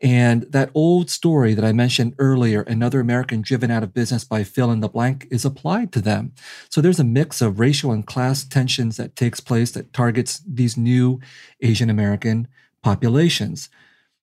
And 0.00 0.42
that 0.50 0.70
old 0.74 1.10
story 1.10 1.54
that 1.54 1.64
I 1.64 1.72
mentioned 1.72 2.14
earlier, 2.18 2.62
another 2.62 3.00
American 3.00 3.42
driven 3.42 3.70
out 3.70 3.82
of 3.82 3.94
business 3.94 4.24
by 4.24 4.44
fill 4.44 4.70
in 4.70 4.80
the 4.80 4.88
blank, 4.88 5.26
is 5.30 5.44
applied 5.44 5.92
to 5.92 6.00
them. 6.00 6.32
So 6.68 6.80
there's 6.80 7.00
a 7.00 7.04
mix 7.04 7.40
of 7.40 7.58
racial 7.58 7.90
and 7.90 8.06
class 8.06 8.44
tensions 8.44 8.96
that 8.96 9.16
takes 9.16 9.40
place 9.40 9.72
that 9.72 9.92
targets 9.92 10.40
these 10.46 10.76
new 10.76 11.20
Asian 11.60 11.90
American 11.90 12.46
populations. 12.80 13.68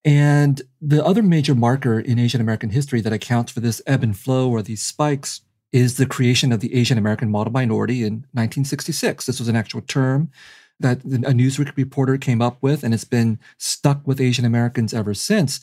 And 0.06 0.62
the 0.80 1.04
other 1.04 1.24
major 1.24 1.56
marker 1.56 2.00
in 2.00 2.20
Asian 2.20 2.40
American 2.40 2.70
history 2.70 3.02
that 3.02 3.12
accounts 3.12 3.52
for 3.52 3.60
this 3.60 3.82
ebb 3.86 4.04
and 4.04 4.18
flow 4.18 4.50
or 4.50 4.62
these 4.62 4.82
spikes 4.82 5.42
is 5.74 5.98
the 5.98 6.06
creation 6.06 6.54
of 6.54 6.62
the 6.62 6.74
Asian 6.74 6.98
American 6.98 7.30
model 7.30 7.52
minority 7.52 8.04
in 8.04 8.14
1966. 8.32 9.26
This 9.26 9.40
was 9.40 9.50
an 9.50 9.58
actual 9.58 9.82
term 9.82 10.32
that 10.80 11.04
a 11.04 11.32
Newsweek 11.32 11.76
reporter 11.76 12.18
came 12.18 12.42
up 12.42 12.58
with, 12.62 12.84
and 12.84 12.94
it's 12.94 13.06
been 13.06 13.40
stuck 13.58 14.06
with 14.06 14.20
Asian 14.20 14.46
Americans 14.46 14.94
ever 14.94 15.14
since. 15.14 15.62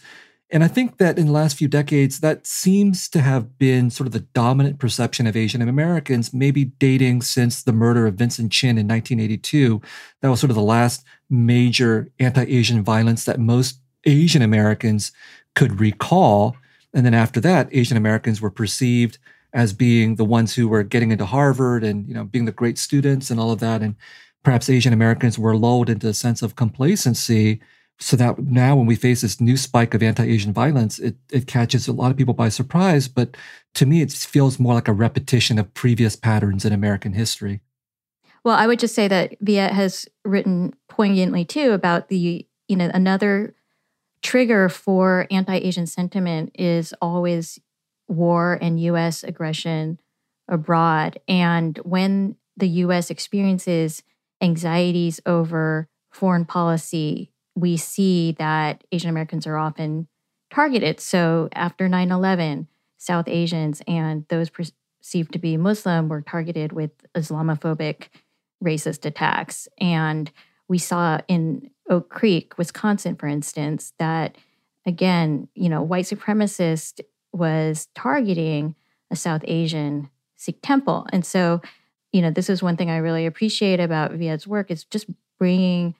And 0.51 0.63
I 0.63 0.69
think 0.69 0.99
that 0.99 1.19
in 1.19 1.27
the 1.27 1.33
last 1.33 1.57
few 1.57 1.67
decades, 1.67 2.21
that 2.21 2.47
seems 2.47 3.09
to 3.09 3.23
have 3.23 3.59
been 3.59 3.89
sort 3.89 4.07
of 4.07 4.13
the 4.13 4.21
dominant 4.21 4.79
perception 4.79 5.27
of 5.27 5.35
Asian 5.35 5.67
Americans, 5.67 6.35
maybe 6.35 6.67
dating 6.67 7.23
since 7.23 7.63
the 7.63 7.73
murder 7.73 8.07
of 8.07 8.17
Vincent 8.17 8.53
Chin 8.53 8.77
in 8.77 8.87
1982. 8.87 9.81
That 10.21 10.29
was 10.29 10.41
sort 10.41 10.51
of 10.51 10.57
the 10.57 10.63
last 10.63 11.05
major 11.31 12.11
anti 12.19 12.45
Asian 12.45 12.85
violence 12.85 13.25
that 13.25 13.41
most 13.41 13.81
Asian 14.05 14.43
Americans 14.43 15.11
could 15.55 15.81
recall. 15.81 16.57
And 16.93 17.07
then 17.07 17.15
after 17.15 17.41
that, 17.41 17.69
Asian 17.73 17.97
Americans 17.97 18.43
were 18.43 18.51
perceived 18.51 19.17
as 19.55 19.73
being 19.73 20.17
the 20.17 20.25
ones 20.25 20.55
who 20.55 20.69
were 20.69 20.83
getting 20.83 21.13
into 21.13 21.27
Harvard 21.27 21.85
and 21.85 22.07
you 22.09 22.15
know 22.15 22.25
being 22.25 22.45
the 22.45 22.53
great 22.53 22.79
students 22.79 23.31
and 23.31 23.39
all 23.39 23.51
of 23.51 23.61
that 23.61 23.83
and 23.83 23.97
perhaps 24.43 24.69
Asian 24.69 24.93
Americans 24.93 25.39
were 25.39 25.57
lulled 25.57 25.89
into 25.89 26.09
a 26.09 26.15
sense 26.15 26.43
of 26.43 26.57
complacency 26.57 27.61
so 27.99 28.17
that 28.17 28.39
now 28.39 28.75
when 28.75 28.87
we 28.87 28.97
face 28.97 29.21
this 29.21 29.41
new 29.41 29.57
spike 29.57 29.95
of 29.95 30.03
anti-Asian 30.03 30.53
violence 30.53 30.99
it 30.99 31.17
it 31.31 31.47
catches 31.47 31.87
a 31.87 31.93
lot 31.93 32.11
of 32.11 32.17
people 32.17 32.35
by 32.35 32.49
surprise 32.49 33.07
but 33.07 33.37
to 33.75 33.87
me 33.87 34.03
it 34.03 34.11
feels 34.13 34.59
more 34.59 34.75
like 34.75 34.89
a 34.89 34.93
repetition 34.93 35.59
of 35.59 35.73
previous 35.75 36.17
patterns 36.17 36.65
in 36.65 36.73
American 36.73 37.13
history. 37.13 37.61
Well, 38.45 38.57
I 38.57 38.67
would 38.67 38.81
just 38.81 38.95
say 38.95 39.07
that 39.07 39.37
Viet 39.41 39.73
has 39.73 40.09
written 40.25 40.75
poignantly 40.89 41.45
too 41.45 41.73
about 41.73 42.09
the 42.09 42.47
you 42.69 42.77
know 42.77 42.91
another 42.93 43.55
trigger 44.23 44.69
for 44.69 45.27
anti-Asian 45.31 45.87
sentiment 45.87 46.53
is 46.55 46.95
always 47.01 47.59
war 48.09 48.59
and 48.61 48.81
US 48.81 49.25
aggression 49.25 50.01
abroad. 50.49 51.19
And 51.29 51.79
when 51.79 52.37
the 52.57 52.69
US 52.69 53.11
experiences 53.11 54.03
anxieties 54.43 55.21
over 55.25 55.89
foreign 56.11 56.45
policy, 56.45 57.31
we 57.55 57.77
see 57.77 58.33
that 58.33 58.85
Asian 58.93 59.09
Americans 59.09 59.47
are 59.47 59.57
often 59.57 60.09
targeted. 60.53 61.01
So 61.01 61.49
after 61.55 61.89
9 61.89 62.11
11, 62.11 62.69
South 62.99 63.29
Asians 63.29 63.83
and 63.87 64.27
those 64.29 64.51
perceived 64.51 65.33
to 65.33 65.39
be 65.39 65.57
Muslim 65.57 66.09
were 66.09 66.23
targeted 66.23 66.73
with 66.73 66.91
Islamophobic 67.15 68.09
racist 68.63 69.05
attacks. 69.05 69.69
And 69.79 70.31
we 70.69 70.79
saw 70.79 71.19
in 71.29 71.71
Oak 71.89 72.09
Creek, 72.11 72.57
Wisconsin, 72.59 73.17
for 73.17 73.27
instance, 73.27 73.93
that 73.99 74.37
again, 74.87 75.49
you 75.55 75.69
know, 75.69 75.83
white 75.83 76.05
supremacist 76.05 77.01
was 77.33 77.89
targeting 77.95 78.75
a 79.11 79.17
South 79.17 79.43
Asian 79.45 80.11
Sikh 80.37 80.61
temple. 80.63 81.07
And 81.13 81.25
so, 81.25 81.61
you 82.13 82.21
know, 82.23 82.31
this 82.31 82.51
is 82.51 82.63
one 82.63 82.77
thing 82.77 82.91
I 82.91 82.99
really 82.99 83.27
appreciate 83.27 83.81
about 83.81 84.13
Viet's 84.13 84.47
work 84.47 84.71
is 84.71 84.85
just 84.85 85.07
bringing 85.39 85.95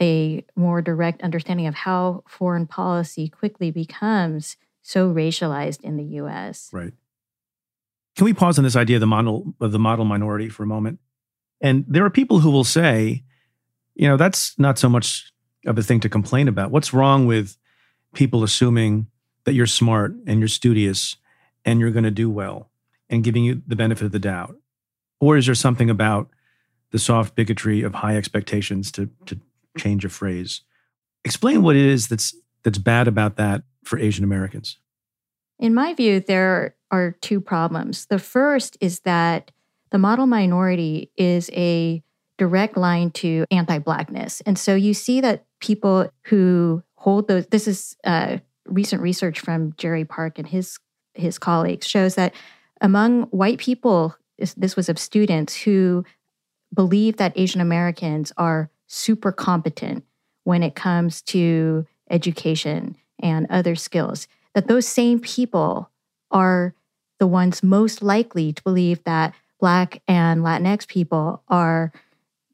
a 0.00 0.44
more 0.54 0.82
direct 0.82 1.22
understanding 1.22 1.66
of 1.66 1.74
how 1.74 2.22
foreign 2.28 2.66
policy 2.66 3.28
quickly 3.28 3.70
becomes 3.70 4.56
so 4.82 5.12
racialized 5.12 5.80
in 5.80 5.96
the 5.96 6.04
US. 6.20 6.68
Right. 6.72 6.92
Can 8.14 8.24
we 8.24 8.34
pause 8.34 8.58
on 8.58 8.64
this 8.64 8.76
idea 8.76 8.96
of 8.96 9.00
the 9.00 9.06
model 9.06 9.54
of 9.60 9.72
the 9.72 9.78
model 9.78 10.04
minority 10.04 10.48
for 10.48 10.62
a 10.62 10.66
moment? 10.66 10.98
And 11.60 11.84
there 11.88 12.04
are 12.04 12.10
people 12.10 12.40
who 12.40 12.50
will 12.50 12.64
say, 12.64 13.24
you 13.94 14.06
know, 14.06 14.16
that's 14.16 14.58
not 14.58 14.78
so 14.78 14.88
much 14.88 15.32
of 15.66 15.78
a 15.78 15.82
thing 15.82 16.00
to 16.00 16.08
complain 16.08 16.48
about. 16.48 16.70
What's 16.70 16.92
wrong 16.92 17.26
with 17.26 17.56
people 18.14 18.44
assuming 18.44 19.06
that 19.44 19.54
you're 19.54 19.66
smart 19.66 20.14
and 20.26 20.38
you're 20.38 20.48
studious 20.48 21.16
and 21.64 21.80
you're 21.80 21.90
going 21.90 22.04
to 22.04 22.10
do 22.10 22.30
well 22.30 22.70
and 23.08 23.24
giving 23.24 23.44
you 23.44 23.62
the 23.66 23.76
benefit 23.76 24.04
of 24.04 24.12
the 24.12 24.18
doubt? 24.18 24.56
Or 25.20 25.36
is 25.36 25.46
there 25.46 25.54
something 25.54 25.90
about 25.90 26.28
the 26.92 26.98
soft 26.98 27.34
bigotry 27.34 27.82
of 27.82 27.94
high 27.94 28.16
expectations 28.16 28.92
to, 28.92 29.10
to 29.26 29.38
change 29.78 30.04
a 30.04 30.08
phrase? 30.08 30.62
Explain 31.24 31.62
what 31.62 31.76
it 31.76 31.84
is 31.84 32.08
that's 32.08 32.34
that's 32.62 32.78
bad 32.78 33.06
about 33.06 33.36
that 33.36 33.62
for 33.84 33.98
Asian 33.98 34.24
Americans. 34.24 34.78
In 35.58 35.72
my 35.72 35.94
view, 35.94 36.20
there 36.20 36.74
are 36.90 37.12
two 37.20 37.40
problems. 37.40 38.06
The 38.06 38.18
first 38.18 38.76
is 38.80 39.00
that 39.00 39.52
the 39.90 39.98
model 39.98 40.26
minority 40.26 41.12
is 41.16 41.48
a 41.52 42.02
direct 42.38 42.76
line 42.76 43.10
to 43.12 43.46
anti 43.50 43.78
Blackness. 43.78 44.40
And 44.42 44.58
so 44.58 44.74
you 44.74 44.94
see 44.94 45.20
that 45.20 45.46
people 45.60 46.10
who 46.24 46.82
hold 46.96 47.28
those, 47.28 47.46
this 47.46 47.66
is 47.66 47.96
uh, 48.04 48.38
recent 48.66 49.00
research 49.00 49.40
from 49.40 49.72
Jerry 49.76 50.04
Park 50.04 50.38
and 50.38 50.46
his 50.46 50.78
his 51.14 51.38
colleagues 51.38 51.86
shows 51.86 52.14
that 52.16 52.34
among 52.82 53.22
white 53.24 53.58
people, 53.58 54.14
this, 54.38 54.76
was 54.76 54.88
of 54.88 54.98
students 54.98 55.54
who 55.54 56.04
believe 56.74 57.16
that 57.16 57.32
Asian 57.36 57.60
Americans 57.60 58.32
are 58.36 58.70
super 58.86 59.32
competent 59.32 60.04
when 60.44 60.62
it 60.62 60.74
comes 60.74 61.22
to 61.22 61.86
education 62.10 62.96
and 63.20 63.46
other 63.50 63.74
skills, 63.74 64.28
that 64.54 64.68
those 64.68 64.86
same 64.86 65.18
people 65.18 65.90
are 66.30 66.74
the 67.18 67.26
ones 67.26 67.62
most 67.62 68.02
likely 68.02 68.52
to 68.52 68.62
believe 68.62 69.02
that 69.04 69.34
Black 69.58 70.02
and 70.06 70.42
Latinx 70.42 70.86
people 70.86 71.42
are 71.48 71.92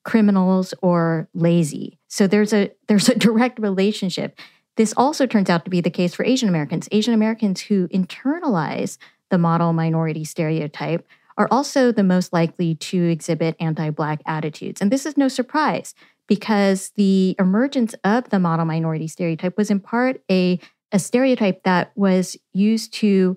criminals 0.05 0.73
or 0.83 1.29
lazy. 1.35 1.99
So 2.09 2.27
there's 2.27 2.53
a 2.53 2.71
there's 2.89 3.09
a 3.09 3.19
direct 3.19 3.59
relationship. 3.59 4.39
This 4.77 4.95
also 4.97 5.27
turns 5.27 5.51
out 5.51 5.65
to 5.65 5.71
be 5.71 5.81
the 5.81 5.91
case 5.91 6.15
for 6.15 6.25
Asian 6.25 6.49
Americans. 6.49 6.89
Asian 6.93 7.13
Americans 7.13 7.61
who 7.63 7.89
internalize 7.89 8.97
the 9.31 9.39
model 9.39 9.73
minority 9.73 10.25
stereotype 10.25 11.07
are 11.37 11.49
also 11.51 11.93
the 11.93 12.03
most 12.03 12.33
likely 12.33 12.75
to 12.75 13.11
exhibit 13.11 13.57
anti 13.59 13.91
Black 13.91 14.21
attitudes. 14.27 14.81
And 14.81 14.91
this 14.91 15.07
is 15.07 15.17
no 15.17 15.29
surprise 15.29 15.95
because 16.27 16.91
the 16.97 17.35
emergence 17.39 17.95
of 18.05 18.31
the 18.31 18.39
model 18.39 18.65
minority 18.65 19.09
stereotype 19.09 19.57
was 19.57 19.71
in 19.71 19.81
part 19.81 20.23
a, 20.31 20.59
a 20.93 20.99
stereotype 20.99 21.63
that 21.65 21.93
was 21.97 22.37
used 22.53 22.93
to 22.95 23.37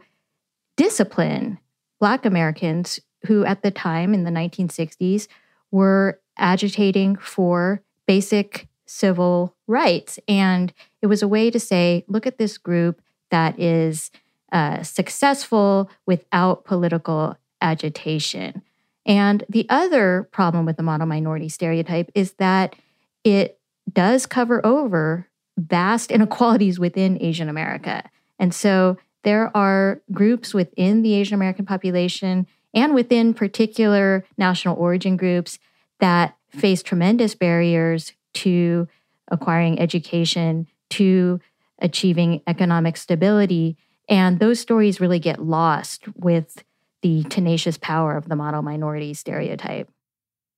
discipline 0.77 1.57
Black 1.99 2.25
Americans 2.25 2.99
who, 3.25 3.43
at 3.45 3.63
the 3.63 3.71
time 3.71 4.13
in 4.13 4.23
the 4.23 4.31
1960s, 4.31 5.27
were 5.71 6.19
agitating 6.37 7.15
for 7.15 7.81
basic 8.05 8.67
civil 8.85 9.55
rights. 9.67 10.19
And 10.27 10.73
it 11.01 11.07
was 11.07 11.23
a 11.23 11.27
way 11.27 11.49
to 11.49 11.59
say, 11.59 12.05
look 12.07 12.27
at 12.27 12.37
this 12.37 12.57
group 12.57 13.01
that 13.31 13.59
is 13.59 14.11
uh, 14.51 14.83
successful 14.83 15.89
without 16.05 16.65
political 16.65 17.35
agitation. 17.65 18.61
And 19.05 19.43
the 19.49 19.65
other 19.69 20.29
problem 20.31 20.65
with 20.65 20.77
the 20.77 20.83
model 20.83 21.07
minority 21.07 21.49
stereotype 21.49 22.11
is 22.13 22.33
that 22.33 22.75
it 23.23 23.59
does 23.91 24.25
cover 24.25 24.65
over 24.65 25.27
vast 25.57 26.11
inequalities 26.11 26.79
within 26.79 27.21
Asian 27.21 27.49
America. 27.49 28.03
And 28.39 28.53
so 28.53 28.97
there 29.23 29.55
are 29.57 30.01
groups 30.11 30.53
within 30.53 31.01
the 31.01 31.15
Asian 31.15 31.33
American 31.33 31.65
population 31.65 32.45
and 32.73 32.93
within 32.93 33.33
particular 33.33 34.23
national 34.37 34.77
origin 34.77 35.17
groups 35.17 35.57
that 35.99 36.35
face 36.49 36.83
tremendous 36.83 37.33
barriers 37.33 38.13
to 38.33 38.87
acquiring 39.29 39.79
education, 39.79 40.67
to 40.91 41.39
achieving 41.79 42.41
economic 42.45 42.97
stability. 42.97 43.77
And 44.07 44.39
those 44.39 44.59
stories 44.59 45.01
really 45.01 45.19
get 45.19 45.43
lost 45.43 46.03
with 46.15 46.63
the 47.05 47.23
tenacious 47.29 47.77
power 47.77 48.17
of 48.17 48.27
the 48.27 48.35
model 48.35 48.63
minority 48.63 49.13
stereotype. 49.13 49.87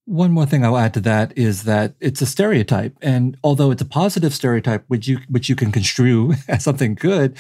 One 0.06 0.32
more 0.32 0.46
thing 0.46 0.64
I'll 0.64 0.78
add 0.78 0.94
to 0.94 1.02
that 1.02 1.38
is 1.38 1.64
that 1.64 1.96
it's 2.00 2.22
a 2.22 2.26
stereotype. 2.26 2.96
And 3.02 3.36
although 3.44 3.70
it's 3.70 3.82
a 3.82 3.86
positive 3.86 4.34
stereotype, 4.34 4.86
which 4.88 5.10
you 5.10 5.20
which 5.28 5.50
you 5.50 5.58
can 5.58 5.74
construe 5.74 6.36
as 6.48 6.64
something 6.64 6.96
good, 6.96 7.36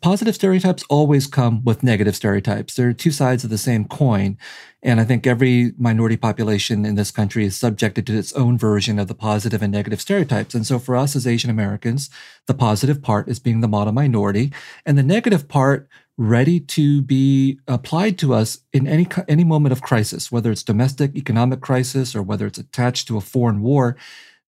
positive 0.00 0.36
stereotypes 0.36 0.84
always 0.88 1.26
come 1.26 1.64
with 1.64 1.82
negative 1.82 2.14
stereotypes. 2.14 2.76
They're 2.76 2.92
two 2.92 3.10
sides 3.10 3.42
of 3.42 3.50
the 3.50 3.58
same 3.58 3.84
coin. 3.84 4.38
And 4.80 5.00
I 5.00 5.04
think 5.04 5.26
every 5.26 5.72
minority 5.76 6.16
population 6.16 6.84
in 6.84 6.94
this 6.94 7.10
country 7.10 7.44
is 7.44 7.56
subjected 7.56 8.06
to 8.06 8.16
its 8.16 8.32
own 8.34 8.58
version 8.58 9.00
of 9.00 9.08
the 9.08 9.14
positive 9.16 9.60
and 9.60 9.72
negative 9.72 10.00
stereotypes. 10.00 10.54
And 10.54 10.64
so 10.64 10.78
for 10.78 10.94
us 10.94 11.16
as 11.16 11.26
Asian 11.26 11.50
Americans, 11.50 12.10
the 12.46 12.54
positive 12.54 13.02
part 13.02 13.28
is 13.28 13.40
being 13.40 13.60
the 13.60 13.66
model 13.66 13.92
minority. 13.92 14.52
And 14.86 14.96
the 14.96 15.02
negative 15.02 15.48
part 15.48 15.88
ready 16.22 16.60
to 16.60 17.02
be 17.02 17.58
applied 17.66 18.16
to 18.18 18.32
us 18.32 18.60
in 18.72 18.86
any 18.86 19.06
any 19.28 19.44
moment 19.44 19.72
of 19.72 19.82
crisis, 19.82 20.30
whether 20.30 20.50
it's 20.50 20.62
domestic 20.62 21.16
economic 21.16 21.60
crisis 21.60 22.14
or 22.14 22.22
whether 22.22 22.46
it's 22.46 22.58
attached 22.58 23.08
to 23.08 23.16
a 23.16 23.20
foreign 23.20 23.60
war. 23.60 23.96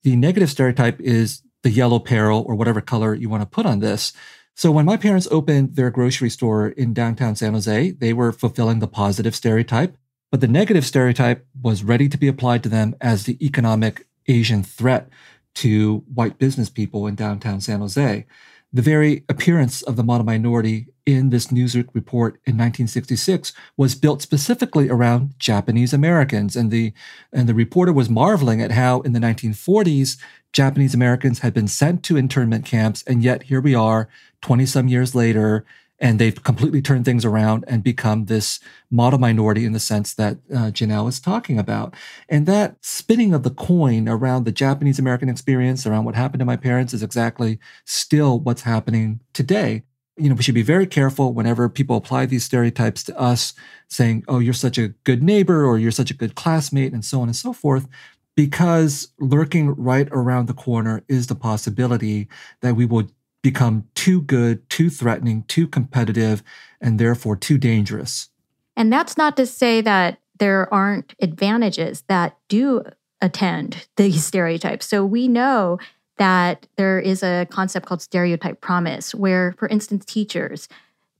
The 0.02 0.16
negative 0.16 0.50
stereotype 0.50 1.00
is 1.00 1.42
the 1.62 1.70
yellow 1.70 1.98
peril 1.98 2.44
or 2.46 2.54
whatever 2.54 2.80
color 2.80 3.14
you 3.14 3.28
want 3.28 3.42
to 3.42 3.46
put 3.46 3.66
on 3.66 3.80
this. 3.80 4.12
So 4.54 4.70
when 4.70 4.84
my 4.84 4.96
parents 4.96 5.26
opened 5.30 5.74
their 5.74 5.90
grocery 5.90 6.30
store 6.30 6.68
in 6.68 6.94
downtown 6.94 7.34
San 7.34 7.54
Jose, 7.54 7.90
they 7.90 8.12
were 8.12 8.30
fulfilling 8.30 8.78
the 8.78 8.86
positive 8.86 9.34
stereotype, 9.34 9.96
but 10.30 10.40
the 10.40 10.46
negative 10.46 10.86
stereotype 10.86 11.44
was 11.60 11.82
ready 11.82 12.08
to 12.08 12.18
be 12.18 12.28
applied 12.28 12.62
to 12.62 12.68
them 12.68 12.94
as 13.00 13.24
the 13.24 13.44
economic 13.44 14.06
Asian 14.28 14.62
threat 14.62 15.08
to 15.54 16.04
white 16.12 16.38
business 16.38 16.68
people 16.68 17.06
in 17.06 17.14
downtown 17.14 17.60
San 17.60 17.80
Jose. 17.80 18.26
The 18.74 18.82
very 18.82 19.22
appearance 19.28 19.82
of 19.82 19.94
the 19.94 20.02
model 20.02 20.26
minority 20.26 20.88
in 21.06 21.30
this 21.30 21.46
Newsweek 21.46 21.88
report 21.92 22.40
in 22.44 22.56
1966 22.56 23.52
was 23.76 23.94
built 23.94 24.20
specifically 24.20 24.88
around 24.88 25.38
Japanese 25.38 25.92
Americans. 25.92 26.56
And 26.56 26.72
the, 26.72 26.92
and 27.32 27.48
the 27.48 27.54
reporter 27.54 27.92
was 27.92 28.10
marveling 28.10 28.60
at 28.60 28.72
how 28.72 29.00
in 29.02 29.12
the 29.12 29.20
1940s, 29.20 30.18
Japanese 30.52 30.92
Americans 30.92 31.38
had 31.38 31.54
been 31.54 31.68
sent 31.68 32.02
to 32.02 32.16
internment 32.16 32.64
camps. 32.64 33.04
And 33.06 33.22
yet 33.22 33.44
here 33.44 33.60
we 33.60 33.76
are 33.76 34.08
20 34.42 34.66
some 34.66 34.88
years 34.88 35.14
later, 35.14 35.64
and 36.00 36.18
they've 36.18 36.42
completely 36.42 36.82
turned 36.82 37.04
things 37.04 37.24
around 37.24 37.64
and 37.68 37.82
become 37.82 38.26
this 38.26 38.60
model 38.90 39.18
minority 39.18 39.64
in 39.64 39.72
the 39.72 39.80
sense 39.80 40.14
that 40.14 40.38
uh, 40.52 40.70
Janelle 40.70 41.08
is 41.08 41.20
talking 41.20 41.58
about. 41.58 41.94
And 42.28 42.46
that 42.46 42.76
spinning 42.82 43.32
of 43.32 43.42
the 43.42 43.50
coin 43.50 44.08
around 44.08 44.44
the 44.44 44.52
Japanese 44.52 44.98
American 44.98 45.28
experience, 45.28 45.86
around 45.86 46.04
what 46.04 46.14
happened 46.14 46.40
to 46.40 46.44
my 46.44 46.56
parents, 46.56 46.92
is 46.92 47.02
exactly 47.02 47.58
still 47.84 48.40
what's 48.40 48.62
happening 48.62 49.20
today 49.32 49.84
you 50.16 50.28
know, 50.28 50.34
we 50.34 50.42
should 50.42 50.54
be 50.54 50.62
very 50.62 50.86
careful 50.86 51.32
whenever 51.32 51.68
people 51.68 51.96
apply 51.96 52.26
these 52.26 52.44
stereotypes 52.44 53.02
to 53.04 53.18
us, 53.18 53.52
saying, 53.88 54.24
oh, 54.28 54.38
you're 54.38 54.54
such 54.54 54.78
a 54.78 54.88
good 55.02 55.22
neighbor 55.22 55.64
or 55.64 55.78
you're 55.78 55.90
such 55.90 56.10
a 56.10 56.16
good 56.16 56.34
classmate 56.34 56.92
and 56.92 57.04
so 57.04 57.20
on 57.20 57.28
and 57.28 57.36
so 57.36 57.52
forth, 57.52 57.88
because 58.36 59.08
lurking 59.18 59.70
right 59.70 60.08
around 60.12 60.46
the 60.46 60.54
corner 60.54 61.02
is 61.08 61.26
the 61.26 61.34
possibility 61.34 62.28
that 62.60 62.76
we 62.76 62.84
will 62.84 63.08
become 63.44 63.84
too 63.94 64.22
good, 64.22 64.68
too 64.70 64.88
threatening, 64.88 65.44
too 65.44 65.68
competitive, 65.68 66.42
and 66.80 66.98
therefore 66.98 67.36
too 67.36 67.58
dangerous. 67.58 68.30
And 68.74 68.90
that's 68.90 69.16
not 69.16 69.36
to 69.36 69.46
say 69.46 69.82
that 69.82 70.18
there 70.38 70.72
aren't 70.72 71.14
advantages 71.20 72.02
that 72.08 72.38
do 72.48 72.82
attend 73.20 73.86
these 73.96 74.24
stereotypes. 74.24 74.86
So 74.86 75.04
we 75.04 75.28
know 75.28 75.78
that 76.16 76.66
there 76.76 76.98
is 76.98 77.22
a 77.22 77.46
concept 77.50 77.86
called 77.86 78.00
stereotype 78.00 78.60
promise, 78.62 79.14
where, 79.14 79.52
for 79.58 79.68
instance, 79.68 80.04
teachers, 80.06 80.66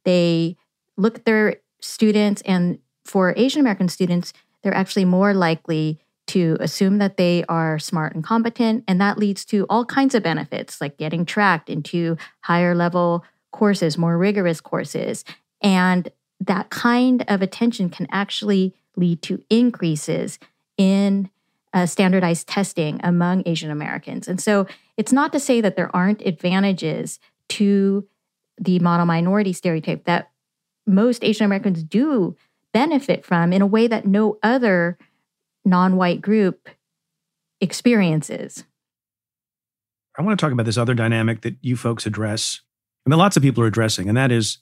they 0.05 0.57
look 0.97 1.17
at 1.17 1.25
their 1.27 1.57
students, 1.81 2.43
and 2.47 2.79
for 3.05 3.35
Asian 3.37 3.61
American 3.61 3.89
students, 3.89 4.33
they're 4.63 4.75
actually 4.75 5.05
more 5.05 5.35
likely 5.35 6.01
to 6.27 6.57
assume 6.61 6.99
that 6.99 7.17
they 7.17 7.45
are 7.49 7.79
smart 7.79 8.15
and 8.15 8.25
competent. 8.25 8.85
And 8.89 9.01
that 9.01 9.19
leads 9.19 9.45
to 9.47 9.67
all 9.69 9.85
kinds 9.85 10.15
of 10.15 10.23
benefits, 10.23 10.81
like 10.81 10.97
getting 10.97 11.25
tracked 11.25 11.69
into 11.69 12.17
higher 12.41 12.75
level 12.75 13.25
courses, 13.53 13.99
more 13.99 14.19
rigorous 14.19 14.61
courses. 14.61 15.25
And 15.63 16.09
that 16.41 16.71
kind 16.71 17.25
of 17.29 17.43
attention 17.43 17.91
can 17.91 18.07
actually 18.11 18.75
lead 18.97 19.23
to 19.23 19.43
increases 19.51 20.39
in 20.77 21.31
uh, 21.73 21.87
standardized 21.87 22.49
testing 22.49 23.01
among 23.03 23.43
Asian 23.47 23.71
Americans. 23.71 24.29
And 24.29 24.41
so 24.41 24.67
it's 24.97 25.13
not 25.13 25.33
to 25.33 25.41
say 25.41 25.61
that 25.61 25.77
there 25.77 25.95
aren't 25.95 26.23
advantages 26.23 27.19
to 27.51 28.07
the 28.59 28.79
model 28.79 29.07
minority 29.07 29.53
stereotype 29.53 30.05
that 30.05 30.31
most 30.87 31.25
Asian 31.25 31.45
Americans 31.45 31.83
do 31.83 32.37
benefit 32.73 33.25
from 33.25 33.53
in 33.53 33.63
a 33.63 33.67
way 33.67 33.87
that 33.87 34.07
no 34.07 34.39
other 34.43 34.99
non 35.65 35.97
white 35.97 36.21
group 36.21 36.69
experiences. 37.61 38.65
I 40.17 40.23
want 40.23 40.39
to 40.39 40.45
talk 40.45 40.53
about 40.53 40.67
this 40.67 40.79
other 40.79 40.95
dynamic 40.95 41.41
that 41.43 41.57
you 41.61 41.77
folks 41.77 42.07
address, 42.07 42.61
and 43.05 43.13
that 43.13 43.17
lots 43.17 43.37
of 43.37 43.43
people 43.43 43.65
are 43.65 43.69
addressing, 43.69 44.09
and 44.09 44.17
that 44.17 44.31
is 44.31 44.59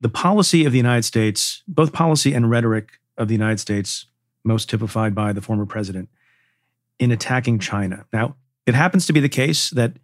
the 0.00 0.08
policy 0.08 0.64
of 0.64 0.72
the 0.72 0.78
United 0.78 1.04
States, 1.04 1.62
both 1.66 1.92
policy 1.92 2.32
and 2.34 2.50
rhetoric 2.50 3.00
of 3.16 3.28
the 3.28 3.34
United 3.34 3.58
States, 3.58 4.06
most 4.44 4.68
typified 4.68 5.14
by 5.14 5.32
the 5.32 5.40
former 5.40 5.66
president, 5.66 6.08
in 6.98 7.10
attacking 7.10 7.58
China. 7.58 8.04
Now, 8.12 8.36
it 8.66 8.74
happens 8.74 9.06
to 9.06 9.12
be 9.12 9.20
the 9.20 9.28
case 9.28 9.70
that 9.70 9.94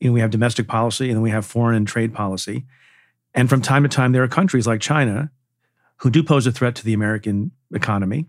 you 0.00 0.08
know, 0.08 0.12
we 0.12 0.20
have 0.20 0.30
domestic 0.30 0.68
policy 0.68 1.08
and 1.08 1.16
then 1.16 1.22
we 1.22 1.30
have 1.30 1.46
foreign 1.46 1.76
and 1.76 1.88
trade 1.88 2.12
policy. 2.12 2.66
And 3.34 3.48
from 3.48 3.62
time 3.62 3.82
to 3.82 3.88
time, 3.88 4.12
there 4.12 4.22
are 4.22 4.28
countries 4.28 4.66
like 4.66 4.80
China 4.80 5.30
who 5.98 6.10
do 6.10 6.22
pose 6.22 6.46
a 6.46 6.52
threat 6.52 6.74
to 6.76 6.84
the 6.84 6.92
American 6.92 7.52
economy, 7.72 8.26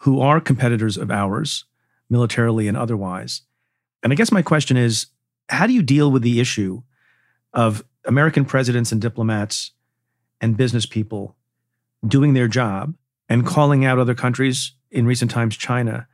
who 0.00 0.20
are 0.20 0.40
competitors 0.40 0.96
of 0.96 1.10
ours, 1.10 1.64
militarily 2.08 2.68
and 2.68 2.76
otherwise. 2.76 3.42
And 4.02 4.12
I 4.12 4.16
guess 4.16 4.32
my 4.32 4.42
question 4.42 4.76
is 4.76 5.06
how 5.48 5.66
do 5.66 5.72
you 5.72 5.82
deal 5.82 6.10
with 6.10 6.22
the 6.22 6.40
issue 6.40 6.82
of 7.52 7.84
American 8.04 8.44
presidents 8.44 8.92
and 8.92 9.00
diplomats 9.00 9.72
and 10.40 10.56
business 10.56 10.86
people 10.86 11.36
doing 12.06 12.32
their 12.32 12.48
job 12.48 12.94
and 13.28 13.46
calling 13.46 13.84
out 13.84 13.98
other 13.98 14.14
countries, 14.14 14.72
in 14.90 15.06
recent 15.06 15.30
times, 15.30 15.56
China, 15.56 16.08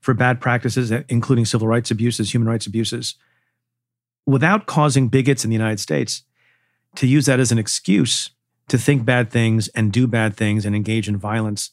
for 0.00 0.14
bad 0.14 0.40
practices, 0.40 0.90
including 1.08 1.44
civil 1.44 1.66
rights 1.66 1.90
abuses, 1.90 2.32
human 2.32 2.48
rights 2.48 2.66
abuses, 2.66 3.14
without 4.26 4.66
causing 4.66 5.08
bigots 5.08 5.44
in 5.44 5.50
the 5.50 5.56
United 5.56 5.80
States 5.80 6.24
to 6.96 7.06
use 7.06 7.26
that 7.26 7.40
as 7.40 7.52
an 7.52 7.58
excuse 7.58 8.30
to 8.68 8.76
think 8.76 9.04
bad 9.04 9.30
things 9.30 9.68
and 9.68 9.92
do 9.92 10.06
bad 10.06 10.36
things 10.36 10.66
and 10.66 10.76
engage 10.76 11.08
in 11.08 11.16
violence 11.16 11.70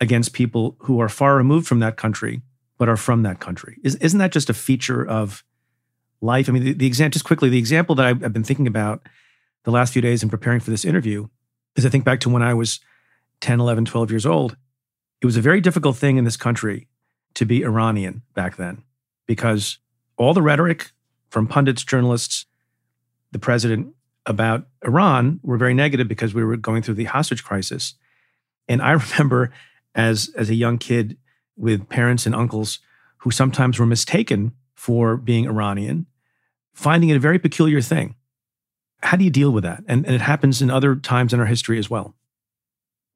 against 0.00 0.32
people 0.32 0.76
who 0.80 1.00
are 1.00 1.08
far 1.08 1.36
removed 1.36 1.66
from 1.66 1.80
that 1.80 1.96
country 1.96 2.42
but 2.78 2.88
are 2.88 2.96
from 2.96 3.22
that 3.24 3.40
country. 3.40 3.78
Is, 3.82 4.14
not 4.14 4.20
that 4.20 4.32
just 4.32 4.48
a 4.48 4.54
feature 4.54 5.06
of 5.06 5.44
life? 6.20 6.48
I 6.48 6.52
mean, 6.52 6.64
the, 6.64 6.72
the 6.72 6.86
example, 6.86 7.12
just 7.12 7.24
quickly, 7.24 7.48
the 7.48 7.58
example 7.58 7.96
that 7.96 8.06
I've, 8.06 8.24
I've 8.24 8.32
been 8.32 8.44
thinking 8.44 8.68
about 8.68 9.02
the 9.64 9.72
last 9.72 9.92
few 9.92 10.00
days 10.00 10.22
in 10.22 10.28
preparing 10.28 10.60
for 10.60 10.70
this 10.70 10.84
interview 10.84 11.28
is 11.76 11.84
I 11.84 11.88
think 11.88 12.04
back 12.04 12.20
to 12.20 12.30
when 12.30 12.42
I 12.42 12.54
was 12.54 12.80
10, 13.40 13.60
11, 13.60 13.84
12 13.84 14.10
years 14.10 14.24
old. 14.24 14.56
It 15.20 15.26
was 15.26 15.36
a 15.36 15.40
very 15.40 15.60
difficult 15.60 15.96
thing 15.96 16.16
in 16.16 16.24
this 16.24 16.36
country 16.36 16.86
to 17.34 17.44
be 17.44 17.64
Iranian 17.64 18.22
back 18.34 18.56
then 18.56 18.84
because 19.26 19.78
all 20.16 20.32
the 20.32 20.42
rhetoric 20.42 20.92
from 21.28 21.46
pundits, 21.46 21.84
journalists, 21.84 22.46
the 23.32 23.38
president 23.38 23.94
about 24.26 24.66
Iran 24.84 25.40
were 25.42 25.56
very 25.56 25.74
negative 25.74 26.08
because 26.08 26.34
we 26.34 26.44
were 26.44 26.56
going 26.56 26.82
through 26.82 26.94
the 26.94 27.04
hostage 27.04 27.44
crisis. 27.44 27.94
And 28.68 28.80
I 28.80 28.92
remember 29.18 29.52
as, 29.94 30.30
as 30.36 30.50
a 30.50 30.54
young 30.54 30.78
kid 30.78 31.16
with 31.56 31.88
parents 31.88 32.26
and 32.26 32.34
uncles 32.34 32.78
who 33.18 33.30
sometimes 33.30 33.78
were 33.78 33.86
mistaken 33.86 34.52
for 34.74 35.16
being 35.16 35.46
Iranian, 35.46 36.06
finding 36.72 37.10
it 37.10 37.16
a 37.16 37.20
very 37.20 37.38
peculiar 37.38 37.80
thing. 37.80 38.14
How 39.02 39.16
do 39.16 39.24
you 39.24 39.30
deal 39.30 39.50
with 39.50 39.64
that? 39.64 39.82
And, 39.88 40.04
and 40.06 40.14
it 40.14 40.20
happens 40.20 40.62
in 40.62 40.70
other 40.70 40.96
times 40.96 41.32
in 41.32 41.40
our 41.40 41.46
history 41.46 41.78
as 41.78 41.90
well. 41.90 42.14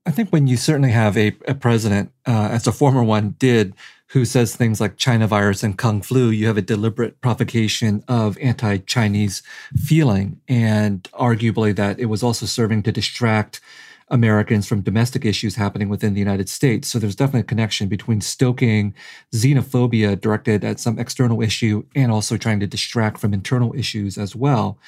I 0.05 0.11
think 0.11 0.31
when 0.31 0.49
you 0.49 0.57
certainly 0.57 0.91
have 0.91 1.17
a, 1.17 1.37
a 1.47 1.55
president, 1.55 2.11
uh, 2.27 2.49
as 2.51 2.67
a 2.67 2.73
former 2.73 3.05
one 3.05 3.37
did, 3.39 3.75
who 4.09 4.25
says 4.25 4.55
things 4.55 4.81
like 4.81 4.97
China 4.97 5.27
virus 5.27 5.63
and 5.63 5.79
Kung 5.79 6.03
flu, 6.03 6.29
you 6.29 6.47
have 6.47 6.59
a 6.59 6.63
deliberate 6.63 7.21
provocation 7.21 8.05
of 8.09 8.37
anti 8.39 8.79
Chinese 8.79 9.43
feeling. 9.77 10.41
And 10.49 11.05
arguably, 11.15 11.75
that 11.77 11.99
it 11.99 12.07
was 12.07 12.23
also 12.23 12.47
serving 12.47 12.83
to 12.83 12.93
distract 12.93 13.61
Americans 14.13 14.69
from 14.69 14.83
domestic 14.83 15.25
issues 15.25 15.57
happening 15.57 15.89
within 15.89 16.13
the 16.13 16.21
United 16.21 16.49
States. 16.49 16.87
So 16.87 16.99
there's 16.99 17.17
definitely 17.17 17.41
a 17.41 17.45
connection 17.45 17.89
between 17.89 18.21
stoking 18.21 18.95
xenophobia 19.35 20.21
directed 20.21 20.65
at 20.65 20.79
some 20.79 20.99
external 20.99 21.43
issue 21.43 21.85
and 21.97 22.13
also 22.13 22.37
trying 22.37 22.61
to 22.61 22.67
distract 22.67 23.19
from 23.19 23.33
internal 23.33 23.75
issues 23.75 24.19
as 24.19 24.37
well. 24.37 24.79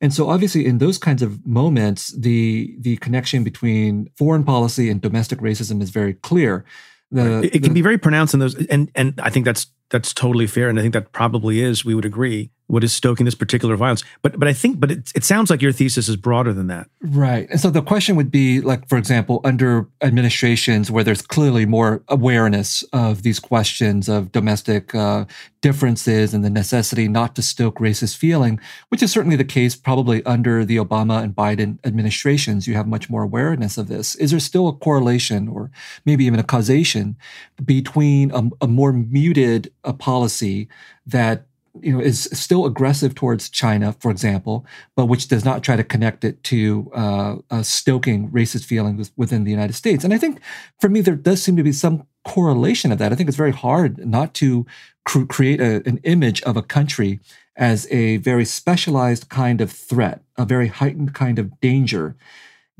And 0.00 0.14
so 0.14 0.30
obviously 0.30 0.64
in 0.64 0.78
those 0.78 0.96
kinds 0.96 1.22
of 1.22 1.46
moments, 1.46 2.08
the 2.12 2.74
the 2.80 2.96
connection 2.96 3.44
between 3.44 4.08
foreign 4.16 4.44
policy 4.44 4.88
and 4.88 5.00
domestic 5.00 5.40
racism 5.40 5.82
is 5.82 5.90
very 5.90 6.14
clear. 6.14 6.64
The, 7.12 7.40
it, 7.40 7.56
it 7.56 7.62
can 7.62 7.74
the, 7.74 7.74
be 7.74 7.82
very 7.82 7.98
pronounced 7.98 8.32
in 8.32 8.40
those 8.40 8.54
and 8.66 8.90
and 8.94 9.20
I 9.22 9.28
think 9.28 9.44
that's 9.44 9.66
that's 9.90 10.14
totally 10.14 10.46
fair 10.46 10.68
and 10.68 10.78
I 10.78 10.82
think 10.82 10.94
that 10.94 11.12
probably 11.12 11.60
is 11.60 11.84
we 11.84 11.94
would 11.94 12.04
agree 12.04 12.50
what 12.70 12.84
is 12.84 12.92
stoking 12.92 13.24
this 13.24 13.34
particular 13.34 13.76
violence. 13.76 14.04
But 14.22 14.38
but 14.38 14.46
I 14.46 14.52
think 14.52 14.78
but 14.78 14.90
it, 14.90 15.12
it 15.14 15.24
sounds 15.24 15.50
like 15.50 15.60
your 15.60 15.72
thesis 15.72 16.08
is 16.08 16.16
broader 16.16 16.52
than 16.52 16.68
that. 16.68 16.88
Right. 17.02 17.48
And 17.50 17.60
so 17.60 17.68
the 17.68 17.82
question 17.82 18.16
would 18.16 18.30
be 18.30 18.60
like 18.60 18.88
for 18.88 18.96
example 18.96 19.40
under 19.44 19.88
administrations 20.00 20.90
where 20.90 21.02
there's 21.02 21.22
clearly 21.22 21.66
more 21.66 22.02
awareness 22.08 22.84
of 22.92 23.22
these 23.22 23.40
questions 23.40 24.08
of 24.08 24.30
domestic 24.30 24.94
uh, 24.94 25.24
differences 25.60 26.32
and 26.32 26.44
the 26.44 26.50
necessity 26.50 27.08
not 27.08 27.34
to 27.34 27.42
stoke 27.42 27.78
racist 27.78 28.16
feeling, 28.16 28.60
which 28.88 29.02
is 29.02 29.10
certainly 29.10 29.36
the 29.36 29.44
case 29.44 29.76
probably 29.76 30.24
under 30.24 30.64
the 30.64 30.76
Obama 30.76 31.22
and 31.22 31.34
Biden 31.34 31.78
administrations. 31.84 32.66
You 32.66 32.74
have 32.74 32.86
much 32.86 33.10
more 33.10 33.22
awareness 33.22 33.76
of 33.76 33.88
this. 33.88 34.14
Is 34.14 34.30
there 34.30 34.40
still 34.40 34.68
a 34.68 34.72
correlation 34.72 35.48
or 35.48 35.70
maybe 36.06 36.24
even 36.24 36.38
a 36.38 36.44
causation 36.44 37.16
between 37.62 38.30
a, 38.30 38.48
a 38.62 38.68
more 38.68 38.92
muted 38.92 39.72
a 39.84 39.92
policy 39.92 40.68
that 41.06 41.46
you 41.80 41.92
know, 41.92 42.00
is 42.00 42.28
still 42.32 42.66
aggressive 42.66 43.14
towards 43.14 43.48
China, 43.48 43.94
for 44.00 44.10
example, 44.10 44.66
but 44.96 45.06
which 45.06 45.28
does 45.28 45.44
not 45.44 45.62
try 45.62 45.76
to 45.76 45.84
connect 45.84 46.24
it 46.24 46.42
to 46.44 46.90
uh, 46.94 47.36
uh, 47.50 47.62
stoking 47.62 48.28
racist 48.30 48.64
feelings 48.64 49.12
within 49.16 49.44
the 49.44 49.50
United 49.50 49.74
States. 49.74 50.02
And 50.02 50.12
I 50.12 50.18
think 50.18 50.40
for 50.80 50.88
me, 50.88 51.00
there 51.00 51.14
does 51.14 51.42
seem 51.42 51.56
to 51.56 51.62
be 51.62 51.72
some 51.72 52.06
correlation 52.24 52.92
of 52.92 52.98
that. 52.98 53.12
I 53.12 53.14
think 53.14 53.28
it's 53.28 53.36
very 53.36 53.52
hard 53.52 54.04
not 54.04 54.34
to 54.34 54.66
cr- 55.04 55.24
create 55.24 55.60
a, 55.60 55.82
an 55.86 55.98
image 56.02 56.42
of 56.42 56.56
a 56.56 56.62
country 56.62 57.20
as 57.56 57.86
a 57.90 58.16
very 58.18 58.44
specialized 58.44 59.28
kind 59.28 59.60
of 59.60 59.70
threat, 59.70 60.22
a 60.36 60.44
very 60.44 60.68
heightened 60.68 61.14
kind 61.14 61.38
of 61.38 61.60
danger 61.60 62.16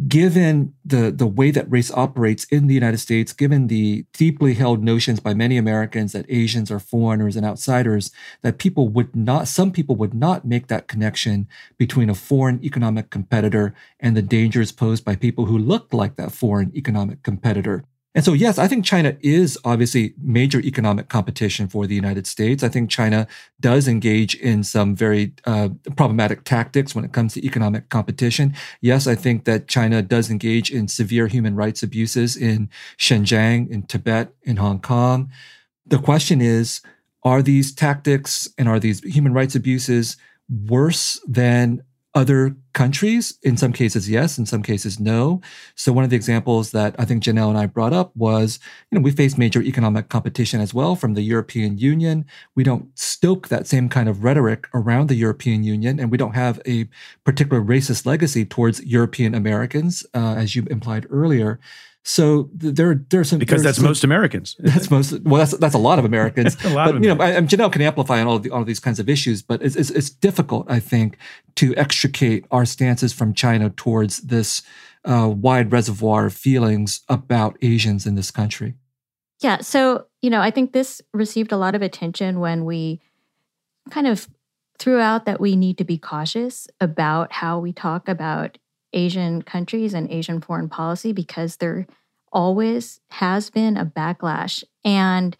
given 0.08 0.72
the, 0.84 1.10
the 1.10 1.26
way 1.26 1.50
that 1.50 1.70
race 1.70 1.90
operates 1.90 2.44
in 2.44 2.66
the 2.66 2.74
United 2.74 2.98
States, 2.98 3.32
given 3.32 3.66
the 3.66 4.06
deeply 4.12 4.54
held 4.54 4.82
notions 4.82 5.20
by 5.20 5.34
many 5.34 5.56
Americans 5.56 6.12
that 6.12 6.26
Asians 6.28 6.70
are 6.70 6.78
foreigners 6.78 7.36
and 7.36 7.44
outsiders, 7.44 8.10
that 8.42 8.58
people 8.58 8.88
would 8.88 9.14
not, 9.14 9.48
some 9.48 9.70
people 9.70 9.96
would 9.96 10.14
not 10.14 10.44
make 10.44 10.68
that 10.68 10.88
connection 10.88 11.48
between 11.76 12.08
a 12.08 12.14
foreign 12.14 12.62
economic 12.64 13.10
competitor 13.10 13.74
and 13.98 14.16
the 14.16 14.22
dangers 14.22 14.72
posed 14.72 15.04
by 15.04 15.16
people 15.16 15.46
who 15.46 15.58
looked 15.58 15.92
like 15.92 16.16
that 16.16 16.32
foreign 16.32 16.72
economic 16.74 17.22
competitor. 17.22 17.84
And 18.12 18.24
so, 18.24 18.32
yes, 18.32 18.58
I 18.58 18.66
think 18.66 18.84
China 18.84 19.16
is 19.20 19.56
obviously 19.64 20.14
major 20.20 20.58
economic 20.60 21.08
competition 21.08 21.68
for 21.68 21.86
the 21.86 21.94
United 21.94 22.26
States. 22.26 22.64
I 22.64 22.68
think 22.68 22.90
China 22.90 23.28
does 23.60 23.86
engage 23.86 24.34
in 24.34 24.64
some 24.64 24.96
very 24.96 25.32
uh, 25.44 25.68
problematic 25.96 26.42
tactics 26.42 26.92
when 26.92 27.04
it 27.04 27.12
comes 27.12 27.34
to 27.34 27.46
economic 27.46 27.88
competition. 27.88 28.52
Yes, 28.80 29.06
I 29.06 29.14
think 29.14 29.44
that 29.44 29.68
China 29.68 30.02
does 30.02 30.28
engage 30.28 30.72
in 30.72 30.88
severe 30.88 31.28
human 31.28 31.54
rights 31.54 31.84
abuses 31.84 32.36
in 32.36 32.68
Xinjiang, 32.98 33.70
in 33.70 33.84
Tibet, 33.84 34.34
in 34.42 34.56
Hong 34.56 34.80
Kong. 34.80 35.30
The 35.86 35.98
question 35.98 36.40
is, 36.40 36.80
are 37.22 37.42
these 37.42 37.72
tactics 37.72 38.48
and 38.58 38.68
are 38.68 38.80
these 38.80 39.00
human 39.04 39.34
rights 39.34 39.54
abuses 39.54 40.16
worse 40.48 41.20
than 41.28 41.82
other 42.14 42.56
countries. 42.72 43.38
In 43.42 43.56
some 43.56 43.72
cases, 43.72 44.10
yes. 44.10 44.36
In 44.36 44.46
some 44.46 44.62
cases, 44.62 44.98
no. 44.98 45.40
So 45.76 45.92
one 45.92 46.02
of 46.02 46.10
the 46.10 46.16
examples 46.16 46.72
that 46.72 46.94
I 46.98 47.04
think 47.04 47.22
Janelle 47.22 47.48
and 47.48 47.58
I 47.58 47.66
brought 47.66 47.92
up 47.92 48.14
was, 48.16 48.58
you 48.90 48.98
know, 48.98 49.02
we 49.02 49.12
face 49.12 49.38
major 49.38 49.62
economic 49.62 50.08
competition 50.08 50.60
as 50.60 50.74
well 50.74 50.96
from 50.96 51.14
the 51.14 51.22
European 51.22 51.78
Union. 51.78 52.24
We 52.56 52.64
don't 52.64 52.86
stoke 52.98 53.48
that 53.48 53.66
same 53.68 53.88
kind 53.88 54.08
of 54.08 54.24
rhetoric 54.24 54.66
around 54.74 55.08
the 55.08 55.14
European 55.14 55.62
Union, 55.62 56.00
and 56.00 56.10
we 56.10 56.18
don't 56.18 56.34
have 56.34 56.60
a 56.66 56.88
particular 57.24 57.62
racist 57.62 58.06
legacy 58.06 58.44
towards 58.44 58.82
European 58.84 59.34
Americans, 59.34 60.04
uh, 60.14 60.34
as 60.36 60.56
you 60.56 60.66
implied 60.70 61.06
earlier. 61.10 61.60
So 62.02 62.48
there, 62.54 62.94
there's 63.10 63.28
some 63.28 63.38
because 63.38 63.62
that's 63.62 63.76
some, 63.76 63.86
most 63.86 64.04
Americans. 64.04 64.56
That's 64.60 64.90
most. 64.90 65.20
Well, 65.22 65.38
that's 65.38 65.56
that's 65.58 65.74
a 65.74 65.78
lot 65.78 65.98
of 65.98 66.06
Americans. 66.06 66.56
a 66.64 66.70
lot 66.70 66.86
but, 66.86 66.96
of 66.96 67.04
you 67.04 67.14
know, 67.14 67.22
I, 67.22 67.32
Janelle 67.42 67.70
can 67.70 67.82
amplify 67.82 68.20
on 68.20 68.26
all 68.26 68.36
of, 68.36 68.42
the, 68.42 68.50
all 68.50 68.62
of 68.62 68.66
these 68.66 68.80
kinds 68.80 68.98
of 68.98 69.08
issues, 69.08 69.42
but 69.42 69.62
it's, 69.62 69.76
it's, 69.76 69.90
it's 69.90 70.08
difficult, 70.08 70.70
I 70.70 70.80
think, 70.80 71.18
to 71.56 71.76
extricate 71.76 72.46
our 72.50 72.64
stances 72.64 73.12
from 73.12 73.34
China 73.34 73.68
towards 73.68 74.20
this 74.20 74.62
uh, 75.04 75.30
wide 75.34 75.72
reservoir 75.72 76.26
of 76.26 76.32
feelings 76.32 77.02
about 77.10 77.58
Asians 77.60 78.06
in 78.06 78.14
this 78.14 78.30
country. 78.30 78.76
Yeah. 79.40 79.58
So 79.60 80.06
you 80.22 80.30
know, 80.30 80.40
I 80.40 80.50
think 80.50 80.72
this 80.72 81.02
received 81.12 81.52
a 81.52 81.58
lot 81.58 81.74
of 81.74 81.82
attention 81.82 82.40
when 82.40 82.64
we 82.64 83.00
kind 83.90 84.06
of 84.06 84.26
threw 84.78 84.98
out 84.98 85.26
that 85.26 85.40
we 85.40 85.54
need 85.54 85.76
to 85.78 85.84
be 85.84 85.98
cautious 85.98 86.66
about 86.80 87.32
how 87.32 87.58
we 87.58 87.72
talk 87.72 88.08
about 88.08 88.56
Asian 88.92 89.42
countries 89.42 89.94
and 89.94 90.10
Asian 90.10 90.40
foreign 90.40 90.68
policy 90.68 91.12
because 91.12 91.56
there 91.56 91.86
always 92.32 93.00
has 93.10 93.50
been 93.50 93.76
a 93.76 93.84
backlash. 93.84 94.64
And 94.84 95.36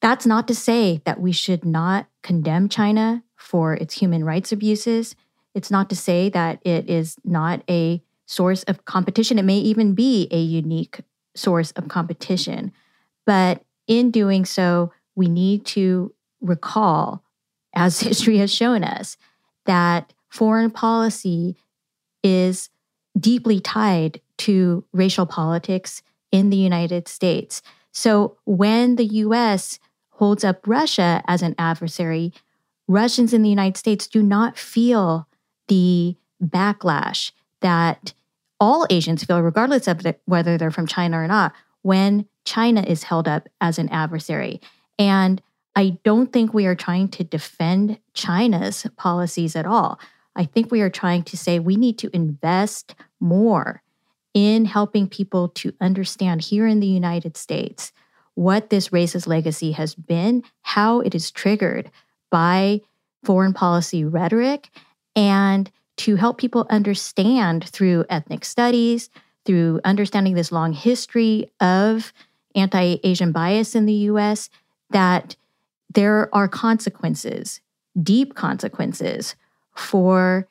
that's 0.00 0.26
not 0.26 0.46
to 0.48 0.54
say 0.54 1.00
that 1.04 1.20
we 1.20 1.32
should 1.32 1.64
not 1.64 2.06
condemn 2.22 2.68
China 2.68 3.22
for 3.36 3.74
its 3.74 3.94
human 3.94 4.24
rights 4.24 4.52
abuses. 4.52 5.14
It's 5.54 5.70
not 5.70 5.88
to 5.90 5.96
say 5.96 6.28
that 6.30 6.60
it 6.64 6.88
is 6.88 7.16
not 7.24 7.62
a 7.68 8.02
source 8.26 8.62
of 8.64 8.84
competition. 8.84 9.38
It 9.38 9.44
may 9.44 9.58
even 9.58 9.94
be 9.94 10.28
a 10.30 10.38
unique 10.38 11.00
source 11.34 11.70
of 11.72 11.88
competition. 11.88 12.72
But 13.24 13.62
in 13.86 14.10
doing 14.10 14.44
so, 14.44 14.92
we 15.14 15.28
need 15.28 15.64
to 15.66 16.12
recall, 16.40 17.22
as 17.74 18.00
history 18.00 18.38
has 18.38 18.52
shown 18.52 18.84
us, 18.84 19.16
that 19.64 20.12
foreign 20.28 20.70
policy 20.70 21.56
is 22.22 22.70
deeply 23.18 23.60
tied 23.60 24.20
to 24.38 24.84
racial 24.92 25.26
politics 25.26 26.02
in 26.32 26.50
the 26.50 26.56
United 26.56 27.08
States. 27.08 27.62
So 27.92 28.36
when 28.44 28.96
the 28.96 29.06
US 29.06 29.78
holds 30.10 30.44
up 30.44 30.66
Russia 30.66 31.22
as 31.26 31.42
an 31.42 31.54
adversary, 31.58 32.32
Russians 32.88 33.32
in 33.32 33.42
the 33.42 33.48
United 33.48 33.76
States 33.76 34.06
do 34.06 34.22
not 34.22 34.58
feel 34.58 35.26
the 35.68 36.16
backlash 36.42 37.32
that 37.60 38.12
all 38.60 38.86
Asians 38.90 39.24
feel, 39.24 39.40
regardless 39.40 39.88
of 39.88 40.02
the, 40.02 40.16
whether 40.24 40.56
they're 40.56 40.70
from 40.70 40.86
China 40.86 41.18
or 41.18 41.26
not, 41.26 41.52
when 41.82 42.26
China 42.44 42.82
is 42.82 43.04
held 43.04 43.28
up 43.28 43.48
as 43.60 43.78
an 43.78 43.88
adversary. 43.90 44.60
And 44.98 45.42
I 45.74 45.98
don't 46.04 46.32
think 46.32 46.54
we 46.54 46.66
are 46.66 46.74
trying 46.74 47.08
to 47.08 47.24
defend 47.24 47.98
China's 48.14 48.86
policies 48.96 49.56
at 49.56 49.66
all. 49.66 49.98
I 50.36 50.44
think 50.44 50.70
we 50.70 50.82
are 50.82 50.90
trying 50.90 51.22
to 51.24 51.36
say 51.36 51.58
we 51.58 51.76
need 51.76 51.98
to 51.98 52.10
invest 52.14 52.94
more 53.18 53.82
in 54.34 54.66
helping 54.66 55.08
people 55.08 55.48
to 55.48 55.72
understand 55.80 56.42
here 56.42 56.66
in 56.66 56.80
the 56.80 56.86
United 56.86 57.36
States 57.36 57.92
what 58.34 58.68
this 58.68 58.90
racist 58.90 59.26
legacy 59.26 59.72
has 59.72 59.94
been, 59.94 60.44
how 60.60 61.00
it 61.00 61.14
is 61.14 61.30
triggered 61.30 61.90
by 62.30 62.82
foreign 63.24 63.54
policy 63.54 64.04
rhetoric, 64.04 64.68
and 65.16 65.70
to 65.96 66.16
help 66.16 66.36
people 66.36 66.66
understand 66.68 67.64
through 67.64 68.04
ethnic 68.10 68.44
studies, 68.44 69.08
through 69.46 69.80
understanding 69.84 70.34
this 70.34 70.52
long 70.52 70.74
history 70.74 71.50
of 71.60 72.12
anti 72.54 72.98
Asian 73.02 73.32
bias 73.32 73.74
in 73.74 73.86
the 73.86 73.94
US, 74.10 74.50
that 74.90 75.34
there 75.94 76.28
are 76.34 76.46
consequences, 76.46 77.62
deep 78.02 78.34
consequences 78.34 79.34
for 79.76 80.48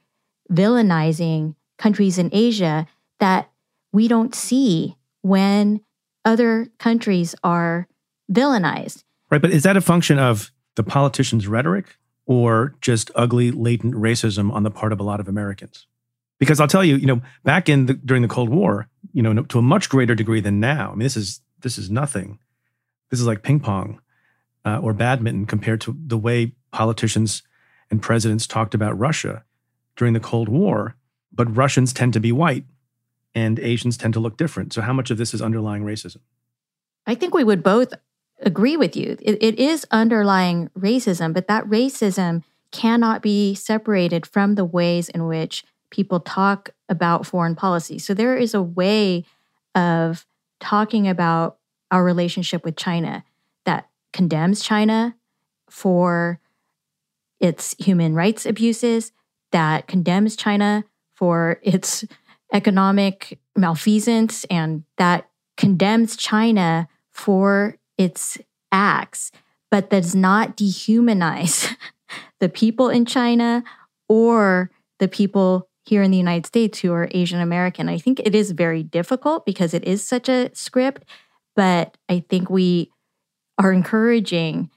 villainizing 0.51 1.55
countries 1.77 2.17
in 2.17 2.29
Asia 2.31 2.87
that 3.19 3.49
we 3.91 4.07
don't 4.07 4.35
see 4.35 4.95
when 5.21 5.81
other 6.23 6.67
countries 6.79 7.35
are 7.43 7.87
villainized. 8.31 9.03
Right. 9.29 9.41
But 9.41 9.51
is 9.51 9.63
that 9.63 9.77
a 9.77 9.81
function 9.81 10.19
of 10.19 10.51
the 10.75 10.83
politicians' 10.83 11.47
rhetoric 11.47 11.97
or 12.25 12.75
just 12.81 13.11
ugly, 13.15 13.51
latent 13.51 13.93
racism 13.95 14.51
on 14.51 14.63
the 14.63 14.71
part 14.71 14.91
of 14.91 14.99
a 14.99 15.03
lot 15.03 15.19
of 15.19 15.27
Americans? 15.27 15.87
Because 16.39 16.59
I'll 16.59 16.67
tell 16.67 16.83
you, 16.83 16.97
you 16.97 17.05
know, 17.05 17.21
back 17.43 17.69
in 17.69 17.85
the, 17.85 17.93
during 17.93 18.21
the 18.21 18.27
Cold 18.27 18.49
War, 18.49 18.89
you 19.13 19.21
know, 19.21 19.43
to 19.43 19.59
a 19.59 19.61
much 19.61 19.89
greater 19.89 20.15
degree 20.15 20.41
than 20.41 20.59
now. 20.59 20.91
I 20.91 20.91
mean, 20.91 20.99
this 20.99 21.15
is 21.15 21.41
this 21.61 21.77
is 21.77 21.89
nothing. 21.89 22.39
This 23.09 23.19
is 23.19 23.25
like 23.25 23.41
ping 23.41 23.59
pong 23.59 24.01
uh, 24.65 24.79
or 24.79 24.93
badminton 24.93 25.45
compared 25.45 25.79
to 25.81 25.95
the 26.05 26.17
way 26.17 26.53
politicians 26.71 27.41
and 27.89 28.01
presidents 28.01 28.47
talked 28.47 28.73
about 28.73 28.97
Russia 28.97 29.43
during 29.95 30.13
the 30.13 30.19
Cold 30.19 30.49
War. 30.49 30.95
But 31.31 31.55
Russians 31.55 31.93
tend 31.93 32.13
to 32.13 32.19
be 32.19 32.31
white 32.31 32.65
and 33.35 33.59
Asians 33.59 33.97
tend 33.97 34.13
to 34.13 34.19
look 34.19 34.37
different. 34.37 34.73
So, 34.73 34.81
how 34.81 34.93
much 34.93 35.11
of 35.11 35.17
this 35.17 35.33
is 35.33 35.41
underlying 35.41 35.83
racism? 35.83 36.19
I 37.05 37.13
think 37.13 37.33
we 37.33 37.43
would 37.43 37.61
both 37.61 37.93
agree 38.41 38.77
with 38.77 38.95
you. 38.95 39.17
it, 39.21 39.37
it 39.41 39.59
is 39.59 39.85
underlying 39.91 40.69
racism, 40.77 41.33
but 41.33 41.47
that 41.47 41.65
racism 41.65 42.43
cannot 42.71 43.21
be 43.21 43.53
separated 43.53 44.25
from 44.25 44.55
the 44.55 44.65
ways 44.65 45.09
in 45.09 45.27
which 45.27 45.63
people 45.91 46.19
talk 46.19 46.71
about 46.89 47.25
foreign 47.25 47.55
policy. 47.55 47.99
So, 47.99 48.13
there 48.13 48.37
is 48.37 48.53
a 48.53 48.63
way 48.63 49.25
of 49.75 50.25
talking 50.61 51.07
about 51.07 51.57
our 51.91 52.03
relationship 52.03 52.63
with 52.63 52.77
China 52.77 53.23
that 53.65 53.89
condemns 54.13 54.63
China 54.63 55.15
for 55.69 56.39
its 57.39 57.75
human 57.79 58.13
rights 58.13 58.45
abuses, 58.45 59.11
that 59.51 59.87
condemns 59.87 60.35
China 60.35 60.83
for 61.15 61.59
its 61.63 62.03
economic 62.53 63.39
malfeasance, 63.55 64.45
and 64.45 64.83
that 64.97 65.29
condemns 65.57 66.15
China 66.17 66.87
for 67.11 67.77
its 67.97 68.37
acts, 68.71 69.31
but 69.71 69.89
does 69.89 70.13
not 70.13 70.57
dehumanize 70.57 71.75
the 72.39 72.49
people 72.49 72.89
in 72.89 73.05
China 73.05 73.63
or 74.09 74.69
the 74.99 75.07
people 75.07 75.67
here 75.85 76.01
in 76.01 76.11
the 76.11 76.17
United 76.17 76.45
States 76.45 76.79
who 76.79 76.91
are 76.91 77.07
Asian 77.11 77.39
American. 77.39 77.87
I 77.87 77.97
think 77.97 78.19
it 78.19 78.35
is 78.35 78.51
very 78.51 78.83
difficult 78.83 79.45
because 79.45 79.73
it 79.73 79.83
is 79.85 80.05
such 80.05 80.27
a 80.27 80.49
script, 80.53 81.05
but 81.55 81.97
I 82.09 82.23
think 82.27 82.49
we 82.49 82.91
are 83.57 83.71
encouraging 83.71 84.69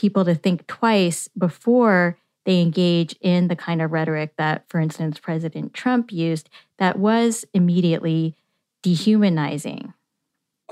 people 0.00 0.24
to 0.24 0.34
think 0.34 0.66
twice 0.66 1.28
before 1.36 2.16
they 2.46 2.60
engage 2.60 3.14
in 3.20 3.48
the 3.48 3.56
kind 3.56 3.82
of 3.82 3.92
rhetoric 3.92 4.32
that, 4.38 4.64
for 4.68 4.80
instance, 4.80 5.18
President 5.18 5.74
Trump 5.74 6.10
used 6.10 6.48
that 6.78 6.98
was 6.98 7.44
immediately 7.52 8.34
dehumanizing. 8.82 9.92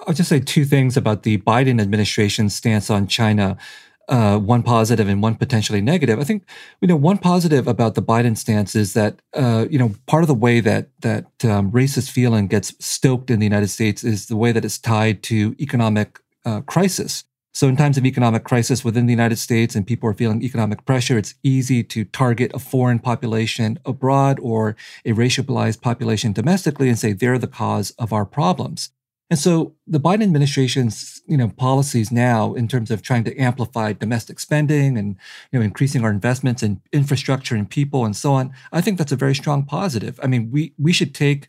I'll 0.07 0.15
just 0.15 0.31
say 0.31 0.41
two 0.41 0.65
things 0.65 0.97
about 0.97 1.25
the 1.25 1.39
Biden 1.39 1.81
administration's 1.81 2.55
stance 2.55 2.89
on 2.89 3.07
China. 3.07 3.59
uh, 4.09 4.39
one 4.39 4.63
positive 4.63 5.07
and 5.07 5.23
one 5.23 5.35
potentially 5.35 5.81
negative. 5.83 6.19
I 6.19 6.25
think 6.25 6.45
you 6.81 6.89
know 6.89 6.97
one 6.97 7.19
positive 7.19 7.69
about 7.69 7.95
the 7.95 8.03
Biden 8.03 8.37
stance 8.37 8.75
is 8.75 8.95
that 8.95 9.21
uh, 9.35 9.67
you 9.71 9.79
know 9.79 9.95
part 10.07 10.25
of 10.25 10.29
the 10.29 10.35
way 10.35 10.61
that 10.61 10.89
that 11.01 11.27
um, 11.45 11.71
racist 11.71 12.11
feeling 12.11 12.47
gets 12.47 12.75
stoked 12.85 13.31
in 13.31 13.39
the 13.39 13.45
United 13.45 13.69
States 13.69 14.03
is 14.05 14.27
the 14.27 14.37
way 14.37 14.53
that 14.53 14.65
it's 14.65 14.79
tied 14.79 15.23
to 15.25 15.55
economic 15.61 16.21
uh, 16.47 16.63
crisis. 16.63 17.25
So, 17.55 17.67
in 17.67 17.77
times 17.77 17.97
of 17.99 18.07
economic 18.07 18.45
crisis 18.45 18.85
within 18.85 19.07
the 19.07 19.13
United 19.13 19.37
States 19.37 19.75
and 19.75 19.87
people 19.87 20.09
are 20.09 20.15
feeling 20.15 20.43
economic 20.43 20.85
pressure, 20.85 21.19
it's 21.19 21.35
easy 21.43 21.83
to 21.85 22.05
target 22.05 22.53
a 22.55 22.59
foreign 22.59 22.99
population 22.99 23.79
abroad 23.85 24.39
or 24.41 24.77
a 25.05 25.13
racialized 25.13 25.81
population 25.81 26.33
domestically 26.33 26.89
and 26.89 26.99
say 26.99 27.13
they're 27.13 27.39
the 27.39 27.47
cause 27.47 27.91
of 27.99 28.13
our 28.13 28.27
problems. 28.27 28.91
And 29.31 29.39
so 29.39 29.75
the 29.87 30.01
Biden 30.01 30.23
administration's, 30.23 31.21
you 31.27 31.37
know, 31.37 31.49
policies 31.49 32.11
now 32.11 32.55
in 32.55 32.67
terms 32.67 32.91
of 32.91 33.03
trying 33.03 33.25
to 33.25 33.37
amplify 33.37 33.93
domestic 33.93 34.41
spending 34.41 34.97
and, 34.97 35.17
you 35.53 35.59
know, 35.59 35.65
increasing 35.65 36.03
our 36.03 36.11
investments 36.11 36.63
in 36.63 36.81
infrastructure 36.93 37.55
and 37.55 37.69
people 37.69 38.07
and 38.07 38.17
so 38.17 38.33
on, 38.33 38.53
I 38.73 38.81
think 38.81 38.97
that's 38.97 39.13
a 39.13 39.17
very 39.17 39.35
strong 39.35 39.65
positive. 39.65 40.19
I 40.23 40.29
mean, 40.29 40.51
we 40.51 40.73
we 40.79 40.93
should 40.95 41.15
take 41.15 41.49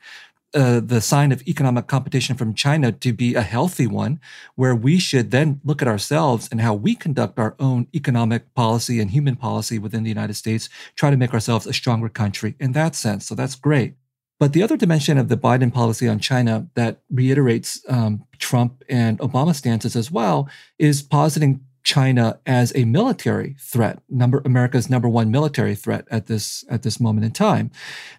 uh, 0.54 0.80
the 0.80 1.02
sign 1.02 1.32
of 1.32 1.42
economic 1.48 1.88
competition 1.88 2.36
from 2.36 2.54
China 2.54 2.92
to 2.92 3.14
be 3.14 3.36
a 3.36 3.42
healthy 3.42 3.88
one, 3.88 4.20
where 4.56 4.76
we 4.76 5.00
should 5.00 5.32
then 5.32 5.62
look 5.64 5.82
at 5.82 5.88
ourselves 5.88 6.48
and 6.52 6.62
how 6.62 6.74
we 6.74 6.96
conduct 6.96 7.38
our 7.38 7.56
own 7.60 7.88
economic 7.94 8.54
policy 8.54 9.00
and 9.00 9.12
human 9.12 9.36
policy 9.36 9.78
within 9.78 10.04
the 10.04 10.10
United 10.10 10.34
States, 10.34 10.70
try 10.96 11.10
to 11.10 11.18
make 11.18 11.34
ourselves 11.34 11.68
a 11.68 11.74
stronger 11.74 12.10
country 12.10 12.56
in 12.60 12.72
that 12.72 12.96
sense. 12.96 13.28
So 13.28 13.36
that's 13.36 13.56
great. 13.56 13.94
But 14.40 14.54
the 14.54 14.64
other 14.64 14.78
dimension 14.78 15.18
of 15.18 15.28
the 15.28 15.38
Biden 15.38 15.74
policy 15.74 16.08
on 16.08 16.20
China 16.20 16.68
that 16.76 17.02
reiterates 17.12 17.84
um, 17.90 18.26
Trump 18.38 18.84
and 18.88 19.20
Obama 19.20 19.54
stances 19.54 19.98
as 19.98 20.10
well 20.10 20.50
is 20.78 21.02
positing 21.02 21.60
China 21.84 22.40
as 22.46 22.72
a 22.76 22.86
military 22.86 23.56
threat, 23.60 24.02
number 24.10 24.42
America's 24.46 24.90
number 24.90 25.08
one 25.08 25.32
military 25.32 25.76
threat 25.76 26.06
at 26.12 26.28
this 26.28 26.64
at 26.70 26.84
this 26.84 27.00
moment 27.00 27.26
in 27.26 27.32
time. 27.32 27.72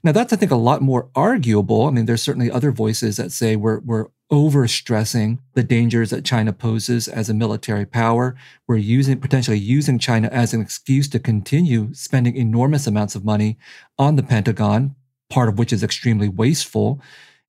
Now 0.02 0.12
that's 0.12 0.32
I 0.32 0.36
think 0.36 0.50
a 0.50 0.56
lot 0.56 0.82
more 0.82 1.08
arguable. 1.14 1.86
I 1.86 1.90
mean, 1.90 2.06
there's 2.06 2.22
certainly 2.22 2.50
other 2.50 2.72
voices 2.72 3.16
that 3.16 3.32
say 3.32 3.56
we're 3.56 3.80
we're 3.80 4.06
overstressing 4.30 5.38
the 5.54 5.62
dangers 5.62 6.10
that 6.10 6.24
China 6.24 6.52
poses 6.52 7.08
as 7.08 7.28
a 7.28 7.34
military 7.34 7.84
power. 7.84 8.36
We're 8.68 8.76
using 8.76 9.18
potentially 9.20 9.58
using 9.58 9.98
China 9.98 10.28
as 10.28 10.54
an 10.54 10.60
excuse 10.60 11.08
to 11.08 11.18
continue 11.18 11.92
spending 11.94 12.36
enormous 12.36 12.86
amounts 12.86 13.14
of 13.14 13.24
money 13.24 13.58
on 13.98 14.16
the 14.16 14.22
Pentagon, 14.22 14.94
part 15.28 15.48
of 15.48 15.58
which 15.58 15.72
is 15.72 15.82
extremely 15.82 16.28
wasteful. 16.28 17.00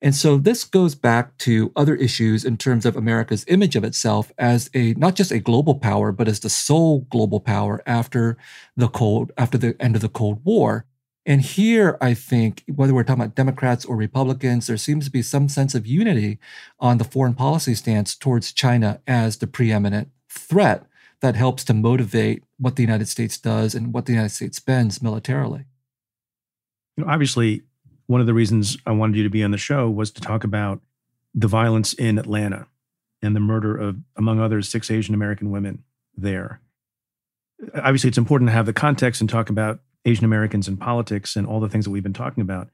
And 0.02 0.16
so 0.16 0.38
this 0.38 0.64
goes 0.64 0.95
back 0.95 1.38
to 1.39 1.72
other 1.76 1.95
issues 1.95 2.43
in 2.43 2.58
terms 2.58 2.86
of 2.88 2.95
America's 2.95 3.45
image 3.47 3.76
of 3.76 3.84
itself 3.84 4.32
as 4.38 4.70
a 4.74 4.93
not 4.95 5.16
just 5.16 5.32
a 5.32 5.39
global 5.39 5.76
power, 5.76 6.12
but 6.12 6.28
as 6.28 6.39
the 6.39 6.49
sole 6.49 7.02
global 7.12 7.39
power 7.39 7.84
after 7.86 8.36
the 8.76 8.88
cold 8.88 9.32
after 9.38 9.58
the 9.60 9.76
end 9.80 9.95
of 9.95 10.02
the 10.02 10.10
Cold 10.10 10.43
War. 10.43 10.86
And 11.24 11.41
here, 11.41 11.99
I 12.02 12.16
think, 12.16 12.64
whether 12.68 12.95
we're 12.95 13.04
talking 13.04 13.22
about 13.22 13.36
Democrats 13.36 13.86
or 13.86 13.95
Republicans, 13.95 14.66
there 14.66 14.78
seems 14.78 15.06
to 15.06 15.12
be 15.12 15.22
some 15.22 15.47
sense 15.49 15.76
of 15.76 15.86
unity 15.86 16.39
on 16.80 16.97
the 16.97 17.04
foreign 17.04 17.36
policy 17.36 17.76
stance 17.76 18.16
towards 18.16 18.52
China 18.52 19.02
as 19.06 19.38
the 19.38 19.45
preeminent 19.45 20.10
threat 20.30 20.88
that 21.22 21.36
helps 21.36 21.64
to 21.66 21.76
motivate 21.76 22.43
what 22.58 22.76
the 22.76 22.82
United 22.82 23.08
States 23.08 23.38
does 23.38 23.76
and 23.76 23.93
what 23.93 24.08
the 24.08 24.14
United 24.14 24.34
States 24.34 24.58
spends 24.58 25.04
militarily. 25.04 25.66
You 26.97 27.06
know, 27.06 27.12
obviously, 27.12 27.62
one 28.12 28.20
of 28.20 28.28
the 28.28 28.34
reasons 28.34 28.78
I 28.86 28.91
wanted 28.91 29.16
you 29.16 29.24
to 29.24 29.30
be 29.30 29.41
on 29.41 29.51
the 29.51 29.57
show 29.57 29.89
was 29.89 30.12
to 30.12 30.22
talk 30.22 30.43
about 30.43 30.82
the 31.34 31.47
violence 31.47 31.93
in 31.93 32.18
Atlanta 32.18 32.68
and 33.22 33.34
the 33.34 33.39
murder 33.39 33.78
of, 33.78 33.99
among 34.18 34.38
others, 34.38 34.68
six 34.68 34.91
Asian 34.91 35.16
American 35.16 35.49
women 35.49 35.84
there. 36.18 36.59
Obviously, 37.74 38.09
it's 38.09 38.18
important 38.18 38.49
to 38.49 38.53
have 38.53 38.66
the 38.66 38.74
context 38.74 39.22
and 39.22 39.30
talk 39.30 39.49
about 39.49 39.80
Asian 40.03 40.26
Americans 40.26 40.68
in 40.68 40.76
politics 40.76 41.38
and 41.38 41.47
all 41.47 41.62
the 41.62 41.70
things 41.70 41.86
that 41.86 41.91
we've 41.91 42.03
been 42.03 42.12
talking 42.12 42.41
about. 42.41 42.68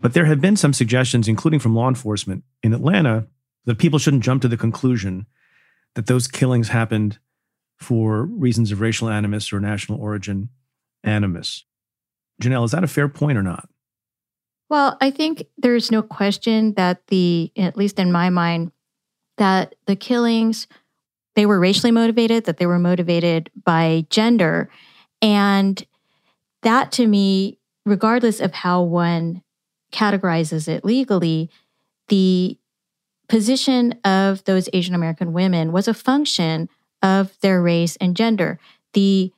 But 0.00 0.14
there 0.14 0.24
have 0.24 0.40
been 0.40 0.56
some 0.56 0.72
suggestions, 0.72 1.28
including 1.28 1.60
from 1.60 1.76
law 1.76 1.86
enforcement 1.86 2.42
in 2.62 2.74
Atlanta, 2.74 3.28
that 3.66 3.78
people 3.78 4.00
shouldn't 4.00 4.24
jump 4.24 4.42
to 4.42 4.48
the 4.48 4.56
conclusion 4.56 5.26
that 5.94 6.06
those 6.06 6.26
killings 6.26 6.70
happened 6.70 7.20
for 7.78 8.24
reasons 8.24 8.72
of 8.72 8.80
racial 8.80 9.08
animus 9.08 9.52
or 9.52 9.60
national 9.60 10.00
origin 10.00 10.48
animus. 11.04 11.64
Janelle, 12.42 12.64
is 12.64 12.72
that 12.72 12.82
a 12.82 12.88
fair 12.88 13.08
point 13.08 13.38
or 13.38 13.42
not? 13.42 13.68
Well, 14.70 14.96
I 15.00 15.10
think 15.10 15.42
there's 15.58 15.90
no 15.90 16.00
question 16.00 16.74
that 16.74 17.08
the, 17.08 17.50
at 17.56 17.76
least 17.76 17.98
in 17.98 18.12
my 18.12 18.30
mind, 18.30 18.70
that 19.36 19.74
the 19.86 19.96
killings, 19.96 20.68
they 21.34 21.44
were 21.44 21.58
racially 21.58 21.90
motivated, 21.90 22.44
that 22.44 22.58
they 22.58 22.66
were 22.66 22.78
motivated 22.78 23.50
by 23.64 24.06
gender. 24.10 24.70
And 25.20 25.84
that 26.62 26.92
to 26.92 27.06
me, 27.08 27.58
regardless 27.84 28.38
of 28.38 28.54
how 28.54 28.82
one 28.82 29.42
categorizes 29.92 30.68
it 30.68 30.84
legally, 30.84 31.50
the 32.06 32.56
position 33.28 33.98
of 34.04 34.44
those 34.44 34.68
Asian 34.72 34.94
American 34.94 35.32
women 35.32 35.72
was 35.72 35.88
a 35.88 35.94
function 35.94 36.68
of 37.02 37.36
their 37.40 37.60
race 37.60 37.96
and 37.96 38.16
gender. 38.16 38.60
The 38.92 39.32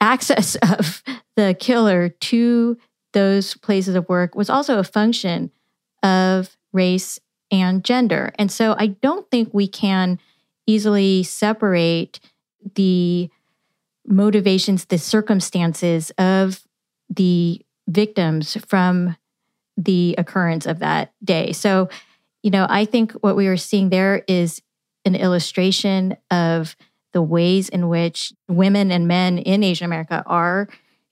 access 0.00 0.56
of 0.62 1.02
the 1.36 1.54
killer 1.58 2.08
to 2.08 2.78
those 3.12 3.54
places 3.56 3.94
of 3.94 4.08
work 4.08 4.34
was 4.34 4.50
also 4.50 4.78
a 4.78 4.84
function 4.84 5.50
of 6.02 6.56
race 6.72 7.18
and 7.50 7.84
gender. 7.84 8.32
And 8.38 8.50
so 8.50 8.74
I 8.78 8.88
don't 8.88 9.30
think 9.30 9.50
we 9.52 9.68
can 9.68 10.18
easily 10.66 11.22
separate 11.22 12.20
the 12.74 13.30
motivations, 14.06 14.86
the 14.86 14.98
circumstances 14.98 16.10
of 16.18 16.62
the 17.10 17.60
victims 17.88 18.56
from 18.66 19.16
the 19.76 20.14
occurrence 20.18 20.66
of 20.66 20.78
that 20.80 21.12
day. 21.22 21.52
So, 21.52 21.88
you 22.42 22.50
know, 22.50 22.66
I 22.68 22.84
think 22.84 23.12
what 23.12 23.36
we 23.36 23.46
are 23.46 23.56
seeing 23.56 23.90
there 23.90 24.24
is 24.26 24.62
an 25.04 25.14
illustration 25.14 26.16
of 26.30 26.76
the 27.12 27.22
ways 27.22 27.68
in 27.68 27.88
which 27.88 28.32
women 28.48 28.90
and 28.90 29.06
men 29.06 29.38
in 29.38 29.62
Asian 29.62 29.84
America 29.84 30.22
are 30.26 30.68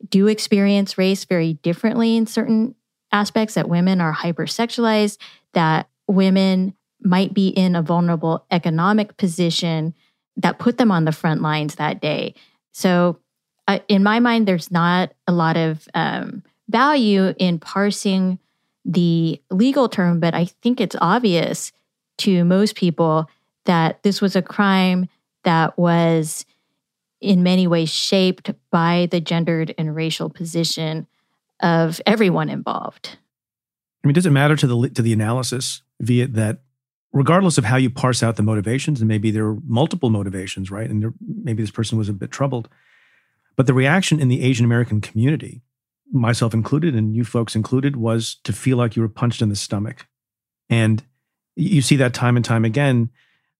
do 0.08 0.26
experience 0.26 0.98
race 0.98 1.24
very 1.24 1.54
differently 1.54 2.16
in 2.16 2.26
certain 2.26 2.74
aspects, 3.12 3.54
that 3.54 3.68
women 3.68 4.00
are 4.00 4.14
hypersexualized, 4.14 5.18
that 5.52 5.88
women 6.06 6.74
might 7.02 7.34
be 7.34 7.48
in 7.48 7.74
a 7.74 7.82
vulnerable 7.82 8.44
economic 8.50 9.16
position 9.16 9.94
that 10.36 10.58
put 10.58 10.78
them 10.78 10.90
on 10.90 11.04
the 11.04 11.12
front 11.12 11.42
lines 11.42 11.76
that 11.76 12.00
day. 12.00 12.34
So, 12.72 13.18
uh, 13.68 13.80
in 13.88 14.02
my 14.02 14.20
mind, 14.20 14.48
there's 14.48 14.70
not 14.70 15.12
a 15.26 15.32
lot 15.32 15.56
of 15.56 15.86
um, 15.94 16.42
value 16.68 17.34
in 17.38 17.58
parsing 17.58 18.38
the 18.84 19.40
legal 19.50 19.88
term, 19.88 20.20
but 20.20 20.34
I 20.34 20.46
think 20.46 20.80
it's 20.80 20.96
obvious 21.00 21.72
to 22.18 22.44
most 22.44 22.74
people 22.74 23.28
that 23.66 24.02
this 24.02 24.20
was 24.20 24.34
a 24.34 24.42
crime 24.42 25.08
that 25.44 25.78
was 25.78 26.44
in 27.20 27.42
many 27.42 27.66
ways 27.66 27.90
shaped 27.90 28.50
by 28.70 29.08
the 29.10 29.20
gendered 29.20 29.74
and 29.76 29.94
racial 29.94 30.30
position 30.30 31.06
of 31.60 32.00
everyone 32.06 32.48
involved. 32.48 33.18
I 34.02 34.08
mean, 34.08 34.14
does 34.14 34.26
it 34.26 34.30
matter 34.30 34.56
to 34.56 34.66
the 34.66 34.88
to 34.90 35.02
the 35.02 35.12
analysis 35.12 35.82
Viet 36.00 36.32
that, 36.34 36.62
regardless 37.12 37.58
of 37.58 37.64
how 37.64 37.76
you 37.76 37.90
parse 37.90 38.22
out 38.22 38.36
the 38.36 38.42
motivations, 38.42 39.00
and 39.00 39.08
maybe 39.08 39.30
there 39.30 39.46
are 39.46 39.58
multiple 39.66 40.08
motivations, 40.08 40.70
right? 40.70 40.88
And 40.88 41.02
there, 41.02 41.12
maybe 41.20 41.62
this 41.62 41.70
person 41.70 41.98
was 41.98 42.08
a 42.08 42.14
bit 42.14 42.30
troubled, 42.30 42.68
but 43.56 43.66
the 43.66 43.74
reaction 43.74 44.20
in 44.20 44.28
the 44.28 44.42
Asian 44.42 44.64
American 44.64 45.02
community, 45.02 45.60
myself 46.10 46.54
included, 46.54 46.94
and 46.94 47.14
you 47.14 47.24
folks 47.24 47.54
included, 47.54 47.96
was 47.96 48.36
to 48.44 48.54
feel 48.54 48.78
like 48.78 48.96
you 48.96 49.02
were 49.02 49.08
punched 49.08 49.42
in 49.42 49.50
the 49.50 49.56
stomach, 49.56 50.06
and 50.70 51.04
you 51.56 51.82
see 51.82 51.96
that 51.96 52.14
time 52.14 52.36
and 52.36 52.44
time 52.44 52.64
again 52.64 53.10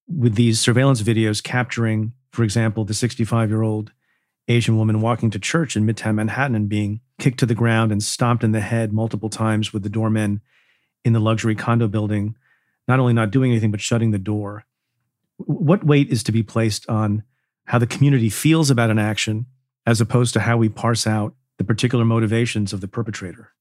with 0.09 0.37
these 0.37 0.59
surveillance 0.59 1.03
videos 1.03 1.43
capturing 1.43 2.15
for 2.31 2.45
example, 2.45 2.85
the 2.85 2.95
65 2.95 3.51
year 3.51 3.62
old 3.62 3.93
Asian 4.49 4.76
woman 4.76 5.01
walking 5.01 5.31
to 5.31 5.39
church 5.39 5.76
in 5.76 5.87
Midtown 5.87 6.16
Manhattan 6.16 6.57
and 6.57 6.68
being 6.68 7.01
kicked 7.18 7.39
to 7.39 7.47
the 7.47 7.55
ground 7.55 7.93
and 7.93 8.03
stomped 8.03 8.43
in 8.43 8.53
the 8.53 8.61
head 8.61 8.93
multiple 8.93 9.28
times 9.28 9.72
with 9.72 9.83
the 9.83 9.89
doorman 9.89 10.41
in 11.05 11.12
the 11.12 11.20
luxury 11.20 11.55
condo 11.55 11.89
building, 11.89 12.37
not 12.89 12.99
only 12.99 13.12
not 13.12 13.31
doing 13.31 13.51
anything, 13.51 13.70
but 13.70 13.81
shutting 13.81 14.11
the 14.11 14.18
door. 14.18 14.64
What 15.37 15.87
weight 15.87 16.11
is 16.11 16.22
to 16.24 16.33
be 16.33 16.43
placed 16.43 16.89
on 16.89 17.22
how 17.66 17.78
the 17.78 17.87
community 17.87 18.28
feels 18.28 18.70
about 18.70 18.91
an 18.91 18.99
action 18.99 19.47
as 19.87 20.01
opposed 20.01 20.33
to 20.35 20.41
how 20.41 20.57
we 20.57 20.68
parse 20.68 21.07
out 21.07 21.35
the 21.59 21.64
particular 21.64 22.05
motivations 22.05 22.72
of 22.72 22.81
the 22.81 22.89
perpetrator? 22.89 23.53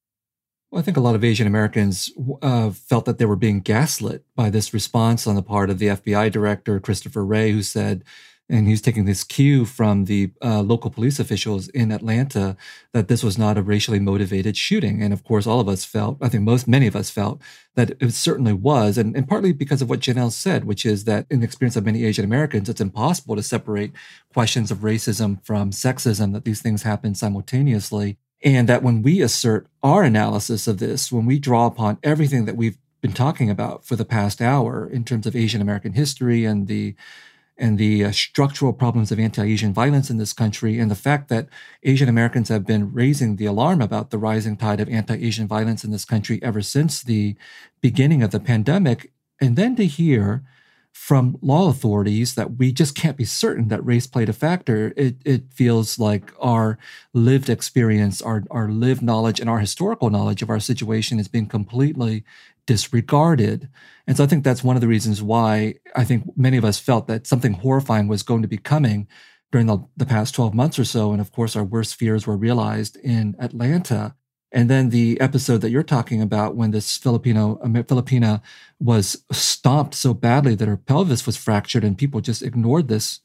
Well, 0.71 0.79
I 0.79 0.83
think 0.83 0.97
a 0.97 1.01
lot 1.01 1.15
of 1.15 1.23
Asian 1.23 1.47
Americans 1.47 2.11
uh, 2.41 2.69
felt 2.71 3.05
that 3.05 3.17
they 3.17 3.25
were 3.25 3.35
being 3.35 3.59
gaslit 3.61 4.23
by 4.35 4.49
this 4.49 4.73
response 4.73 5.25
on 5.25 5.35
the 5.35 5.41
part 5.41 5.69
of 5.69 5.79
the 5.79 5.87
FBI 5.87 6.31
director, 6.31 6.79
Christopher 6.79 7.25
Wray, 7.25 7.51
who 7.51 7.63
said, 7.63 8.03
and 8.49 8.67
he's 8.67 8.81
taking 8.81 9.05
this 9.05 9.23
cue 9.23 9.63
from 9.63 10.05
the 10.05 10.31
uh, 10.43 10.61
local 10.61 10.89
police 10.89 11.19
officials 11.19 11.67
in 11.69 11.91
Atlanta 11.91 12.57
that 12.93 13.07
this 13.07 13.23
was 13.23 13.37
not 13.37 13.57
a 13.57 13.61
racially 13.61 13.99
motivated 13.99 14.57
shooting. 14.57 15.03
And 15.03 15.13
of 15.13 15.23
course, 15.23 15.45
all 15.45 15.59
of 15.59 15.69
us 15.69 15.85
felt, 15.85 16.17
I 16.19 16.29
think 16.29 16.43
most, 16.43 16.67
many 16.67 16.87
of 16.87 16.95
us 16.95 17.11
felt 17.11 17.39
that 17.75 17.91
it 18.01 18.11
certainly 18.13 18.53
was. 18.53 18.97
And, 18.97 19.15
and 19.15 19.27
partly 19.27 19.53
because 19.53 19.83
of 19.83 19.89
what 19.89 19.99
Janelle 19.99 20.31
said, 20.31 20.65
which 20.65 20.83
is 20.83 21.03
that 21.03 21.27
in 21.29 21.41
the 21.41 21.45
experience 21.45 21.75
of 21.75 21.85
many 21.85 22.03
Asian 22.03 22.25
Americans, 22.25 22.69
it's 22.69 22.81
impossible 22.81 23.35
to 23.35 23.43
separate 23.43 23.91
questions 24.33 24.71
of 24.71 24.79
racism 24.79 25.45
from 25.45 25.69
sexism, 25.69 26.33
that 26.33 26.43
these 26.43 26.61
things 26.61 26.81
happen 26.81 27.13
simultaneously. 27.13 28.17
And 28.41 28.67
that 28.67 28.83
when 28.83 29.03
we 29.03 29.21
assert 29.21 29.67
our 29.83 30.01
analysis 30.01 30.67
of 30.67 30.79
this, 30.79 31.11
when 31.11 31.25
we 31.25 31.39
draw 31.39 31.67
upon 31.67 31.99
everything 32.01 32.45
that 32.45 32.55
we've 32.55 32.77
been 33.01 33.13
talking 33.13 33.49
about 33.49 33.85
for 33.85 33.95
the 33.95 34.05
past 34.05 34.41
hour 34.41 34.89
in 34.89 35.03
terms 35.03 35.27
of 35.27 35.35
Asian 35.35 35.61
American 35.61 35.93
history 35.93 36.45
and 36.45 36.67
the 36.67 36.95
and 37.59 37.77
the 37.77 38.05
uh, 38.05 38.11
structural 38.11 38.73
problems 38.73 39.11
of 39.11 39.19
anti-Asian 39.19 39.73
violence 39.73 40.09
in 40.09 40.17
this 40.17 40.33
country, 40.33 40.79
and 40.79 40.89
the 40.89 40.95
fact 40.95 41.27
that 41.29 41.49
Asian 41.83 42.09
Americans 42.09 42.49
have 42.49 42.65
been 42.65 42.91
raising 42.91 43.35
the 43.35 43.45
alarm 43.45 43.81
about 43.81 44.09
the 44.09 44.17
rising 44.17 44.57
tide 44.57 44.79
of 44.79 44.89
anti-Asian 44.89 45.47
violence 45.47 45.83
in 45.83 45.91
this 45.91 46.05
country 46.05 46.41
ever 46.41 46.61
since 46.61 47.03
the 47.03 47.35
beginning 47.81 48.23
of 48.23 48.31
the 48.31 48.39
pandemic, 48.39 49.11
and 49.39 49.55
then 49.55 49.75
to 49.75 49.85
hear 49.85 50.43
from 50.91 51.37
law 51.41 51.69
authorities 51.69 52.33
that 52.35 52.57
we 52.57 52.71
just 52.71 52.95
can't 52.95 53.15
be 53.15 53.23
certain 53.23 53.67
that 53.67 53.85
race 53.85 54.07
played 54.07 54.27
a 54.27 54.33
factor, 54.33 54.91
it, 54.97 55.15
it 55.23 55.43
feels 55.53 55.99
like 55.99 56.33
our 56.41 56.77
lived 57.13 57.49
experience, 57.49 58.21
our, 58.21 58.43
our 58.49 58.69
lived 58.69 59.01
knowledge, 59.01 59.39
and 59.39 59.49
our 59.49 59.59
historical 59.59 60.09
knowledge 60.09 60.41
of 60.41 60.49
our 60.49 60.59
situation 60.59 61.17
has 61.17 61.27
been 61.27 61.45
completely 61.45 62.23
disregarded. 62.69 63.67
And 64.05 64.15
so 64.15 64.23
I 64.23 64.27
think 64.27 64.43
that's 64.43 64.63
one 64.63 64.75
of 64.77 64.81
the 64.81 64.87
reasons 64.87 65.23
why 65.23 65.73
I 65.95 66.03
think 66.03 66.37
many 66.37 66.55
of 66.55 66.63
us 66.63 66.77
felt 66.77 67.07
that 67.07 67.25
something 67.25 67.53
horrifying 67.53 68.07
was 68.07 68.21
going 68.21 68.43
to 68.43 68.47
be 68.47 68.59
coming 68.59 69.07
during 69.51 69.65
the, 69.65 69.79
the 69.97 70.05
past 70.05 70.35
12 70.35 70.53
months 70.53 70.77
or 70.77 70.85
so. 70.85 71.11
And 71.11 71.19
of 71.19 71.31
course, 71.31 71.55
our 71.55 71.63
worst 71.63 71.95
fears 71.95 72.27
were 72.27 72.37
realized 72.37 72.95
in 72.97 73.35
Atlanta. 73.39 74.13
And 74.51 74.69
then 74.69 74.89
the 74.89 75.19
episode 75.19 75.61
that 75.61 75.71
you're 75.71 75.81
talking 75.81 76.21
about 76.21 76.55
when 76.55 76.69
this 76.69 76.95
Filipino 76.95 77.59
um, 77.63 77.73
Filipina 77.73 78.39
was 78.79 79.25
stomped 79.31 79.95
so 79.95 80.13
badly 80.13 80.53
that 80.53 80.67
her 80.67 80.77
pelvis 80.77 81.25
was 81.25 81.37
fractured 81.37 81.83
and 81.83 81.97
people 81.97 82.21
just 82.21 82.43
ignored 82.43 82.87
this. 82.87 83.19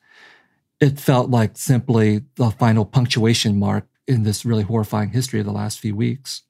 It 0.81 0.99
felt 0.99 1.29
like 1.29 1.59
simply 1.59 2.23
the 2.37 2.51
final 2.51 2.87
punctuation 2.87 3.59
mark 3.59 3.87
in 4.09 4.23
this 4.23 4.47
really 4.47 4.63
horrifying 4.63 5.11
history 5.11 5.41
of 5.41 5.45
the 5.45 5.53
last 5.53 5.81
few 5.81 5.95
weeks. 5.95 6.45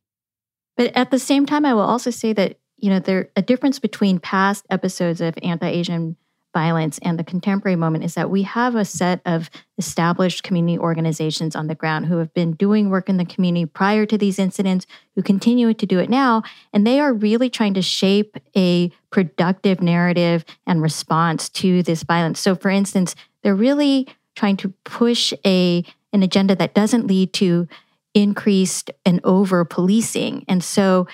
But 0.77 0.97
at 0.97 1.11
the 1.11 1.19
same 1.19 1.45
time, 1.45 1.65
I 1.65 1.75
will 1.75 1.83
also 1.83 2.11
say 2.11 2.33
that 2.35 2.59
you 2.85 2.91
know, 2.91 2.99
there 2.99 3.31
a 3.35 3.41
difference 3.41 3.79
between 3.79 4.19
past 4.19 4.67
episodes 4.69 5.23
of 5.23 5.35
anti-Asian 5.43 6.17
violence 6.53 6.99
and 7.01 7.19
the 7.19 7.25
contemporary 7.25 7.77
moment 7.77 8.05
is 8.05 8.13
that 8.13 8.29
we 8.29 8.43
have 8.43 8.75
a 8.75 8.85
set 8.85 9.23
of 9.25 9.49
established 9.79 10.43
community 10.43 10.79
organizations 10.79 11.57
on 11.57 11.67
the 11.67 11.75
ground 11.75 12.05
who 12.05 12.19
have 12.19 12.35
been 12.35 12.53
doing 12.53 12.91
work 12.91 13.09
in 13.09 13.17
the 13.17 13.25
community 13.25 13.65
prior 13.65 14.05
to 14.05 14.19
these 14.19 14.39
incidents, 14.39 14.85
who 15.15 15.23
continue 15.23 15.73
to 15.73 15.87
do 15.87 15.99
it 15.99 16.11
now, 16.11 16.43
and 16.75 16.87
they 16.87 17.01
are 17.01 17.15
really 17.15 17.49
trying 17.49 17.73
to 17.73 17.81
shape 17.81 18.37
a 18.55 18.93
productive 19.11 19.81
narrative 19.81 20.45
and 20.67 20.83
response 20.83 21.49
to 21.49 21.83
this 21.83 22.03
violence. 22.03 22.39
So 22.39 22.55
for 22.55 22.69
instance, 22.69 23.17
they're 23.43 23.55
really 23.55 24.07
trying 24.37 24.59
to 24.59 24.75
push 24.85 25.33
a 25.47 25.83
an 26.13 26.23
agenda 26.23 26.55
that 26.57 26.75
doesn't 26.75 27.07
lead 27.07 27.33
to 27.33 27.67
increased 28.13 28.91
and 29.07 29.23
over 29.25 29.65
policing. 29.65 30.45
And 30.49 30.63
so 30.63 31.07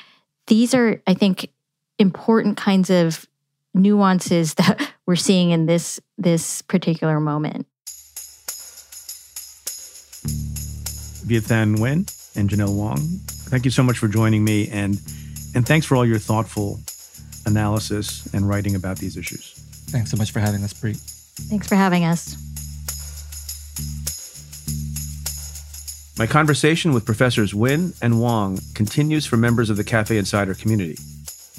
these 0.51 0.75
are, 0.75 1.01
I 1.07 1.15
think, 1.15 1.49
important 2.01 2.57
kinds 2.57 2.91
of 2.91 3.27
nuances 3.75 4.55
that 4.61 4.93
we're 5.07 5.17
seeing 5.17 5.51
in 5.51 5.67
this 5.67 6.01
this 6.19 6.63
particular 6.63 7.21
moment. 7.21 7.67
Viet 11.27 11.45
Thanh 11.45 11.77
Nguyen 11.77 12.37
and 12.37 12.49
Janelle 12.49 12.75
Wong, 12.75 12.99
thank 13.51 13.65
you 13.65 13.71
so 13.71 13.83
much 13.83 13.99
for 13.99 14.09
joining 14.09 14.45
me 14.45 14.69
and 14.71 15.01
and 15.55 15.67
thanks 15.67 15.87
for 15.87 15.97
all 15.97 16.07
your 16.07 16.19
thoughtful 16.19 16.81
analysis 17.47 18.33
and 18.33 18.49
writing 18.49 18.75
about 18.75 18.99
these 18.99 19.17
issues. 19.17 19.55
Thanks 19.91 20.11
so 20.11 20.17
much 20.17 20.31
for 20.31 20.41
having 20.41 20.63
us, 20.63 20.73
Preet. 20.73 20.99
Thanks 21.49 21.67
for 21.67 21.75
having 21.75 22.05
us. 22.05 22.37
My 26.19 26.27
conversation 26.27 26.93
with 26.93 27.07
Professors 27.07 27.53
Nguyen 27.53 27.97
and 28.03 28.21
Wong 28.21 28.61
continues 28.75 29.27
for 29.27 29.37
members 29.37 29.71
of 29.71 29.77
the 29.77 29.85
Cafe 29.85 30.17
Insider 30.17 30.55
community. 30.55 30.99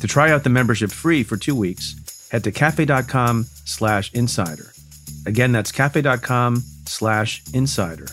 To 0.02 0.08
try 0.08 0.32
out 0.32 0.44
the 0.44 0.50
membership 0.50 0.92
free 0.92 1.24
for 1.24 1.38
two 1.38 1.56
weeks, 1.56 2.28
head 2.32 2.44
to 2.46 2.52
cafe.com 2.52 3.46
slash 3.66 4.12
insider. 4.14 4.74
Again, 5.28 5.52
that's 5.52 5.72
cafe.com 5.72 6.64
slash 6.88 7.44
insider. 7.54 8.08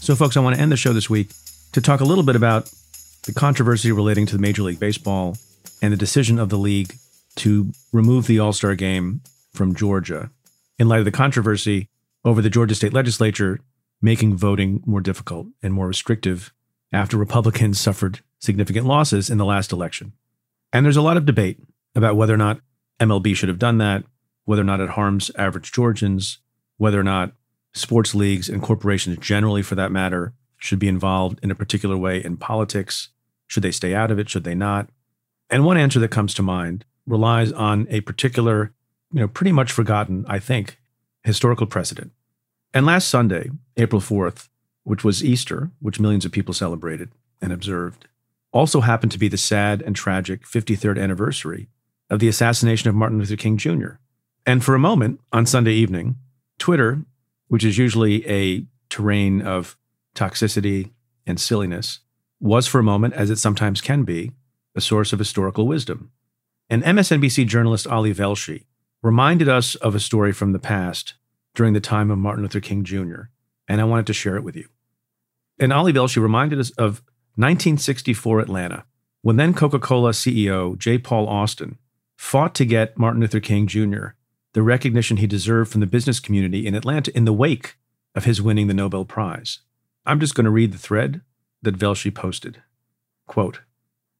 So, 0.00 0.16
folks, 0.16 0.38
I 0.38 0.40
want 0.40 0.56
to 0.56 0.62
end 0.62 0.72
the 0.72 0.78
show 0.78 0.94
this 0.94 1.10
week 1.10 1.30
to 1.72 1.82
talk 1.82 2.00
a 2.00 2.04
little 2.04 2.24
bit 2.24 2.36
about 2.36 2.72
the 3.24 3.34
controversy 3.34 3.92
relating 3.92 4.24
to 4.26 4.36
the 4.36 4.40
Major 4.40 4.62
League 4.62 4.80
Baseball 4.80 5.36
and 5.82 5.92
the 5.92 5.96
decision 5.98 6.38
of 6.38 6.48
the 6.48 6.56
league 6.56 6.94
to 7.36 7.70
remove 7.92 8.26
the 8.26 8.38
All 8.38 8.54
Star 8.54 8.74
game 8.74 9.20
from 9.52 9.74
Georgia 9.74 10.30
in 10.78 10.88
light 10.88 11.00
of 11.00 11.04
the 11.04 11.12
controversy 11.12 11.90
over 12.24 12.42
the 12.42 12.50
Georgia 12.50 12.74
state 12.74 12.92
legislature 12.92 13.60
making 14.02 14.36
voting 14.36 14.82
more 14.86 15.00
difficult 15.00 15.46
and 15.62 15.74
more 15.74 15.86
restrictive 15.86 16.52
after 16.92 17.16
Republicans 17.16 17.78
suffered 17.78 18.20
significant 18.38 18.86
losses 18.86 19.30
in 19.30 19.38
the 19.38 19.44
last 19.44 19.72
election. 19.72 20.12
And 20.72 20.84
there's 20.84 20.96
a 20.96 21.02
lot 21.02 21.16
of 21.16 21.26
debate 21.26 21.58
about 21.94 22.16
whether 22.16 22.34
or 22.34 22.38
not 22.38 22.60
MLB 22.98 23.34
should 23.36 23.48
have 23.48 23.58
done 23.58 23.78
that, 23.78 24.04
whether 24.44 24.62
or 24.62 24.66
not 24.66 24.80
it 24.80 24.90
harms 24.90 25.30
average 25.36 25.72
Georgians, 25.72 26.38
whether 26.76 26.98
or 26.98 27.04
not 27.04 27.32
sports 27.74 28.14
leagues 28.14 28.48
and 28.48 28.62
corporations 28.62 29.18
generally, 29.18 29.62
for 29.62 29.74
that 29.74 29.92
matter, 29.92 30.32
should 30.56 30.78
be 30.78 30.88
involved 30.88 31.38
in 31.42 31.50
a 31.50 31.54
particular 31.54 31.96
way 31.96 32.22
in 32.22 32.36
politics. 32.36 33.08
Should 33.46 33.62
they 33.62 33.72
stay 33.72 33.94
out 33.94 34.10
of 34.10 34.18
it? 34.18 34.28
Should 34.28 34.44
they 34.44 34.54
not? 34.54 34.88
And 35.48 35.64
one 35.64 35.76
answer 35.76 35.98
that 36.00 36.10
comes 36.10 36.34
to 36.34 36.42
mind 36.42 36.84
relies 37.06 37.52
on 37.52 37.86
a 37.90 38.00
particular, 38.02 38.72
you 39.12 39.20
know, 39.20 39.28
pretty 39.28 39.52
much 39.52 39.72
forgotten, 39.72 40.24
I 40.28 40.38
think, 40.38 40.78
historical 41.24 41.66
precedent. 41.66 42.12
And 42.72 42.86
last 42.86 43.08
Sunday, 43.08 43.50
April 43.76 44.00
4th, 44.00 44.48
which 44.84 45.04
was 45.04 45.24
Easter, 45.24 45.70
which 45.80 46.00
millions 46.00 46.24
of 46.24 46.32
people 46.32 46.54
celebrated 46.54 47.10
and 47.40 47.52
observed, 47.52 48.06
also 48.52 48.80
happened 48.80 49.12
to 49.12 49.18
be 49.18 49.28
the 49.28 49.36
sad 49.36 49.82
and 49.82 49.94
tragic 49.94 50.44
53rd 50.44 51.00
anniversary 51.00 51.68
of 52.08 52.18
the 52.18 52.28
assassination 52.28 52.88
of 52.88 52.94
Martin 52.94 53.18
Luther 53.18 53.36
King 53.36 53.56
Jr. 53.56 53.92
And 54.46 54.64
for 54.64 54.74
a 54.74 54.80
moment 54.80 55.20
on 55.32 55.46
Sunday 55.46 55.72
evening, 55.72 56.16
Twitter, 56.58 57.02
which 57.48 57.64
is 57.64 57.78
usually 57.78 58.26
a 58.28 58.64
terrain 58.88 59.42
of 59.42 59.76
toxicity 60.14 60.90
and 61.26 61.40
silliness, 61.40 62.00
was 62.40 62.66
for 62.66 62.78
a 62.78 62.84
moment, 62.84 63.14
as 63.14 63.30
it 63.30 63.36
sometimes 63.36 63.80
can 63.80 64.02
be, 64.02 64.32
a 64.74 64.80
source 64.80 65.12
of 65.12 65.18
historical 65.18 65.66
wisdom. 65.66 66.10
And 66.68 66.82
MSNBC 66.82 67.46
journalist 67.46 67.86
Ali 67.86 68.14
Velshi 68.14 68.64
reminded 69.02 69.48
us 69.48 69.74
of 69.76 69.94
a 69.94 70.00
story 70.00 70.32
from 70.32 70.52
the 70.52 70.58
past 70.58 71.14
during 71.54 71.72
the 71.72 71.80
time 71.80 72.10
of 72.10 72.18
Martin 72.18 72.42
Luther 72.42 72.60
King 72.60 72.84
Jr., 72.84 73.22
and 73.66 73.80
I 73.80 73.84
wanted 73.84 74.06
to 74.08 74.12
share 74.12 74.36
it 74.36 74.44
with 74.44 74.56
you. 74.56 74.68
And 75.58 75.72
Ali 75.72 75.92
Velshi 75.92 76.20
reminded 76.20 76.58
us 76.58 76.70
of 76.70 77.02
1964 77.36 78.40
Atlanta, 78.40 78.84
when 79.22 79.36
then 79.36 79.54
Coca 79.54 79.78
Cola 79.78 80.10
CEO 80.10 80.76
J. 80.76 80.98
Paul 80.98 81.28
Austin 81.28 81.78
fought 82.16 82.54
to 82.56 82.64
get 82.64 82.98
Martin 82.98 83.20
Luther 83.20 83.40
King 83.40 83.66
Jr. 83.66 84.08
the 84.52 84.62
recognition 84.62 85.18
he 85.18 85.26
deserved 85.26 85.70
from 85.70 85.80
the 85.80 85.86
business 85.86 86.20
community 86.20 86.66
in 86.66 86.74
Atlanta 86.74 87.14
in 87.16 87.24
the 87.24 87.32
wake 87.32 87.76
of 88.14 88.24
his 88.24 88.42
winning 88.42 88.66
the 88.66 88.74
Nobel 88.74 89.04
Prize. 89.04 89.60
I'm 90.04 90.20
just 90.20 90.34
going 90.34 90.44
to 90.44 90.50
read 90.50 90.72
the 90.72 90.78
thread 90.78 91.22
that 91.62 91.78
Velshi 91.78 92.14
posted. 92.14 92.62
Quote 93.26 93.60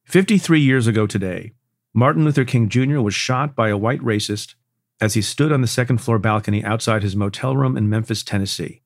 53 0.05 0.59
years 0.59 0.87
ago 0.87 1.05
today, 1.05 1.53
Martin 1.93 2.23
Luther 2.23 2.45
King 2.45 2.69
Jr. 2.69 2.99
was 2.99 3.13
shot 3.13 3.55
by 3.55 3.69
a 3.69 3.77
white 3.77 4.01
racist 4.01 4.55
as 5.01 5.15
he 5.15 5.21
stood 5.21 5.51
on 5.51 5.61
the 5.61 5.67
second 5.67 5.97
floor 5.97 6.19
balcony 6.19 6.63
outside 6.63 7.01
his 7.01 7.15
motel 7.15 7.57
room 7.57 7.75
in 7.75 7.89
Memphis, 7.89 8.23
Tennessee. 8.23 8.81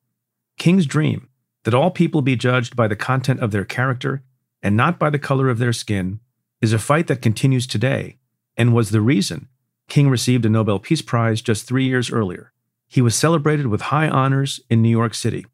King's 0.58 0.86
dream 0.86 1.28
that 1.64 1.74
all 1.74 1.90
people 1.90 2.22
be 2.22 2.34
judged 2.34 2.74
by 2.74 2.88
the 2.88 2.96
content 2.96 3.40
of 3.40 3.50
their 3.50 3.64
character 3.64 4.22
and 4.62 4.76
not 4.76 4.98
by 4.98 5.10
the 5.10 5.18
color 5.18 5.50
of 5.50 5.58
their 5.58 5.74
skin 5.74 6.18
is 6.62 6.72
a 6.72 6.78
fight 6.78 7.06
that 7.06 7.20
continues 7.20 7.66
today 7.66 8.16
and 8.56 8.74
was 8.74 8.90
the 8.90 9.02
reason 9.02 9.48
King 9.88 10.08
received 10.08 10.44
a 10.44 10.48
Nobel 10.48 10.78
Peace 10.78 11.02
Prize 11.02 11.40
just 11.40 11.66
three 11.66 11.84
years 11.84 12.10
earlier. 12.10 12.52
He 12.88 13.00
was 13.00 13.14
celebrated 13.14 13.66
with 13.66 13.82
high 13.82 14.08
honors 14.08 14.60
in 14.70 14.82
New 14.82 14.88
York 14.88 15.14
City. 15.14 15.46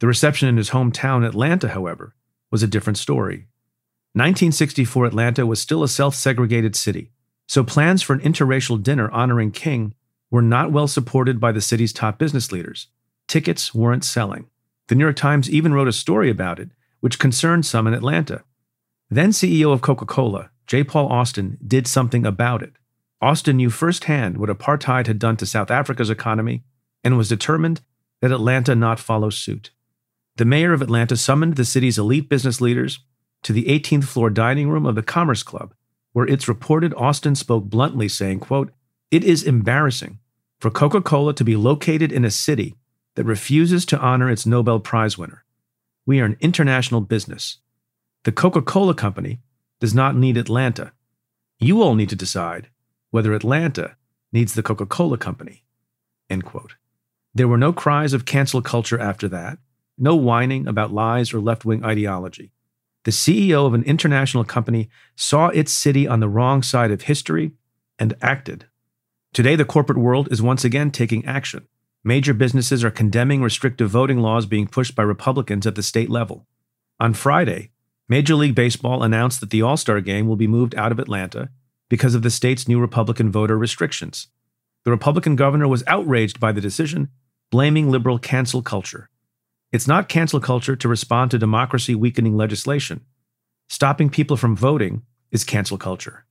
The 0.00 0.06
reception 0.06 0.48
in 0.48 0.56
his 0.56 0.70
hometown, 0.70 1.26
Atlanta, 1.26 1.68
however, 1.68 2.14
was 2.50 2.62
a 2.62 2.66
different 2.66 2.98
story. 2.98 3.46
1964 4.14 5.06
Atlanta 5.06 5.46
was 5.46 5.60
still 5.60 5.82
a 5.82 5.88
self 5.88 6.14
segregated 6.14 6.76
city, 6.76 7.12
so 7.52 7.62
plans 7.62 8.00
for 8.00 8.14
an 8.14 8.20
interracial 8.20 8.82
dinner 8.82 9.10
honoring 9.10 9.50
King 9.50 9.92
were 10.30 10.40
not 10.40 10.72
well 10.72 10.88
supported 10.88 11.38
by 11.38 11.52
the 11.52 11.60
city's 11.60 11.92
top 11.92 12.18
business 12.18 12.50
leaders. 12.50 12.86
Tickets 13.28 13.74
weren't 13.74 14.06
selling. 14.06 14.46
The 14.88 14.94
New 14.94 15.04
York 15.04 15.16
Times 15.16 15.50
even 15.50 15.74
wrote 15.74 15.86
a 15.86 15.92
story 15.92 16.30
about 16.30 16.58
it, 16.58 16.70
which 17.00 17.18
concerned 17.18 17.66
some 17.66 17.86
in 17.86 17.92
Atlanta. 17.92 18.42
Then 19.10 19.32
CEO 19.32 19.70
of 19.70 19.82
Coca 19.82 20.06
Cola, 20.06 20.48
J. 20.66 20.82
Paul 20.82 21.08
Austin, 21.08 21.58
did 21.62 21.86
something 21.86 22.24
about 22.24 22.62
it. 22.62 22.72
Austin 23.20 23.58
knew 23.58 23.68
firsthand 23.68 24.38
what 24.38 24.48
apartheid 24.48 25.06
had 25.06 25.18
done 25.18 25.36
to 25.36 25.44
South 25.44 25.70
Africa's 25.70 26.08
economy 26.08 26.62
and 27.04 27.18
was 27.18 27.28
determined 27.28 27.82
that 28.22 28.32
Atlanta 28.32 28.74
not 28.74 28.98
follow 28.98 29.28
suit. 29.28 29.72
The 30.36 30.46
mayor 30.46 30.72
of 30.72 30.80
Atlanta 30.80 31.18
summoned 31.18 31.56
the 31.56 31.66
city's 31.66 31.98
elite 31.98 32.30
business 32.30 32.62
leaders 32.62 33.00
to 33.42 33.52
the 33.52 33.64
18th 33.64 34.04
floor 34.04 34.30
dining 34.30 34.70
room 34.70 34.86
of 34.86 34.94
the 34.94 35.02
Commerce 35.02 35.42
Club, 35.42 35.74
where 36.12 36.26
it's 36.26 36.48
reported 36.48 36.94
Austin 36.94 37.34
spoke 37.34 37.64
bluntly, 37.64 38.08
saying, 38.08 38.40
quote, 38.40 38.72
It 39.10 39.24
is 39.24 39.42
embarrassing 39.42 40.18
for 40.58 40.70
Coca 40.70 41.00
Cola 41.00 41.34
to 41.34 41.44
be 41.44 41.56
located 41.56 42.12
in 42.12 42.24
a 42.24 42.30
city 42.30 42.76
that 43.14 43.24
refuses 43.24 43.84
to 43.86 43.98
honor 43.98 44.30
its 44.30 44.46
Nobel 44.46 44.80
Prize 44.80 45.18
winner. 45.18 45.44
We 46.06 46.20
are 46.20 46.24
an 46.24 46.36
international 46.40 47.00
business. 47.00 47.58
The 48.24 48.32
Coca 48.32 48.62
Cola 48.62 48.94
Company 48.94 49.40
does 49.80 49.94
not 49.94 50.16
need 50.16 50.36
Atlanta. 50.36 50.92
You 51.58 51.82
all 51.82 51.94
need 51.94 52.08
to 52.10 52.16
decide 52.16 52.68
whether 53.10 53.34
Atlanta 53.34 53.96
needs 54.32 54.54
the 54.54 54.62
Coca 54.62 54.86
Cola 54.86 55.18
Company. 55.18 55.64
End 56.30 56.44
quote. 56.44 56.74
There 57.34 57.48
were 57.48 57.58
no 57.58 57.72
cries 57.72 58.12
of 58.12 58.24
cancel 58.24 58.62
culture 58.62 58.98
after 58.98 59.28
that, 59.28 59.58
no 59.98 60.14
whining 60.16 60.66
about 60.66 60.92
lies 60.92 61.32
or 61.32 61.40
left 61.40 61.64
wing 61.64 61.84
ideology. 61.84 62.52
The 63.04 63.10
CEO 63.10 63.66
of 63.66 63.74
an 63.74 63.82
international 63.82 64.44
company 64.44 64.88
saw 65.16 65.48
its 65.48 65.72
city 65.72 66.06
on 66.06 66.20
the 66.20 66.28
wrong 66.28 66.62
side 66.62 66.90
of 66.90 67.02
history 67.02 67.52
and 67.98 68.14
acted. 68.22 68.66
Today, 69.32 69.56
the 69.56 69.64
corporate 69.64 69.98
world 69.98 70.28
is 70.30 70.42
once 70.42 70.64
again 70.64 70.90
taking 70.90 71.24
action. 71.24 71.66
Major 72.04 72.34
businesses 72.34 72.84
are 72.84 72.90
condemning 72.90 73.42
restrictive 73.42 73.90
voting 73.90 74.20
laws 74.20 74.46
being 74.46 74.66
pushed 74.66 74.94
by 74.94 75.02
Republicans 75.02 75.66
at 75.66 75.74
the 75.74 75.82
state 75.82 76.10
level. 76.10 76.46
On 77.00 77.14
Friday, 77.14 77.70
Major 78.08 78.34
League 78.34 78.54
Baseball 78.54 79.02
announced 79.02 79.40
that 79.40 79.50
the 79.50 79.62
All 79.62 79.76
Star 79.76 80.00
game 80.00 80.28
will 80.28 80.36
be 80.36 80.46
moved 80.46 80.74
out 80.74 80.92
of 80.92 80.98
Atlanta 80.98 81.48
because 81.88 82.14
of 82.14 82.22
the 82.22 82.30
state's 82.30 82.68
new 82.68 82.80
Republican 82.80 83.30
voter 83.32 83.56
restrictions. 83.56 84.28
The 84.84 84.90
Republican 84.90 85.36
governor 85.36 85.68
was 85.68 85.84
outraged 85.86 86.40
by 86.40 86.52
the 86.52 86.60
decision, 86.60 87.08
blaming 87.50 87.90
liberal 87.90 88.18
cancel 88.18 88.62
culture. 88.62 89.08
It's 89.72 89.88
not 89.88 90.10
cancel 90.10 90.38
culture 90.38 90.76
to 90.76 90.88
respond 90.88 91.30
to 91.30 91.38
democracy 91.38 91.94
weakening 91.94 92.36
legislation. 92.36 93.00
Stopping 93.70 94.10
people 94.10 94.36
from 94.36 94.54
voting 94.54 95.02
is 95.30 95.44
cancel 95.44 95.78
culture. 95.78 96.26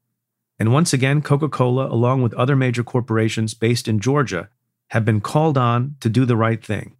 And 0.59 0.71
once 0.71 0.93
again, 0.93 1.23
Coca 1.23 1.49
Cola, 1.49 1.87
along 1.87 2.21
with 2.21 2.35
other 2.35 2.55
major 2.55 2.83
corporations 2.83 3.55
based 3.55 3.87
in 3.87 3.99
Georgia, 3.99 4.49
have 4.91 5.05
been 5.05 5.21
called 5.21 5.57
on 5.57 5.95
to 6.01 6.07
do 6.07 6.23
the 6.23 6.37
right 6.37 6.63
thing. 6.63 6.95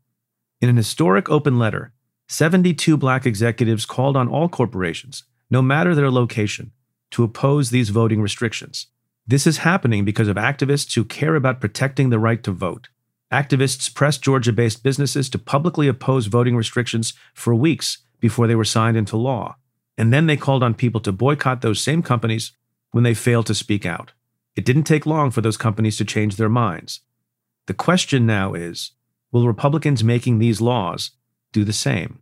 In 0.60 0.68
an 0.68 0.78
historic 0.78 1.30
open 1.30 1.60
letter, 1.60 1.94
72 2.28 2.98
black 2.98 3.28
executives 3.28 3.86
called 3.86 4.18
on 4.18 4.28
all 4.28 4.50
corporations, 4.50 5.26
no 5.52 5.62
matter 5.62 5.94
their 5.94 6.10
location, 6.10 6.72
to 7.12 7.24
oppose 7.24 7.70
these 7.70 7.90
voting 7.90 8.20
restrictions. 8.20 8.88
This 9.28 9.46
is 9.46 9.60
happening 9.60 10.06
because 10.06 10.28
of 10.28 10.38
activists 10.38 10.96
who 10.96 11.06
care 11.06 11.36
about 11.36 11.62
protecting 11.62 12.10
the 12.10 12.18
right 12.18 12.42
to 12.42 12.52
vote. 12.52 12.88
Activists 13.32 13.94
pressed 13.94 14.22
Georgia 14.22 14.52
based 14.52 14.84
businesses 14.84 15.30
to 15.30 15.40
publicly 15.40 15.88
oppose 15.88 16.26
voting 16.26 16.56
restrictions 16.56 17.14
for 17.34 17.56
weeks 17.56 18.00
before 18.20 18.46
they 18.46 18.56
were 18.56 18.66
signed 18.66 18.98
into 18.98 19.16
law. 19.16 19.56
And 19.98 20.12
then 20.12 20.28
they 20.28 20.38
called 20.38 20.64
on 20.64 20.74
people 20.74 21.00
to 21.02 21.12
boycott 21.12 21.62
those 21.62 21.80
same 21.80 22.02
companies 22.02 22.52
when 22.92 23.04
they 23.04 23.14
failed 23.14 23.46
to 23.48 23.56
speak 23.56 23.86
out. 23.86 24.12
It 24.56 24.66
didn't 24.66 24.84
take 24.84 25.06
long 25.06 25.32
for 25.32 25.42
those 25.42 25.58
companies 25.58 25.98
to 25.98 26.06
change 26.06 26.36
their 26.36 26.50
minds. 26.50 27.02
The 27.68 27.74
question 27.74 28.26
now 28.26 28.54
is 28.54 28.92
will 29.32 29.48
Republicans 29.48 30.04
making 30.04 30.40
these 30.40 30.60
laws 30.60 31.12
do 31.54 31.64
the 31.64 31.74
same? 31.74 32.20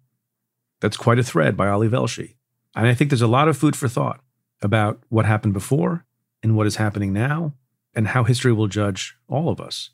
That's 0.80 0.98
quite 0.98 1.20
a 1.20 1.24
thread 1.24 1.58
by 1.58 1.68
Ali 1.68 1.90
Velshi. 1.90 2.36
And 2.76 2.88
I 2.88 2.94
think 2.94 3.10
there's 3.10 3.22
a 3.22 3.28
lot 3.28 3.48
of 3.48 3.58
food 3.58 3.76
for 3.76 3.88
thought 3.88 4.22
about 4.62 5.02
what 5.10 5.26
happened 5.26 5.54
before 5.54 6.06
and 6.44 6.56
what 6.56 6.68
is 6.68 6.76
happening 6.76 7.14
now 7.14 7.54
and 7.96 8.10
how 8.10 8.24
history 8.24 8.54
will 8.54 8.68
judge 8.68 9.16
all 9.28 9.50
of 9.50 9.60
us. 9.60 9.90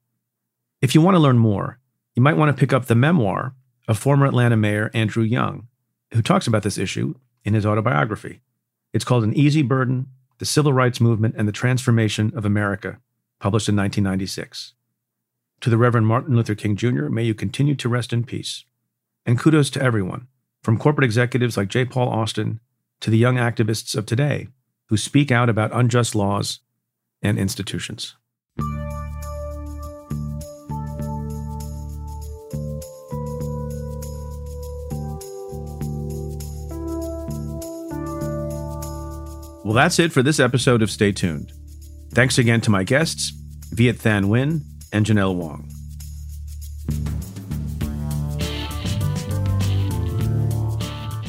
If 0.82 0.94
you 0.94 1.02
want 1.02 1.16
to 1.16 1.20
learn 1.20 1.38
more, 1.38 1.80
you 2.16 2.22
might 2.22 2.38
want 2.38 2.56
to 2.56 2.60
pick 2.60 2.74
up 2.74 2.86
the 2.86 2.96
memoir 2.96 3.56
of 3.88 3.98
former 3.98 4.26
Atlanta 4.26 4.58
Mayor 4.58 4.92
Andrew 4.94 5.24
Young, 5.24 5.68
who 6.14 6.22
talks 6.22 6.48
about 6.48 6.64
this 6.64 6.78
issue 6.78 7.16
in 7.44 7.54
his 7.54 7.66
autobiography. 7.66 8.42
It's 8.94 9.06
called 9.06 9.24
An 9.24 9.34
Easy 9.34 9.62
Burden 9.62 10.08
The 10.40 10.46
Civil 10.46 10.74
Rights 10.74 11.00
Movement 11.00 11.36
and 11.38 11.48
the 11.48 11.54
Transformation 11.54 12.32
of 12.36 12.46
America, 12.46 13.00
published 13.40 13.70
in 13.70 13.76
1996. 13.76 14.74
To 15.62 15.70
the 15.70 15.78
Reverend 15.78 16.08
Martin 16.08 16.36
Luther 16.36 16.56
King 16.56 16.76
Jr., 16.76 17.08
may 17.10 17.24
you 17.24 17.34
continue 17.34 17.76
to 17.76 17.90
rest 17.90 18.14
in 18.14 18.24
peace. 18.24 18.66
And 19.26 19.40
kudos 19.40 19.70
to 19.72 19.82
everyone, 19.82 20.28
from 20.62 20.78
corporate 20.78 21.06
executives 21.06 21.58
like 21.58 21.70
J. 21.70 21.86
Paul 21.86 22.10
Austin 22.10 22.60
to 23.02 23.10
the 23.10 23.18
young 23.18 23.36
activists 23.36 23.96
of 23.96 24.06
today 24.06 24.48
who 24.90 24.98
speak 24.98 25.32
out 25.32 25.50
about 25.50 25.74
unjust 25.74 26.16
laws 26.16 26.60
and 27.22 27.40
institutions. 27.40 28.16
Well, 39.66 39.74
that's 39.74 39.98
it 39.98 40.12
for 40.12 40.22
this 40.22 40.40
episode 40.40 40.84
of 40.84 40.92
Stay 40.92 41.12
Tuned. 41.12 41.52
Thanks 42.12 42.38
again 42.38 42.62
to 42.62 42.70
my 42.70 42.84
guests, 42.84 43.32
Viet 43.72 43.98
Thanh 43.98 44.26
Nguyen 44.26 44.62
and 44.94 45.04
Janelle 45.08 45.34
Wong. 45.34 45.68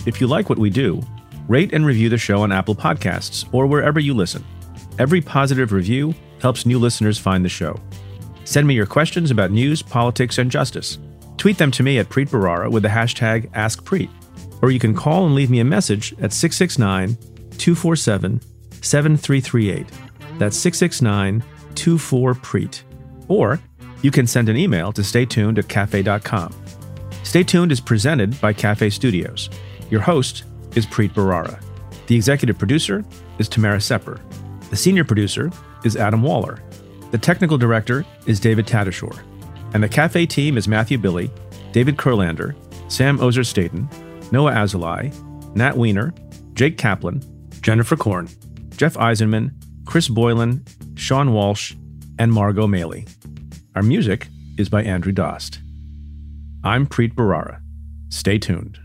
If 0.05 0.21
you 0.21 0.27
like 0.27 0.51
what 0.51 0.59
we 0.59 0.69
do, 0.69 1.01
rate 1.49 1.73
and 1.73 1.87
review 1.87 2.11
the 2.11 2.19
show 2.19 2.43
on 2.43 2.53
Apple 2.53 2.75
Podcasts 2.75 3.49
or 3.55 3.67
wherever 3.67 3.99
you 3.99 4.13
listen. 4.13 4.45
Every 4.99 5.23
positive 5.23 5.73
review 5.73 6.15
helps 6.43 6.67
new 6.67 6.79
listeners 6.79 7.19
find 7.19 7.43
the 7.43 7.49
show. 7.49 7.81
Send 8.45 8.67
me 8.67 8.75
your 8.75 8.85
questions 8.85 9.31
about 9.31 9.51
news, 9.51 9.81
politics, 9.81 10.37
and 10.37 10.51
justice. 10.51 10.99
Tweet 11.39 11.57
them 11.57 11.71
to 11.71 11.83
me 11.83 12.01
at 12.01 12.11
Preet 12.11 12.29
Bharara 12.29 12.71
with 12.71 12.83
the 12.83 12.91
hashtag 12.91 13.51
AskPreet. 13.53 14.11
Or 14.61 14.71
you 14.71 14.79
can 14.79 14.95
call 14.95 15.25
and 15.25 15.35
leave 15.35 15.49
me 15.49 15.61
a 15.61 15.65
message 15.65 16.13
at 16.21 16.35
669 16.35 17.17
247 17.57 18.41
7338. 18.83 19.87
That's 20.39 20.57
669 20.57 21.43
24 21.75 22.35
Preet. 22.35 22.83
Or 23.29 23.61
you 24.03 24.11
can 24.11 24.27
send 24.27 24.49
an 24.49 24.57
email 24.57 24.93
to 24.93 25.03
staytuned 25.03 25.59
at 25.59 25.69
cafe.com. 25.69 26.55
Stay 27.23 27.43
Tuned 27.43 27.73
is 27.73 27.81
presented 27.81 28.41
by 28.41 28.53
Cafe 28.53 28.89
Studios. 28.91 29.51
Your 29.91 30.01
host 30.01 30.45
is 30.75 30.87
Preet 30.87 31.11
Bharara. 31.11 31.61
The 32.07 32.15
executive 32.15 32.59
producer 32.59 33.05
is 33.39 33.49
Tamara 33.49 33.81
Sepper. 33.81 34.21
The 34.71 34.77
senior 34.77 35.05
producer 35.05 35.51
is 35.85 35.97
Adam 35.97 36.23
Waller. 36.23 36.63
The 37.11 37.19
technical 37.19 37.59
director 37.59 38.05
is 38.27 38.41
David 38.41 38.67
Tatasciore. 38.67 39.21
And 39.75 39.83
the 39.83 39.89
Cafe 39.89 40.27
team 40.27 40.57
is 40.57 40.69
Matthew 40.69 40.99
Billy, 40.99 41.31
David 41.73 41.97
Kurlander, 41.97 42.55
Sam 42.91 43.21
Ozer 43.21 43.45
Staten, 43.45 43.89
Noah 44.31 44.53
Azulai, 44.53 45.13
Nat 45.57 45.77
Weiner, 45.77 46.15
Jake 46.55 46.79
Kaplan, 46.79 47.23
Jennifer 47.61 47.97
Korn, 47.97 48.29
Jeff 48.71 48.95
Eisenman, 48.95 49.53
Chris 49.85 50.09
Boylan, 50.09 50.65
Sean 50.95 51.33
Walsh, 51.33 51.75
and 52.19 52.33
Margot 52.33 52.67
Maley. 52.67 53.09
Our 53.75 53.83
music 53.83 54.29
is 54.59 54.69
by 54.69 54.83
Andrew 54.83 55.13
Dost. 55.13 55.61
I'm 56.65 56.87
Preet 56.87 57.15
Bharara. 57.15 57.61
Stay 58.09 58.39
tuned. 58.39 58.79